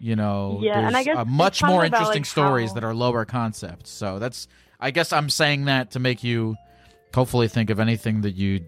you 0.00 0.14
know 0.16 0.60
Yeah, 0.62 0.78
and 0.78 0.88
I 0.88 1.02
there's 1.02 1.04
guess 1.06 1.16
uh, 1.16 1.24
much 1.24 1.62
more 1.62 1.84
about, 1.84 1.86
interesting 1.86 2.22
like, 2.22 2.26
stories 2.26 2.70
how- 2.70 2.74
that 2.74 2.84
are 2.84 2.94
lower 2.94 3.24
concepts 3.24 3.90
so 3.90 4.18
that's 4.18 4.46
i 4.78 4.90
guess 4.90 5.12
i'm 5.12 5.30
saying 5.30 5.64
that 5.66 5.90
to 5.92 5.98
make 5.98 6.22
you 6.22 6.54
hopefully 7.14 7.48
think 7.48 7.70
of 7.70 7.80
anything 7.80 8.20
that 8.20 8.34
you 8.34 8.60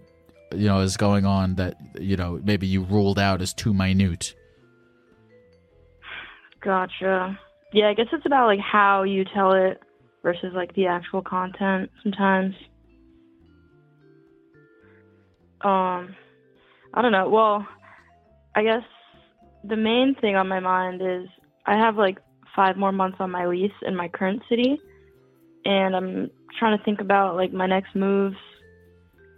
you 0.55 0.65
know 0.67 0.79
is 0.79 0.97
going 0.97 1.25
on 1.27 1.53
that 1.55 1.75
you 1.99 2.17
know 2.17 2.39
maybe 2.43 2.65
you 2.65 2.81
ruled 2.83 3.19
out 3.19 3.41
as 3.41 3.53
too 3.53 3.73
minute 3.73 4.33
Gotcha. 6.61 7.39
Yeah, 7.71 7.87
I 7.87 7.93
guess 7.93 8.07
it's 8.11 8.25
about 8.25 8.47
like 8.47 8.59
how 8.59 9.03
you 9.03 9.23
tell 9.23 9.53
it 9.53 9.81
versus 10.23 10.51
like 10.53 10.73
the 10.75 10.87
actual 10.87 11.21
content 11.21 11.89
sometimes. 12.03 12.53
Um, 15.61 16.15
I 16.93 17.01
don't 17.01 17.11
know. 17.13 17.29
Well, 17.29 17.65
I 18.55 18.63
guess 18.63 18.83
the 19.63 19.75
main 19.75 20.15
thing 20.15 20.35
on 20.35 20.47
my 20.47 20.59
mind 20.59 21.01
is 21.01 21.27
I 21.65 21.77
have 21.77 21.95
like 21.97 22.19
five 22.55 22.77
more 22.77 22.91
months 22.91 23.17
on 23.19 23.31
my 23.31 23.45
lease 23.45 23.71
in 23.83 23.95
my 23.95 24.07
current 24.07 24.41
city, 24.49 24.79
and 25.65 25.95
I'm 25.95 26.29
trying 26.57 26.77
to 26.77 26.83
think 26.83 27.01
about 27.01 27.35
like 27.35 27.53
my 27.53 27.67
next 27.67 27.95
moves. 27.95 28.37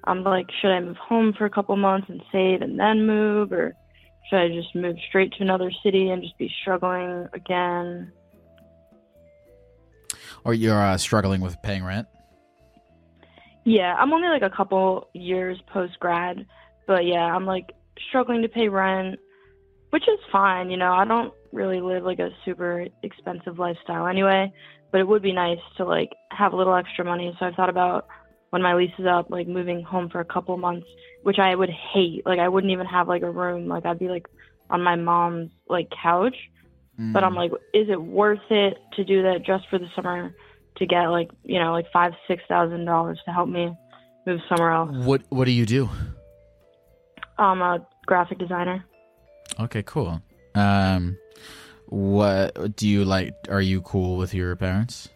I'm 0.04 0.24
like, 0.24 0.48
should 0.62 0.72
I 0.72 0.80
move 0.80 0.98
home 0.98 1.34
for 1.38 1.46
a 1.46 1.50
couple 1.50 1.76
months 1.76 2.08
and 2.10 2.22
save 2.32 2.62
and 2.62 2.80
then 2.80 3.06
move, 3.06 3.52
or 3.52 3.76
should 4.30 4.40
I 4.40 4.48
just 4.48 4.74
move 4.76 4.96
straight 5.10 5.32
to 5.34 5.44
another 5.44 5.72
city 5.84 6.10
and 6.10 6.24
just 6.24 6.38
be 6.38 6.52
struggling 6.62 7.28
again? 7.34 8.12
or 10.44 10.54
you're 10.54 10.82
uh, 10.82 10.98
struggling 10.98 11.42
with 11.42 11.62
paying 11.62 11.84
rent 11.84 12.08
Yeah, 13.64 13.96
I'm 13.98 14.14
only 14.14 14.30
like 14.30 14.42
a 14.42 14.50
couple 14.50 15.10
years 15.14 15.60
post 15.68 16.00
grad, 16.00 16.46
but 16.88 17.06
yeah, 17.06 17.24
I'm 17.24 17.46
like 17.46 17.72
struggling 18.10 18.42
to 18.42 18.50
pay 18.50 18.70
rent, 18.70 19.20
which 19.92 20.04
is 20.08 20.20
fine. 20.32 20.70
You 20.72 20.78
know, 20.78 20.94
I 20.94 21.06
don't 21.06 21.34
really 21.52 21.80
live 21.82 22.04
like 22.04 22.20
a 22.20 22.30
super 22.44 22.86
expensive 23.04 23.60
lifestyle 23.60 24.08
anyway, 24.08 24.52
but 24.92 25.00
it 25.02 25.08
would 25.08 25.22
be 25.22 25.34
nice 25.34 25.60
to 25.78 25.86
like 25.86 26.10
have 26.32 26.54
a 26.54 26.58
little 26.58 26.76
extra 26.76 27.06
money. 27.06 27.36
So 27.40 27.46
I've 27.46 27.56
thought 27.56 27.70
about 27.70 28.08
when 28.50 28.62
my 28.62 28.74
lease 28.74 28.92
is 29.00 29.06
up, 29.06 29.30
like 29.30 29.48
moving 29.48 29.84
home 29.84 30.10
for 30.10 30.20
a 30.20 30.26
couple 30.26 30.58
months, 30.58 30.88
which 31.24 31.40
I 31.40 31.56
would 31.56 31.70
hate. 31.70 32.26
Like 32.26 32.40
I 32.40 32.50
wouldn't 32.50 32.74
even 32.74 32.88
have 32.88 33.08
like 33.08 33.22
a 33.22 33.30
room. 33.32 33.68
Like 33.68 33.86
I'd 33.86 34.00
be 34.00 34.10
like 34.10 34.26
on 34.70 34.82
my 34.82 34.96
mom's 34.96 35.52
like 35.70 35.88
couch. 36.02 36.36
But 36.98 37.24
I'm 37.24 37.34
Mm. 37.34 37.38
like, 37.38 37.52
is 37.74 37.90
it 37.90 38.02
worth 38.02 38.40
it 38.50 38.78
to 38.94 39.04
do 39.04 39.24
that 39.24 39.44
just 39.46 39.68
for 39.70 39.80
the 39.80 39.88
summer 39.96 40.34
to 40.78 40.86
get 40.86 41.08
like 41.08 41.30
you 41.44 41.60
know 41.60 41.72
like 41.74 41.86
five 41.92 42.14
six 42.28 42.44
thousand 42.48 42.86
dollars 42.86 43.20
to 43.26 43.32
help 43.32 43.50
me 43.50 43.74
move 44.26 44.40
somewhere 44.48 44.72
else? 44.72 44.92
what 45.06 45.22
what 45.30 45.46
do 45.46 45.52
you 45.52 45.66
do 45.66 45.90
I'm 47.38 47.62
a 47.62 47.86
graphic 48.06 48.38
designer. 48.38 48.86
Okay, 49.60 49.84
cool. 49.84 50.22
Um, 50.56 51.18
what 51.88 52.76
do 52.76 52.88
you 52.88 53.06
like? 53.06 53.34
Are 53.50 53.62
you 53.62 53.82
cool 53.82 54.18
with 54.18 54.34
your 54.34 54.56
parents? 54.56 55.10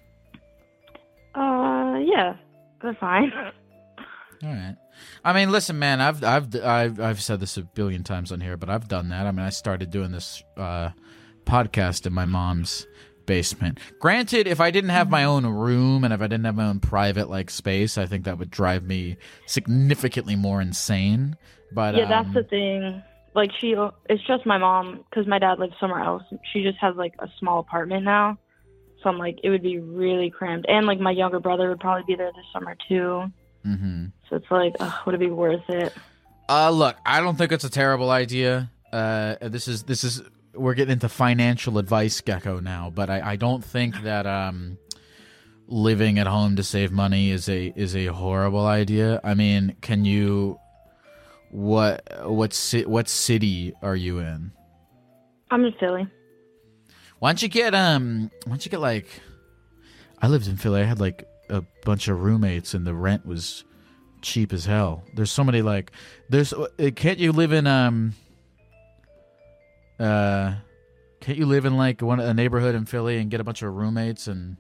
Uh, 1.34 1.98
yeah, 2.04 2.36
they're 2.82 2.98
fine. 3.00 3.32
All 4.44 4.50
right. 4.50 4.76
I 5.24 5.34
mean, 5.34 5.52
listen, 5.52 5.80
man. 5.80 6.02
I've 6.02 6.24
I've 6.24 6.56
I've 6.56 7.00
I've 7.00 7.22
said 7.22 7.40
this 7.40 7.58
a 7.58 7.64
billion 7.64 8.04
times 8.04 8.32
on 8.32 8.42
here, 8.42 8.58
but 8.58 8.70
I've 8.70 8.88
done 8.88 9.10
that. 9.10 9.26
I 9.26 9.32
mean, 9.32 9.46
I 9.46 9.50
started 9.50 9.90
doing 9.90 10.12
this 10.12 10.44
uh, 10.58 10.90
podcast 11.46 12.06
in 12.06 12.14
my 12.14 12.26
mom's 12.26 12.86
basement. 13.26 13.80
Granted, 14.00 14.48
if 14.48 14.62
I 14.62 14.72
didn't 14.72 14.92
have 14.92 15.10
my 15.10 15.24
own 15.24 15.46
room 15.46 16.04
and 16.04 16.14
if 16.14 16.22
I 16.22 16.28
didn't 16.28 16.46
have 16.46 16.56
my 16.56 16.68
own 16.68 16.80
private 16.80 17.30
like 17.30 17.50
space, 17.50 17.98
I 17.98 18.06
think 18.06 18.26
that 18.26 18.38
would 18.38 18.52
drive 18.52 18.84
me 18.84 19.18
significantly 19.48 20.36
more 20.36 20.62
insane. 20.62 21.36
But 21.72 21.96
yeah, 21.96 22.08
that's 22.08 22.28
um, 22.28 22.34
the 22.34 22.44
thing. 22.44 23.04
Like 23.36 23.52
she, 23.60 23.76
it's 24.10 24.26
just 24.26 24.46
my 24.46 24.58
mom 24.58 25.04
because 25.10 25.28
my 25.28 25.40
dad 25.40 25.60
lives 25.60 25.74
somewhere 25.80 26.02
else. 26.02 26.24
She 26.54 26.64
just 26.64 26.78
has 26.80 26.96
like 26.96 27.14
a 27.20 27.28
small 27.38 27.60
apartment 27.60 28.04
now, 28.06 28.38
so 29.04 29.10
I'm 29.10 29.18
like, 29.18 29.38
it 29.44 29.50
would 29.50 29.62
be 29.62 29.80
really 29.80 30.30
cramped. 30.30 30.68
And 30.70 30.88
like 30.88 31.00
my 31.00 31.12
younger 31.12 31.40
brother 31.42 31.68
would 31.70 31.82
probably 31.82 32.04
be 32.08 32.16
there 32.16 32.32
this 32.34 32.46
summer 32.54 32.76
too. 32.88 33.26
mhm. 33.66 34.12
So 34.30 34.38
it's 34.38 34.50
like, 34.50 34.74
ugh, 34.80 34.94
would 35.06 35.16
it 35.16 35.20
be 35.20 35.30
worth 35.30 35.70
it? 35.70 35.94
Uh, 36.48 36.70
look, 36.70 36.96
I 37.06 37.20
don't 37.20 37.38
think 37.38 37.52
it's 37.52 37.64
a 37.66 37.70
terrible 37.70 38.10
idea. 38.10 38.72
Uh, 38.94 39.36
this 39.42 39.68
is 39.68 39.84
this 39.84 40.04
is 40.04 40.22
we're 40.54 40.74
getting 40.74 40.94
into 40.94 41.10
financial 41.10 41.78
advice, 41.78 42.22
Gecko 42.22 42.62
now, 42.62 42.90
but 42.90 43.10
I, 43.10 43.32
I 43.32 43.36
don't 43.36 43.64
think 43.64 44.02
that 44.04 44.26
um, 44.26 44.78
living 45.68 46.20
at 46.20 46.28
home 46.28 46.56
to 46.56 46.64
save 46.64 46.92
money 46.92 47.32
is 47.32 47.50
a 47.50 47.74
is 47.76 47.96
a 47.96 48.06
horrible 48.08 48.66
idea. 48.66 49.20
I 49.24 49.34
mean, 49.34 49.76
can 49.82 50.06
you 50.06 50.58
what 51.56 52.04
what 52.26 52.52
ci- 52.52 52.86
what 52.86 53.08
city 53.08 53.74
are 53.82 53.96
you 53.96 54.20
in? 54.20 54.52
I'm 55.50 55.64
in 55.64 55.74
Philly. 55.80 56.06
Why 57.20 57.30
don't 57.30 57.42
you 57.42 57.48
get 57.48 57.74
um? 57.74 58.30
Why 58.44 58.52
don't 58.52 58.66
you 58.66 58.70
get 58.70 58.82
like? 58.82 59.08
I 60.22 60.28
lived 60.28 60.48
in 60.48 60.58
Philly. 60.58 60.82
I 60.82 60.84
had 60.84 61.00
like 61.00 61.24
a 61.50 61.64
bunch 61.86 62.10
of 62.10 62.22
roommates, 62.22 62.74
and 62.74 62.86
the 62.86 62.94
rent 62.94 63.26
was 63.26 63.64
cheap 64.22 64.52
as 64.52 64.66
hell. 64.66 65.06
There's 65.16 65.32
so 65.32 65.46
many 65.46 65.62
like. 65.62 65.94
There's 66.30 66.52
uh, 66.52 66.68
can't 66.94 67.20
you 67.20 67.32
live 67.32 67.54
in 67.54 67.68
um. 67.68 68.14
Uh, 69.98 70.56
can't 71.22 71.38
you 71.38 71.46
live 71.46 71.64
in 71.64 71.78
like 71.78 72.02
one 72.02 72.20
a 72.20 72.34
neighborhood 72.34 72.76
in 72.76 72.86
Philly 72.86 73.18
and 73.18 73.32
get 73.32 73.40
a 73.40 73.46
bunch 73.46 73.62
of 73.62 73.74
roommates 73.74 74.28
and? 74.28 74.58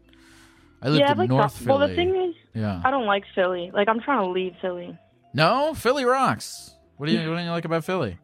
I 0.82 0.89
lived 0.89 1.02
yeah, 1.02 1.12
in 1.12 1.18
like 1.18 1.30
North 1.30 1.60
that. 1.60 1.68
Well, 1.68 1.80
the 1.80 1.93
thing 1.93 2.16
is, 2.16 2.36
yeah. 2.54 2.82
I 2.86 2.91
don't 2.91 3.06
like 3.06 3.24
Philly. 3.34 3.72
Like 3.74 3.89
I'm 3.89 4.00
trying 4.00 4.26
to 4.26 4.32
leave 4.32 4.54
Philly. 4.62 4.98
No, 5.34 5.74
Philly 5.74 6.06
rocks. 6.06 6.74
What 6.98 7.08
do 7.08 7.12
you 7.12 7.30
what 7.30 7.38
do 7.38 7.43
you 7.43 7.52
like 7.52 7.66
about 7.66 7.84
Philly? 7.84 8.18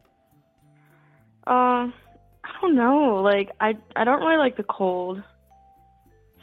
Uh, 1.46 1.90
I 1.90 2.50
don't 2.60 2.74
know. 2.74 3.22
Like 3.22 3.50
I 3.60 3.74
I 3.96 4.04
don't 4.04 4.20
really 4.20 4.38
like 4.38 4.56
the 4.56 4.62
cold. 4.64 5.22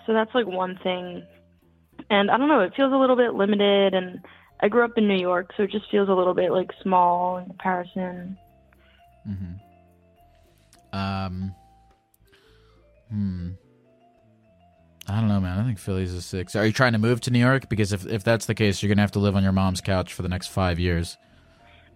So 0.05 0.13
that's 0.13 0.33
like 0.33 0.47
one 0.47 0.77
thing. 0.83 1.23
And 2.09 2.31
I 2.31 2.37
don't 2.37 2.47
know, 2.47 2.61
it 2.61 2.73
feels 2.75 2.91
a 2.91 2.97
little 2.97 3.15
bit 3.15 3.35
limited 3.35 3.93
and 3.93 4.19
I 4.61 4.67
grew 4.67 4.83
up 4.83 4.97
in 4.97 5.07
New 5.07 5.17
York, 5.19 5.51
so 5.55 5.63
it 5.63 5.71
just 5.71 5.89
feels 5.89 6.09
a 6.09 6.13
little 6.13 6.33
bit 6.33 6.51
like 6.51 6.71
small 6.83 7.37
in 7.37 7.45
comparison. 7.45 8.37
Mm-hmm. 9.27 10.97
Um. 10.97 11.55
Hmm. 13.09 13.49
I 15.07 15.19
don't 15.19 15.27
know, 15.27 15.39
man. 15.39 15.59
I 15.59 15.63
think 15.63 15.79
Philly's 15.79 16.13
a 16.13 16.21
six. 16.21 16.55
Are 16.55 16.65
you 16.65 16.73
trying 16.73 16.93
to 16.93 16.99
move 16.99 17.21
to 17.21 17.31
New 17.31 17.39
York? 17.39 17.69
Because 17.69 17.93
if 17.93 18.05
if 18.05 18.23
that's 18.23 18.45
the 18.47 18.55
case, 18.55 18.83
you're 18.83 18.89
gonna 18.89 19.01
have 19.01 19.11
to 19.11 19.19
live 19.19 19.35
on 19.35 19.43
your 19.43 19.51
mom's 19.51 19.81
couch 19.81 20.13
for 20.13 20.23
the 20.23 20.29
next 20.29 20.47
five 20.47 20.77
years. 20.77 21.17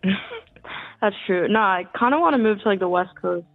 That's 1.02 1.16
true. 1.26 1.48
No, 1.48 1.60
I 1.60 1.86
kind 1.98 2.14
of 2.14 2.22
want 2.22 2.34
to 2.34 2.38
move 2.38 2.62
to 2.62 2.70
like 2.70 2.80
the 2.80 2.88
West 2.88 3.12
Coast. 3.22 3.46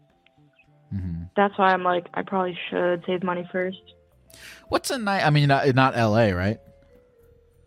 hmm 0.90 1.22
That's 1.36 1.57
why 1.59 1.72
I'm 1.72 1.82
like 1.82 2.07
I 2.14 2.22
probably 2.22 2.57
should 2.70 3.05
save 3.07 3.22
money 3.22 3.49
first. 3.51 3.78
What's 4.68 4.90
a 4.90 4.99
night? 4.99 5.24
I 5.24 5.30
mean, 5.30 5.49
not, 5.49 5.74
not 5.74 5.96
L.A., 5.96 6.32
right? 6.32 6.59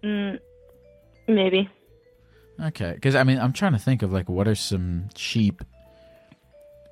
Mm, 0.04 0.40
maybe. 1.28 1.70
Okay, 2.64 2.92
because 2.94 3.16
I 3.16 3.24
mean, 3.24 3.40
I'm 3.40 3.54
trying 3.54 3.72
to 3.74 3.80
think 3.80 4.04
of 4.04 4.14
like 4.14 4.30
what 4.30 4.48
are 4.48 4.56
some 4.56 5.10
cheap, 5.16 5.64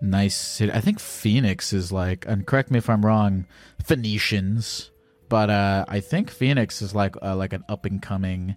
nice 0.02 0.36
city. 0.36 0.72
I 0.72 0.82
think 0.82 1.00
Phoenix 1.00 1.72
is 1.74 1.92
like, 1.92 2.26
and 2.28 2.46
correct 2.46 2.72
me 2.72 2.80
if 2.80 2.90
I'm 2.90 3.06
wrong, 3.06 3.46
Phoenicians, 3.84 4.90
but 5.28 5.50
uh, 5.52 5.86
I 5.88 6.00
think 6.00 6.32
Phoenix 6.32 6.82
is 6.82 6.96
like 6.96 7.16
uh, 7.22 7.36
like 7.36 7.54
an 7.54 7.64
up 7.70 7.86
and 7.86 8.02
coming, 8.02 8.56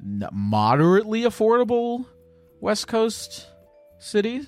moderately 0.00 1.22
affordable 1.22 2.06
West 2.60 2.88
Coast 2.88 3.46
city, 3.98 4.46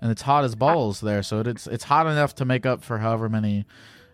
and 0.00 0.10
it's 0.10 0.22
hot 0.22 0.44
as 0.44 0.54
balls 0.54 1.00
there. 1.00 1.22
So 1.22 1.40
it's 1.40 1.66
it's 1.66 1.84
hot 1.84 2.06
enough 2.06 2.34
to 2.36 2.44
make 2.44 2.66
up 2.66 2.82
for 2.82 2.98
however 2.98 3.28
many 3.28 3.64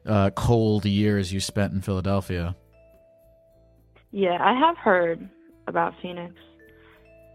uh, 0.04 0.30
cold 0.30 0.84
years 0.84 1.32
you 1.32 1.40
spent 1.40 1.72
in 1.72 1.80
Philadelphia. 1.80 2.56
Yeah, 4.12 4.38
I 4.40 4.58
have 4.58 4.76
heard 4.78 5.28
about 5.66 5.94
Phoenix. 6.00 6.34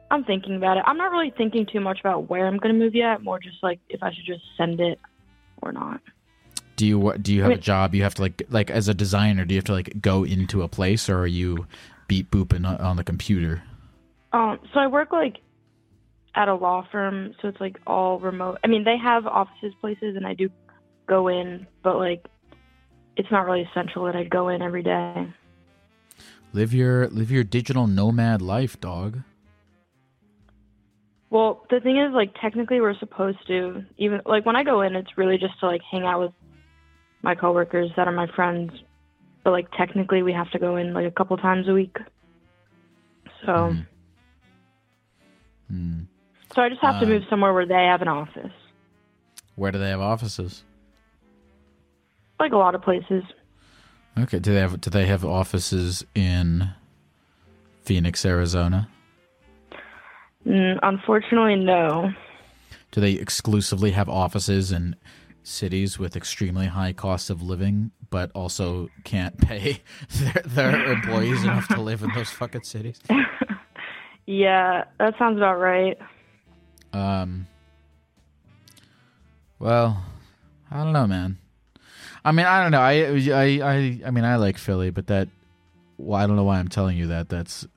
I'm 0.09 0.23
thinking 0.25 0.55
about 0.55 0.77
it. 0.77 0.83
I'm 0.85 0.97
not 0.97 1.11
really 1.11 1.33
thinking 1.37 1.65
too 1.65 1.79
much 1.79 1.99
about 1.99 2.29
where 2.29 2.45
I'm 2.45 2.57
going 2.57 2.73
to 2.73 2.79
move 2.79 2.95
yet, 2.95 3.23
more 3.23 3.39
just 3.39 3.57
like 3.63 3.79
if 3.89 4.03
I 4.03 4.11
should 4.13 4.25
just 4.25 4.43
send 4.57 4.79
it 4.81 4.99
or 5.61 5.71
not. 5.71 6.01
Do 6.75 6.85
you 6.87 7.13
do 7.21 7.33
you 7.33 7.41
have 7.41 7.51
I 7.51 7.53
a 7.53 7.55
mean- 7.57 7.61
job? 7.61 7.95
You 7.95 8.03
have 8.03 8.15
to 8.15 8.21
like 8.23 8.41
like 8.49 8.69
as 8.69 8.87
a 8.87 8.93
designer. 8.93 9.45
Do 9.45 9.53
you 9.53 9.59
have 9.59 9.65
to 9.65 9.73
like 9.73 10.01
go 10.01 10.23
into 10.23 10.63
a 10.63 10.67
place, 10.67 11.09
or 11.09 11.19
are 11.19 11.27
you 11.27 11.67
beat 12.07 12.31
booping 12.31 12.65
on 12.81 12.95
the 12.95 13.03
computer? 13.03 13.63
Um, 14.33 14.59
so 14.73 14.79
I 14.79 14.87
work 14.87 15.11
like 15.11 15.37
at 16.35 16.47
a 16.47 16.55
law 16.55 16.87
firm, 16.91 17.33
so 17.41 17.47
it's 17.49 17.59
like 17.59 17.77
all 17.85 18.19
remote. 18.19 18.57
I 18.63 18.67
mean, 18.67 18.83
they 18.83 18.97
have 18.97 19.27
offices, 19.27 19.73
places, 19.81 20.15
and 20.15 20.25
I 20.25 20.33
do 20.33 20.49
go 21.07 21.27
in, 21.27 21.67
but 21.83 21.97
like 21.97 22.25
it's 23.17 23.29
not 23.31 23.45
really 23.45 23.67
essential 23.69 24.05
that 24.05 24.15
I 24.15 24.23
go 24.23 24.49
in 24.49 24.61
every 24.61 24.83
day. 24.83 25.27
Live 26.53 26.73
your 26.73 27.07
live 27.09 27.31
your 27.31 27.43
digital 27.43 27.87
nomad 27.87 28.41
life, 28.41 28.79
dog. 28.79 29.21
Well, 31.29 31.65
the 31.69 31.79
thing 31.79 31.97
is, 31.97 32.13
like, 32.13 32.35
technically, 32.41 32.81
we're 32.81 32.97
supposed 32.97 33.37
to 33.47 33.85
even 33.97 34.19
like 34.25 34.45
when 34.45 34.57
I 34.57 34.63
go 34.63 34.81
in, 34.81 34.95
it's 34.95 35.17
really 35.17 35.37
just 35.37 35.57
to 35.61 35.65
like 35.65 35.81
hang 35.89 36.03
out 36.03 36.19
with 36.19 36.33
my 37.21 37.35
coworkers 37.35 37.89
that 37.95 38.07
are 38.07 38.11
my 38.11 38.27
friends. 38.35 38.71
But 39.43 39.51
like, 39.51 39.71
technically, 39.71 40.23
we 40.23 40.33
have 40.33 40.51
to 40.51 40.59
go 40.59 40.75
in 40.75 40.93
like 40.93 41.07
a 41.07 41.11
couple 41.11 41.37
times 41.37 41.67
a 41.69 41.73
week. 41.73 41.95
So, 43.45 43.51
Mhm. 43.51 43.85
Hmm. 45.71 46.01
so 46.53 46.61
I 46.61 46.67
just 46.69 46.81
have 46.81 46.99
to 46.99 47.05
Uh, 47.05 47.09
move 47.09 47.23
somewhere 47.29 47.53
where 47.53 47.65
they 47.65 47.85
have 47.85 48.01
an 48.01 48.09
office, 48.09 48.51
Where 49.55 49.71
do 49.71 49.79
they 49.79 49.89
have 49.89 50.01
offices? 50.01 50.63
like 52.39 52.51
a 52.51 52.57
lot 52.57 52.75
of 52.75 52.81
places. 52.81 53.23
Okay. 54.19 54.39
Do 54.39 54.51
they 54.53 54.59
have 54.59 54.81
do 54.81 54.89
they 54.89 55.05
have 55.05 55.23
offices 55.23 56.03
in 56.15 56.69
Phoenix, 57.83 58.25
Arizona? 58.25 58.89
Mm, 60.45 60.79
unfortunately, 60.81 61.55
no. 61.55 62.11
Do 62.91 62.99
they 62.99 63.13
exclusively 63.13 63.91
have 63.91 64.09
offices 64.09 64.71
in 64.71 64.95
cities 65.43 65.97
with 65.99 66.15
extremely 66.17 66.65
high 66.65 66.93
costs 66.93 67.29
of 67.29 67.41
living, 67.43 67.91
but 68.09 68.31
also 68.33 68.89
can't 69.03 69.37
pay 69.37 69.81
their, 70.19 70.43
their 70.45 70.91
employees 70.93 71.43
enough 71.43 71.67
to 71.69 71.79
live 71.79 72.01
in 72.03 72.09
those 72.15 72.29
fucking 72.31 72.63
cities? 72.63 72.99
Yeah, 74.31 74.85
that 74.97 75.15
sounds 75.19 75.35
about 75.35 75.59
right. 75.59 75.97
Um. 76.93 77.47
Well, 79.59 80.01
I 80.71 80.85
don't 80.85 80.93
know, 80.93 81.05
man. 81.05 81.37
I 82.23 82.31
mean, 82.31 82.45
I 82.45 82.61
don't 82.63 82.71
know. 82.71 82.79
I, 82.79 82.93
I, 83.33 83.59
I, 83.61 83.99
I 84.05 84.11
mean, 84.11 84.23
I 84.23 84.37
like 84.37 84.57
Philly, 84.57 84.89
but 84.89 85.07
that. 85.07 85.27
Well, 85.97 86.17
I 86.17 86.25
don't 86.27 86.37
know 86.37 86.45
why 86.45 86.59
I'm 86.59 86.69
telling 86.69 86.97
you 86.97 87.07
that. 87.07 87.27
That's 87.27 87.67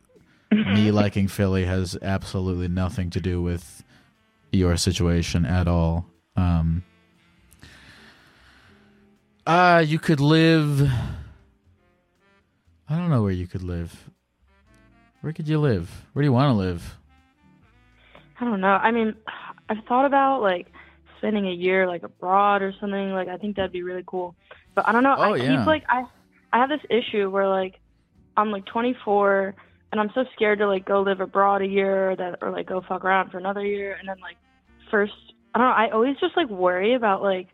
me 0.52 0.90
liking 0.92 1.26
Philly 1.26 1.64
has 1.64 1.98
absolutely 2.00 2.68
nothing 2.68 3.10
to 3.10 3.20
do 3.20 3.42
with 3.42 3.82
your 4.52 4.76
situation 4.76 5.44
at 5.44 5.66
all. 5.66 6.06
Um. 6.36 6.84
Uh, 9.44 9.84
you 9.84 9.98
could 9.98 10.20
live. 10.20 10.88
I 12.88 12.96
don't 12.96 13.10
know 13.10 13.22
where 13.24 13.32
you 13.32 13.48
could 13.48 13.64
live. 13.64 14.08
Where 15.24 15.32
could 15.32 15.48
you 15.48 15.58
live? 15.58 16.04
Where 16.12 16.22
do 16.22 16.26
you 16.26 16.34
want 16.34 16.50
to 16.50 16.58
live? 16.58 16.98
I 18.38 18.44
don't 18.44 18.60
know. 18.60 18.74
I 18.74 18.90
mean, 18.90 19.14
I've 19.70 19.82
thought 19.88 20.04
about 20.04 20.42
like 20.42 20.66
spending 21.16 21.46
a 21.46 21.50
year 21.50 21.86
like 21.86 22.02
abroad 22.02 22.60
or 22.60 22.74
something. 22.78 23.12
Like 23.12 23.28
I 23.28 23.38
think 23.38 23.56
that'd 23.56 23.72
be 23.72 23.82
really 23.82 24.04
cool. 24.06 24.34
But 24.74 24.86
I 24.86 24.92
don't 24.92 25.02
know. 25.02 25.14
Oh, 25.16 25.32
I 25.32 25.36
yeah. 25.36 25.56
keep 25.56 25.66
like 25.66 25.84
I 25.88 26.04
I 26.52 26.58
have 26.58 26.68
this 26.68 26.82
issue 26.90 27.30
where 27.30 27.48
like 27.48 27.80
I'm 28.36 28.50
like 28.50 28.66
24 28.66 29.54
and 29.92 29.98
I'm 29.98 30.10
so 30.14 30.26
scared 30.34 30.58
to 30.58 30.68
like 30.68 30.84
go 30.84 31.00
live 31.00 31.22
abroad 31.22 31.62
a 31.62 31.66
year 31.66 32.10
or 32.10 32.16
that 32.16 32.40
or 32.42 32.50
like 32.50 32.66
go 32.66 32.82
fuck 32.86 33.02
around 33.02 33.30
for 33.30 33.38
another 33.38 33.64
year 33.64 33.96
and 33.98 34.06
then 34.06 34.18
like 34.20 34.36
first 34.90 35.14
I 35.54 35.58
don't 35.58 35.68
know. 35.68 35.74
I 35.74 35.88
always 35.88 36.18
just 36.20 36.36
like 36.36 36.50
worry 36.50 36.92
about 36.92 37.22
like 37.22 37.48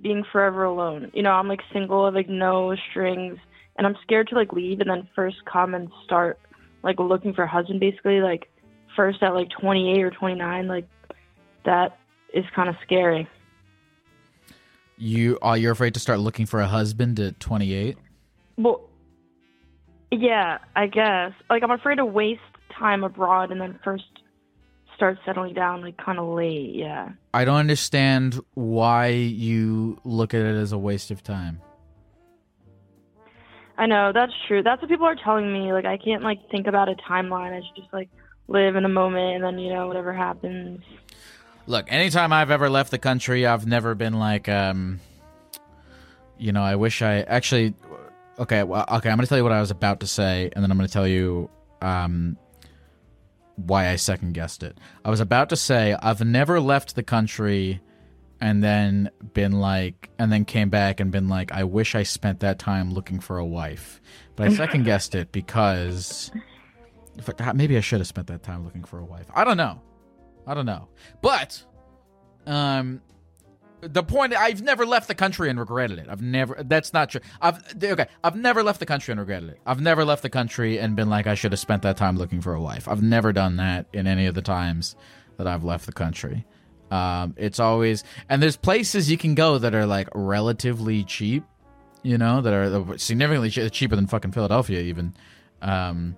being 0.00 0.24
forever 0.30 0.62
alone. 0.62 1.10
You 1.14 1.24
know, 1.24 1.32
I'm 1.32 1.48
like 1.48 1.62
single, 1.72 2.02
I 2.02 2.04
have 2.04 2.14
like 2.14 2.28
no 2.28 2.76
strings, 2.90 3.38
and 3.76 3.88
I'm 3.88 3.96
scared 4.04 4.28
to 4.28 4.36
like 4.36 4.52
leave 4.52 4.78
and 4.78 4.88
then 4.88 5.08
first 5.16 5.38
come 5.52 5.74
and 5.74 5.90
start 6.04 6.38
like 6.82 6.98
looking 6.98 7.34
for 7.34 7.42
a 7.42 7.48
husband 7.48 7.80
basically 7.80 8.20
like 8.20 8.50
first 8.96 9.22
at 9.22 9.34
like 9.34 9.48
28 9.50 10.02
or 10.02 10.10
29 10.10 10.68
like 10.68 10.88
that 11.64 11.98
is 12.32 12.44
kind 12.54 12.68
of 12.68 12.76
scary. 12.82 13.28
You 14.96 15.38
are 15.42 15.56
you 15.56 15.70
afraid 15.70 15.94
to 15.94 16.00
start 16.00 16.18
looking 16.18 16.46
for 16.46 16.60
a 16.60 16.66
husband 16.66 17.20
at 17.20 17.38
28? 17.40 17.96
Well, 18.56 18.88
yeah, 20.10 20.58
I 20.74 20.86
guess. 20.86 21.32
Like 21.48 21.62
I'm 21.62 21.70
afraid 21.70 21.96
to 21.96 22.04
waste 22.04 22.40
time 22.76 23.04
abroad 23.04 23.50
and 23.52 23.60
then 23.60 23.78
first 23.84 24.04
start 24.96 25.18
settling 25.24 25.54
down 25.54 25.82
like 25.82 25.96
kind 25.96 26.18
of 26.18 26.28
late. 26.34 26.74
Yeah. 26.74 27.10
I 27.32 27.44
don't 27.44 27.56
understand 27.56 28.40
why 28.54 29.08
you 29.08 30.00
look 30.04 30.34
at 30.34 30.40
it 30.40 30.56
as 30.56 30.72
a 30.72 30.78
waste 30.78 31.10
of 31.10 31.22
time. 31.22 31.60
I 33.78 33.86
know 33.86 34.10
that's 34.12 34.32
true. 34.48 34.62
That's 34.62 34.82
what 34.82 34.90
people 34.90 35.06
are 35.06 35.14
telling 35.14 35.50
me. 35.52 35.72
Like 35.72 35.84
I 35.84 35.96
can't 35.96 36.22
like 36.24 36.50
think 36.50 36.66
about 36.66 36.88
a 36.88 36.96
timeline. 36.96 37.56
I 37.56 37.62
should 37.64 37.76
just 37.76 37.92
like 37.92 38.10
live 38.48 38.74
in 38.74 38.84
a 38.84 38.88
moment 38.88 39.36
and 39.36 39.44
then 39.44 39.58
you 39.58 39.72
know 39.72 39.86
whatever 39.86 40.12
happens. 40.12 40.80
Look, 41.66 41.86
anytime 41.92 42.32
I've 42.32 42.50
ever 42.50 42.68
left 42.68 42.90
the 42.90 42.98
country, 42.98 43.46
I've 43.46 43.66
never 43.66 43.94
been 43.94 44.14
like, 44.14 44.48
um, 44.48 45.00
you 46.38 46.50
know, 46.50 46.62
I 46.62 46.76
wish 46.76 47.02
I 47.02 47.20
actually. 47.20 47.74
Okay, 48.38 48.62
well, 48.62 48.84
okay, 48.88 49.10
I'm 49.10 49.18
to 49.18 49.26
tell 49.26 49.38
you 49.38 49.44
what 49.44 49.52
I 49.52 49.60
was 49.60 49.70
about 49.70 50.00
to 50.00 50.06
say, 50.06 50.50
and 50.54 50.62
then 50.62 50.70
I'm 50.70 50.78
to 50.78 50.88
tell 50.88 51.06
you 51.06 51.50
um, 51.82 52.36
why 53.56 53.88
I 53.88 53.96
second 53.96 54.34
guessed 54.34 54.62
it. 54.62 54.78
I 55.04 55.10
was 55.10 55.20
about 55.20 55.50
to 55.50 55.56
say 55.56 55.94
I've 56.00 56.24
never 56.24 56.60
left 56.60 56.96
the 56.96 57.02
country 57.02 57.80
and 58.40 58.62
then 58.62 59.10
been 59.34 59.52
like, 59.52 60.10
and 60.18 60.30
then 60.32 60.44
came 60.44 60.70
back 60.70 61.00
and 61.00 61.10
been 61.10 61.28
like, 61.28 61.52
I 61.52 61.64
wish 61.64 61.94
I 61.94 62.02
spent 62.02 62.40
that 62.40 62.58
time 62.58 62.92
looking 62.92 63.20
for 63.20 63.38
a 63.38 63.44
wife. 63.44 64.00
But 64.36 64.48
I 64.48 64.54
second 64.54 64.84
guessed 64.84 65.14
it 65.14 65.32
because 65.32 66.30
I, 67.38 67.52
maybe 67.52 67.76
I 67.76 67.80
should 67.80 68.00
have 68.00 68.06
spent 68.06 68.28
that 68.28 68.42
time 68.42 68.64
looking 68.64 68.84
for 68.84 68.98
a 68.98 69.04
wife. 69.04 69.26
I 69.34 69.44
don't 69.44 69.56
know. 69.56 69.80
I 70.46 70.54
don't 70.54 70.66
know. 70.66 70.88
But 71.20 71.62
um 72.46 73.02
the 73.80 74.02
point 74.02 74.34
I've 74.34 74.62
never 74.62 74.84
left 74.84 75.06
the 75.06 75.14
country 75.14 75.50
and 75.50 75.58
regretted 75.58 75.98
it. 75.98 76.06
I've 76.08 76.22
never 76.22 76.62
that's 76.64 76.92
not 76.92 77.10
true. 77.10 77.20
I've 77.40 77.62
okay, 77.82 78.06
I've 78.24 78.36
never 78.36 78.62
left 78.62 78.80
the 78.80 78.86
country 78.86 79.12
and 79.12 79.20
regretted 79.20 79.50
it. 79.50 79.60
I've 79.66 79.80
never 79.80 80.04
left 80.04 80.22
the 80.22 80.30
country 80.30 80.78
and 80.78 80.96
been 80.96 81.08
like 81.08 81.26
I 81.26 81.34
should 81.34 81.52
have 81.52 81.60
spent 81.60 81.82
that 81.82 81.96
time 81.96 82.16
looking 82.16 82.40
for 82.40 82.54
a 82.54 82.60
wife. 82.60 82.88
I've 82.88 83.02
never 83.02 83.32
done 83.32 83.56
that 83.56 83.86
in 83.92 84.06
any 84.06 84.26
of 84.26 84.34
the 84.34 84.42
times 84.42 84.96
that 85.36 85.46
I've 85.46 85.64
left 85.64 85.86
the 85.86 85.92
country. 85.92 86.44
Um 86.90 87.34
it's 87.36 87.60
always 87.60 88.04
and 88.28 88.42
there's 88.42 88.56
places 88.56 89.10
you 89.10 89.18
can 89.18 89.34
go 89.34 89.58
that 89.58 89.74
are 89.74 89.86
like 89.86 90.08
relatively 90.14 91.04
cheap, 91.04 91.44
you 92.02 92.18
know, 92.18 92.40
that 92.40 92.52
are 92.52 92.98
significantly 92.98 93.50
che- 93.50 93.68
cheaper 93.70 93.96
than 93.96 94.06
fucking 94.06 94.32
Philadelphia 94.32 94.80
even. 94.80 95.14
Um 95.60 96.16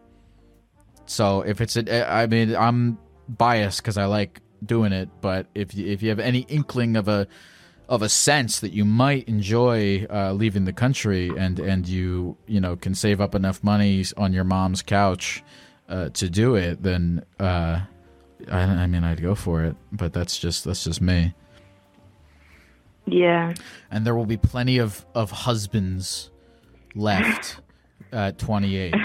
so 1.07 1.41
if 1.41 1.61
it's 1.61 1.77
a, 1.77 2.09
I 2.09 2.29
mean, 2.29 2.55
I'm 2.55 2.97
biased 3.29 3.83
because 3.83 3.99
I 3.99 4.05
like 4.05 4.41
doing 4.65 4.93
it, 4.93 5.09
but 5.21 5.47
if 5.55 5.75
you, 5.75 5.87
if 5.87 6.03
you 6.03 6.09
have 6.11 6.21
any 6.21 6.41
inkling 6.49 6.97
of 6.97 7.09
a 7.09 7.27
of 7.89 8.03
a 8.03 8.09
sense 8.09 8.61
that 8.61 8.73
you 8.73 8.85
might 8.85 9.29
enjoy 9.29 10.07
uh, 10.09 10.33
leaving 10.33 10.65
the 10.65 10.73
country 10.73 11.29
and 11.37 11.59
and 11.59 11.89
you 11.89 12.37
you 12.47 12.61
know 12.61 12.77
can 12.77 12.95
save 12.95 13.21
up 13.21 13.35
enough 13.35 13.65
money 13.65 14.05
on 14.17 14.33
your 14.33 14.45
mom's 14.45 14.83
couch 14.83 15.43
uh, 15.89 16.09
to 16.11 16.31
do 16.31 16.55
it, 16.55 16.83
then 16.83 17.25
uh, 17.41 17.81
I, 18.51 18.61
I 18.61 18.87
mean 18.87 19.05
I'd 19.05 19.23
go 19.23 19.35
for 19.35 19.65
it. 19.65 19.77
But 19.93 20.13
that's 20.13 20.39
just 20.39 20.65
that's 20.65 20.85
just 20.85 21.01
me. 21.01 21.35
Yeah. 23.07 23.55
And 23.91 24.07
there 24.07 24.15
will 24.15 24.27
be 24.27 24.37
plenty 24.37 24.79
of 24.79 25.05
of 25.15 25.31
husbands 25.31 26.31
left 26.95 27.61
at 28.13 28.39
28. 28.39 28.95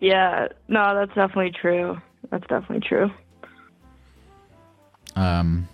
Yeah. 0.00 0.48
No, 0.66 0.94
that's 0.94 1.14
definitely 1.14 1.52
true. 1.52 2.00
That's 2.30 2.46
definitely 2.46 2.80
true. 2.80 3.10
Um, 5.14 5.68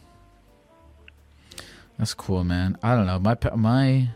that's 1.98 2.14
cool, 2.14 2.44
man. 2.44 2.76
I 2.82 2.94
don't 2.94 3.06
know. 3.06 3.18
My 3.18 3.36
my 3.54 4.08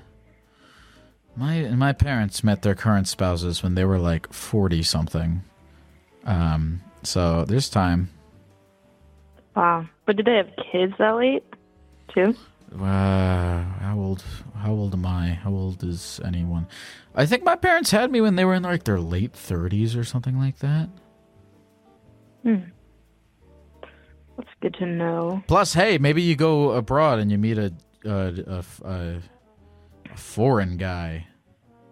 my 1.37 1.63
my 1.69 1.93
parents 1.93 2.43
met 2.43 2.63
their 2.63 2.75
current 2.75 3.07
spouses 3.07 3.63
when 3.63 3.75
they 3.75 3.85
were 3.85 3.99
like 3.99 4.33
forty 4.33 4.83
something. 4.83 5.43
Um, 6.25 6.83
so 7.03 7.45
there's 7.45 7.69
time. 7.69 8.11
Wow. 9.57 9.87
But 10.07 10.17
did 10.17 10.27
they 10.27 10.37
have 10.37 10.51
kids 10.73 10.95
that 10.99 11.17
late 11.17 11.45
too? 12.15 12.35
Uh, 12.73 13.65
how 13.65 13.97
old? 13.99 14.25
How 14.57 14.73
old 14.73 14.95
am 14.95 15.05
I? 15.05 15.31
How 15.31 15.51
old 15.51 15.83
is 15.83 16.21
anyone? 16.25 16.69
I 17.15 17.27
think 17.27 17.43
my 17.43 17.57
parents 17.57 17.91
had 17.91 18.13
me 18.13 18.21
when 18.21 18.37
they 18.37 18.45
were 18.45 18.55
in 18.55 18.63
like 18.63 18.85
their 18.85 19.01
late 19.01 19.33
thirties 19.33 19.97
or 19.97 20.05
something 20.05 20.39
like 20.39 20.59
that. 20.61 20.89
Hmm. 22.43 22.57
That's 24.37 24.49
good 24.63 24.75
to 24.75 24.87
know. 24.87 25.43
Plus, 25.49 25.75
hey, 25.75 25.99
maybe 25.99 26.23
you 26.23 26.37
go 26.37 26.71
abroad 26.71 27.19
and 27.19 27.31
you 27.31 27.39
meet 27.39 27.59
a 27.59 27.73
a, 28.05 28.11
a, 28.47 28.65
a, 28.85 29.23
a 30.13 30.17
foreign 30.17 30.77
guy. 30.77 31.27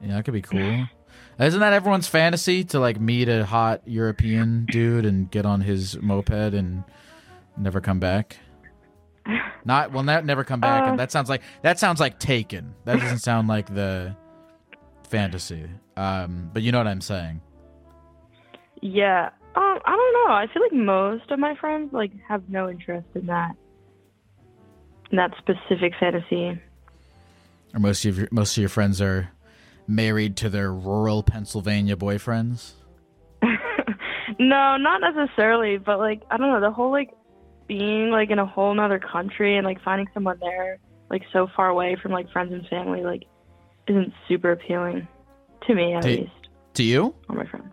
Yeah, 0.00 0.14
that 0.16 0.24
could 0.24 0.34
be 0.34 0.42
cool. 0.42 0.86
Isn't 1.39 1.61
that 1.61 1.72
everyone's 1.72 2.09
fantasy 2.09 2.64
to 2.64 2.80
like 2.80 3.01
meet 3.01 3.28
a 3.28 3.45
hot 3.45 3.82
European 3.86 4.66
dude 4.70 5.07
and 5.07 5.30
get 5.30 5.47
on 5.47 5.61
his 5.61 6.01
moped 6.01 6.30
and 6.30 6.82
never 7.57 7.80
come 7.80 8.01
back? 8.01 8.39
Not 9.64 9.93
well, 9.93 10.03
not 10.03 10.24
never 10.24 10.43
come 10.43 10.61
back. 10.61 10.82
Uh, 10.82 10.91
and 10.91 10.99
that 10.99 11.12
sounds 11.12 11.28
like 11.28 11.43
that 11.62 11.78
sounds 11.78 12.01
like 12.01 12.18
Taken. 12.18 12.74
That 12.84 12.99
doesn't 12.99 13.18
sound 13.18 13.47
like 13.47 13.72
the 13.72 14.16
fantasy. 15.09 15.68
Um, 15.97 16.51
but 16.53 16.62
you 16.62 16.72
know 16.72 16.78
what 16.78 16.89
I'm 16.89 17.01
saying. 17.01 17.41
Yeah. 18.80 19.26
Um, 19.55 19.78
I 19.84 19.97
don't 19.97 20.28
know. 20.28 20.34
I 20.34 20.47
feel 20.53 20.62
like 20.62 20.72
most 20.72 21.30
of 21.30 21.39
my 21.39 21.55
friends 21.57 21.93
like 21.93 22.12
have 22.26 22.49
no 22.49 22.68
interest 22.68 23.07
in 23.14 23.26
that. 23.26 23.55
In 25.11 25.16
that 25.18 25.32
specific 25.39 25.93
fantasy. 26.01 26.61
Or 27.74 27.80
most 27.80 28.05
of 28.05 28.18
your 28.18 28.28
most 28.30 28.57
of 28.57 28.61
your 28.61 28.68
friends 28.68 29.01
are 29.01 29.30
married 29.89 30.36
to 30.36 30.49
their 30.49 30.72
rural 30.72 31.22
Pennsylvania 31.24 31.97
boyfriends. 31.97 32.72
No, 34.41 34.76
not 34.76 35.01
necessarily, 35.01 35.78
but 35.78 35.99
like 35.99 36.22
I 36.30 36.36
don't 36.36 36.53
know, 36.53 36.61
the 36.61 36.70
whole 36.70 36.93
like 36.93 37.11
being 37.66 38.11
like 38.11 38.30
in 38.30 38.39
a 38.39 38.47
whole 38.47 38.72
nother 38.74 38.99
country 39.01 39.57
and 39.57 39.66
like 39.66 39.82
finding 39.82 40.07
someone 40.14 40.39
there 40.41 40.78
like 41.11 41.22
so 41.32 41.49
far 41.57 41.68
away 41.70 41.97
from 42.01 42.12
like 42.12 42.30
friends 42.30 42.53
and 42.53 42.64
family 42.68 43.03
like 43.03 43.24
isn't 43.89 44.12
super 44.28 44.53
appealing 44.53 45.09
to 45.66 45.74
me 45.74 45.95
at 45.95 46.05
least 46.05 46.30
To 46.74 46.84
you? 46.84 47.14
or 47.28 47.36
my 47.36 47.47
friends. 47.47 47.66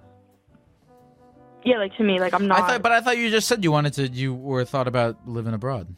Yeah, 1.65 1.77
like 1.77 1.95
to 1.97 2.03
me, 2.03 2.19
like 2.19 2.33
I'm 2.33 2.47
not. 2.47 2.59
I 2.63 2.67
thought, 2.67 2.81
but 2.81 2.91
I 2.93 3.01
thought 3.01 3.17
you 3.17 3.29
just 3.29 3.47
said 3.47 3.63
you 3.63 3.71
wanted 3.71 3.93
to. 3.95 4.07
You 4.07 4.33
were 4.33 4.63
thought 4.65 4.87
about 4.87 5.27
living 5.27 5.53
abroad. 5.53 5.93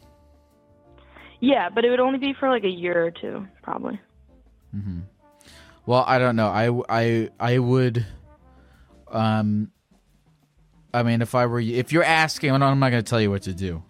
yeah, 1.39 1.69
but 1.69 1.85
it 1.85 1.91
would 1.91 1.99
only 2.01 2.19
be 2.19 2.33
for 2.33 2.49
like 2.49 2.63
a 2.63 2.69
year 2.69 3.05
or 3.05 3.11
two, 3.11 3.45
probably. 3.61 3.99
hmm 4.73 4.99
Well, 5.87 6.03
I 6.05 6.19
don't 6.19 6.35
know. 6.35 6.49
I, 6.49 6.99
I, 7.01 7.29
I 7.39 7.57
would. 7.59 8.05
Um, 9.09 9.71
I 10.93 11.01
mean, 11.01 11.21
if 11.21 11.33
I 11.33 11.45
were 11.45 11.61
you, 11.61 11.77
if 11.77 11.93
you're 11.93 12.03
asking, 12.03 12.51
I'm 12.51 12.59
not 12.59 12.89
going 12.89 13.03
to 13.03 13.09
tell 13.09 13.21
you 13.21 13.31
what 13.31 13.43
to 13.43 13.53
do, 13.53 13.81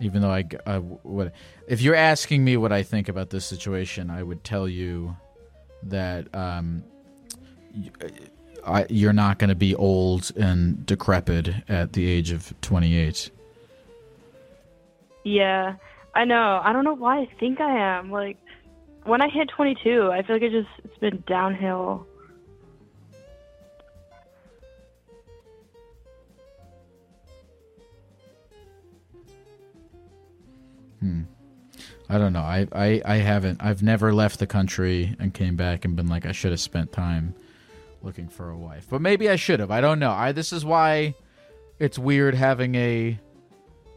even 0.00 0.20
though 0.20 0.30
I, 0.30 0.44
I 0.66 0.78
would. 0.78 1.32
If 1.66 1.80
you're 1.80 1.94
asking 1.94 2.44
me 2.44 2.58
what 2.58 2.72
I 2.72 2.82
think 2.82 3.08
about 3.08 3.30
this 3.30 3.46
situation, 3.46 4.10
I 4.10 4.22
would 4.22 4.44
tell 4.44 4.68
you 4.68 5.16
that 5.84 6.34
um, 6.34 6.84
y- 7.74 7.90
I, 8.66 8.86
you're 8.90 9.14
not 9.14 9.38
going 9.38 9.48
to 9.48 9.54
be 9.54 9.74
old 9.74 10.30
and 10.36 10.84
decrepit 10.84 11.54
at 11.70 11.94
the 11.94 12.06
age 12.06 12.32
of 12.32 12.52
28. 12.60 13.30
Yeah, 15.24 15.76
I 16.14 16.26
know. 16.26 16.60
I 16.62 16.74
don't 16.74 16.84
know 16.84 16.94
why 16.94 17.20
I 17.20 17.30
think 17.40 17.62
I 17.62 17.98
am. 17.98 18.10
Like 18.10 18.36
when 19.04 19.20
I 19.20 19.28
hit 19.28 19.48
22, 19.48 20.10
I 20.12 20.22
feel 20.22 20.36
like 20.36 20.42
it 20.42 20.50
just 20.50 20.68
it's 20.84 20.98
been 20.98 21.22
downhill. 21.26 22.06
Hmm. 31.00 31.22
I 32.08 32.18
don't 32.18 32.32
know. 32.32 32.40
I, 32.40 32.66
I, 32.72 33.02
I 33.04 33.16
haven't. 33.16 33.62
I've 33.62 33.82
never 33.82 34.12
left 34.12 34.38
the 34.38 34.46
country 34.46 35.14
and 35.18 35.34
came 35.34 35.56
back 35.56 35.84
and 35.84 35.96
been 35.96 36.08
like, 36.08 36.26
I 36.26 36.32
should 36.32 36.50
have 36.50 36.60
spent 36.60 36.92
time 36.92 37.34
looking 38.02 38.28
for 38.28 38.50
a 38.50 38.56
wife. 38.56 38.86
But 38.88 39.00
maybe 39.00 39.28
I 39.28 39.36
should 39.36 39.60
have. 39.60 39.70
I 39.70 39.80
don't 39.80 39.98
know. 39.98 40.12
I 40.12 40.32
this 40.32 40.52
is 40.52 40.64
why 40.64 41.14
it's 41.78 41.98
weird 41.98 42.34
having 42.34 42.74
a. 42.74 43.18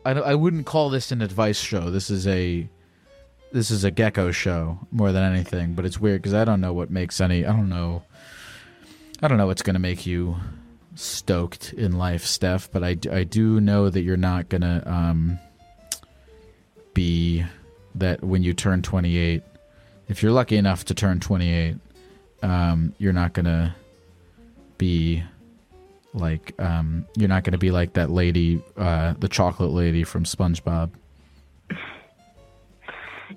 I 0.05 0.11
I 0.11 0.35
wouldn't 0.35 0.65
call 0.65 0.89
this 0.89 1.11
an 1.11 1.21
advice 1.21 1.59
show. 1.59 1.91
This 1.91 2.09
is 2.09 2.27
a. 2.27 2.67
This 3.51 3.71
is 3.71 3.83
a 3.83 3.91
gecko 3.91 4.31
show 4.31 4.79
more 4.91 5.11
than 5.11 5.23
anything. 5.23 5.73
But 5.73 5.85
it's 5.85 5.99
weird 5.99 6.21
because 6.21 6.33
I 6.33 6.45
don't 6.45 6.61
know 6.61 6.73
what 6.73 6.89
makes 6.89 7.21
any. 7.21 7.45
I 7.45 7.51
don't 7.51 7.69
know. 7.69 8.03
I 9.21 9.27
don't 9.27 9.37
know 9.37 9.47
what's 9.47 9.61
gonna 9.61 9.79
make 9.79 10.05
you 10.05 10.35
stoked 10.95 11.73
in 11.73 11.97
life, 11.97 12.25
Steph. 12.25 12.71
But 12.71 12.83
I, 12.83 12.97
I 13.11 13.23
do 13.23 13.59
know 13.61 13.89
that 13.89 14.01
you're 14.01 14.17
not 14.17 14.49
gonna 14.49 14.83
um 14.85 15.39
be 16.93 17.45
that 17.93 18.23
when 18.23 18.41
you 18.41 18.55
turn 18.55 18.81
28 18.81 19.43
if 20.07 20.23
you're 20.23 20.31
lucky 20.31 20.57
enough 20.57 20.85
to 20.85 20.95
turn 20.95 21.19
28 21.19 21.75
um, 22.41 22.93
you're 22.97 23.13
not 23.13 23.33
gonna 23.33 23.75
be 24.79 25.23
like 26.13 26.53
um, 26.59 27.05
you're 27.15 27.29
not 27.29 27.43
gonna 27.43 27.57
be 27.57 27.69
like 27.69 27.93
that 27.93 28.09
lady 28.09 28.61
uh, 28.77 29.13
the 29.19 29.27
chocolate 29.27 29.71
lady 29.71 30.03
from 30.03 30.23
spongebob 30.23 30.89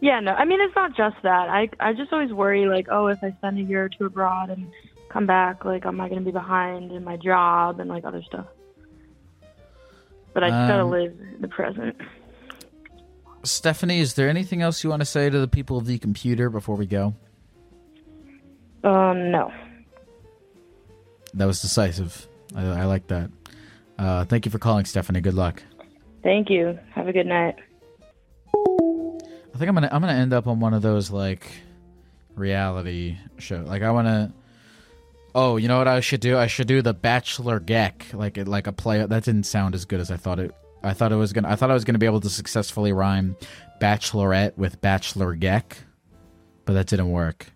Yeah, 0.01 0.21
no. 0.21 0.33
I 0.33 0.45
mean, 0.45 0.61
it's 0.61 0.75
not 0.77 0.97
just 0.97 1.17
that. 1.23 1.49
I 1.49 1.69
I 1.81 1.93
just 1.93 2.13
always 2.13 2.33
worry 2.33 2.67
like, 2.67 2.87
oh, 2.91 3.09
if 3.09 3.19
I 3.23 3.33
spend 3.39 3.59
a 3.59 3.63
year 3.63 3.85
or 3.85 3.89
two 3.89 4.05
abroad 4.07 4.51
and 4.51 4.71
come 5.09 5.27
back, 5.27 5.65
like, 5.65 5.85
am 5.85 6.01
I 6.01 6.09
going 6.09 6.21
to 6.21 6.25
be 6.25 6.31
behind 6.31 6.93
in 6.93 7.03
my 7.03 7.17
job 7.17 7.81
and 7.81 7.89
like 7.91 8.05
other 8.05 8.23
stuff? 8.23 8.47
But 10.33 10.45
I 10.45 10.51
just 10.51 10.69
gotta 10.69 10.83
Um, 10.85 10.91
live 10.91 11.17
the 11.41 11.49
present. 11.49 11.97
stephanie 13.43 14.01
is 14.01 14.15
there 14.15 14.29
anything 14.29 14.61
else 14.63 14.85
you 14.85 14.91
want 14.91 15.01
to 15.01 15.07
say 15.07 15.29
to 15.31 15.39
the 15.41 15.49
people 15.49 15.77
of 15.79 15.87
the 15.87 15.99
computer 15.99 16.51
before 16.51 16.77
we 16.77 16.87
go 16.87 17.15
Um, 18.85 19.31
no. 19.31 19.51
that 21.35 21.47
was 21.47 21.61
decisive 21.63 22.29
i, 22.55 22.63
I 22.83 22.85
like 22.85 23.07
that 23.09 23.31
uh, 23.99 24.25
thank 24.27 24.45
you 24.45 24.51
for 24.53 24.59
calling 24.59 24.85
stephanie 24.85 25.21
good 25.23 25.35
luck 25.35 25.63
Thank 26.23 26.51
you. 26.51 26.79
Have 26.95 27.09
a 27.09 27.13
good 27.15 27.27
night. 27.27 27.57
I 29.61 29.63
think 29.63 29.69
I'm 29.69 29.75
gonna 29.75 29.91
I'm 29.93 30.01
gonna 30.01 30.15
end 30.15 30.33
up 30.33 30.47
on 30.47 30.59
one 30.59 30.73
of 30.73 30.81
those 30.81 31.11
like 31.11 31.47
reality 32.35 33.19
show. 33.37 33.59
Like 33.59 33.83
I 33.83 33.91
want 33.91 34.09
to. 34.09 34.33
Oh, 35.35 35.59
you 35.59 35.69
know 35.69 35.77
what 35.77 35.87
I 35.87 36.01
should 36.01 36.23
do? 36.23 36.39
I 36.39 36.47
should 36.47 36.67
do 36.67 36.81
the 36.81 36.95
Bachelor 36.95 37.61
Geck, 37.61 38.15
like 38.15 38.39
it 38.39 38.49
like 38.49 38.67
a 38.67 38.73
play. 38.73 39.05
That 39.05 39.23
didn't 39.23 39.43
sound 39.43 39.75
as 39.75 39.85
good 39.85 40.01
as 40.01 40.11
I 40.11 40.17
thought 40.17 40.39
it. 40.39 40.55
I 40.83 40.95
thought 40.95 41.13
it 41.13 41.17
was 41.17 41.35
gonna. 41.35 41.51
I 41.51 41.57
thought 41.57 41.71
I 41.71 41.75
was 41.75 41.85
gonna 41.85 41.99
be 41.99 42.07
able 42.07 42.23
to 42.23 42.31
successfully 42.31 42.95
rhyme 42.95 43.37
Bachelorette 43.83 44.57
with 44.57 44.81
Bachelor 44.81 45.37
Geck, 45.37 45.77
but 46.65 46.73
that 46.73 46.87
didn't 46.87 47.11
work. 47.11 47.53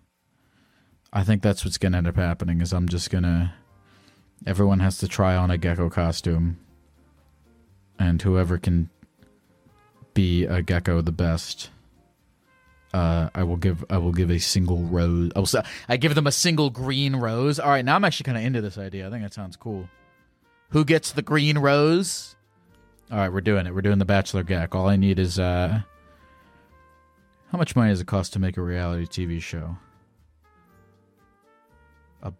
I 1.11 1.23
think 1.23 1.41
that's 1.41 1.65
what's 1.65 1.79
gonna 1.79 1.97
end 1.97 2.07
up 2.07 2.17
happening. 2.17 2.61
Is 2.61 2.71
I'm 2.71 2.87
just 2.87 3.09
gonna. 3.09 3.55
Everyone 4.45 4.79
has 4.79 4.99
to 4.99 5.07
try 5.07 5.35
on 5.35 5.49
a 5.49 5.57
gecko 5.57 5.89
costume, 5.89 6.59
and 7.97 8.21
whoever 8.21 8.59
can 8.59 8.91
be 10.13 10.45
a 10.45 10.61
gecko 10.61 11.01
the 11.01 11.11
best. 11.11 11.71
Uh, 12.95 13.29
I 13.35 13.43
will 13.43 13.57
give 13.57 13.83
I 13.89 13.97
will 13.97 14.13
give 14.13 14.31
a 14.31 14.39
single 14.39 14.77
rose. 14.83 15.29
I 15.35 15.39
will 15.39 15.49
I 15.89 15.97
give 15.97 16.15
them 16.15 16.27
a 16.27 16.31
single 16.31 16.69
green 16.69 17.17
rose. 17.17 17.59
All 17.59 17.69
right, 17.69 17.83
now 17.83 17.97
I'm 17.97 18.05
actually 18.05 18.23
kind 18.23 18.37
of 18.37 18.45
into 18.45 18.61
this 18.61 18.77
idea. 18.77 19.05
I 19.05 19.09
think 19.09 19.21
that 19.21 19.33
sounds 19.33 19.57
cool. 19.57 19.89
Who 20.69 20.85
gets 20.85 21.11
the 21.11 21.21
green 21.21 21.57
rose? 21.57 22.37
All 23.11 23.17
right, 23.17 23.27
we're 23.27 23.41
doing 23.41 23.67
it. 23.67 23.75
We're 23.75 23.81
doing 23.81 23.99
the 23.99 24.05
Bachelor 24.05 24.45
Geck. 24.45 24.73
All 24.73 24.87
I 24.87 24.95
need 24.95 25.19
is 25.19 25.37
uh, 25.37 25.81
how 27.51 27.57
much 27.57 27.75
money 27.75 27.89
does 27.89 27.99
it 27.99 28.07
cost 28.07 28.31
to 28.31 28.39
make 28.39 28.55
a 28.55 28.61
reality 28.61 29.05
TV 29.05 29.41
show? 29.41 29.75
Uh, 32.23 32.31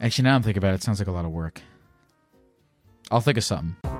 actually, 0.00 0.22
now 0.22 0.36
I'm 0.36 0.44
thinking 0.44 0.58
about 0.58 0.74
it. 0.74 0.76
It 0.76 0.84
sounds 0.84 1.00
like 1.00 1.08
a 1.08 1.12
lot 1.12 1.24
of 1.24 1.32
work. 1.32 1.60
I'll 3.10 3.20
think 3.20 3.36
of 3.36 3.42
something. 3.42 3.99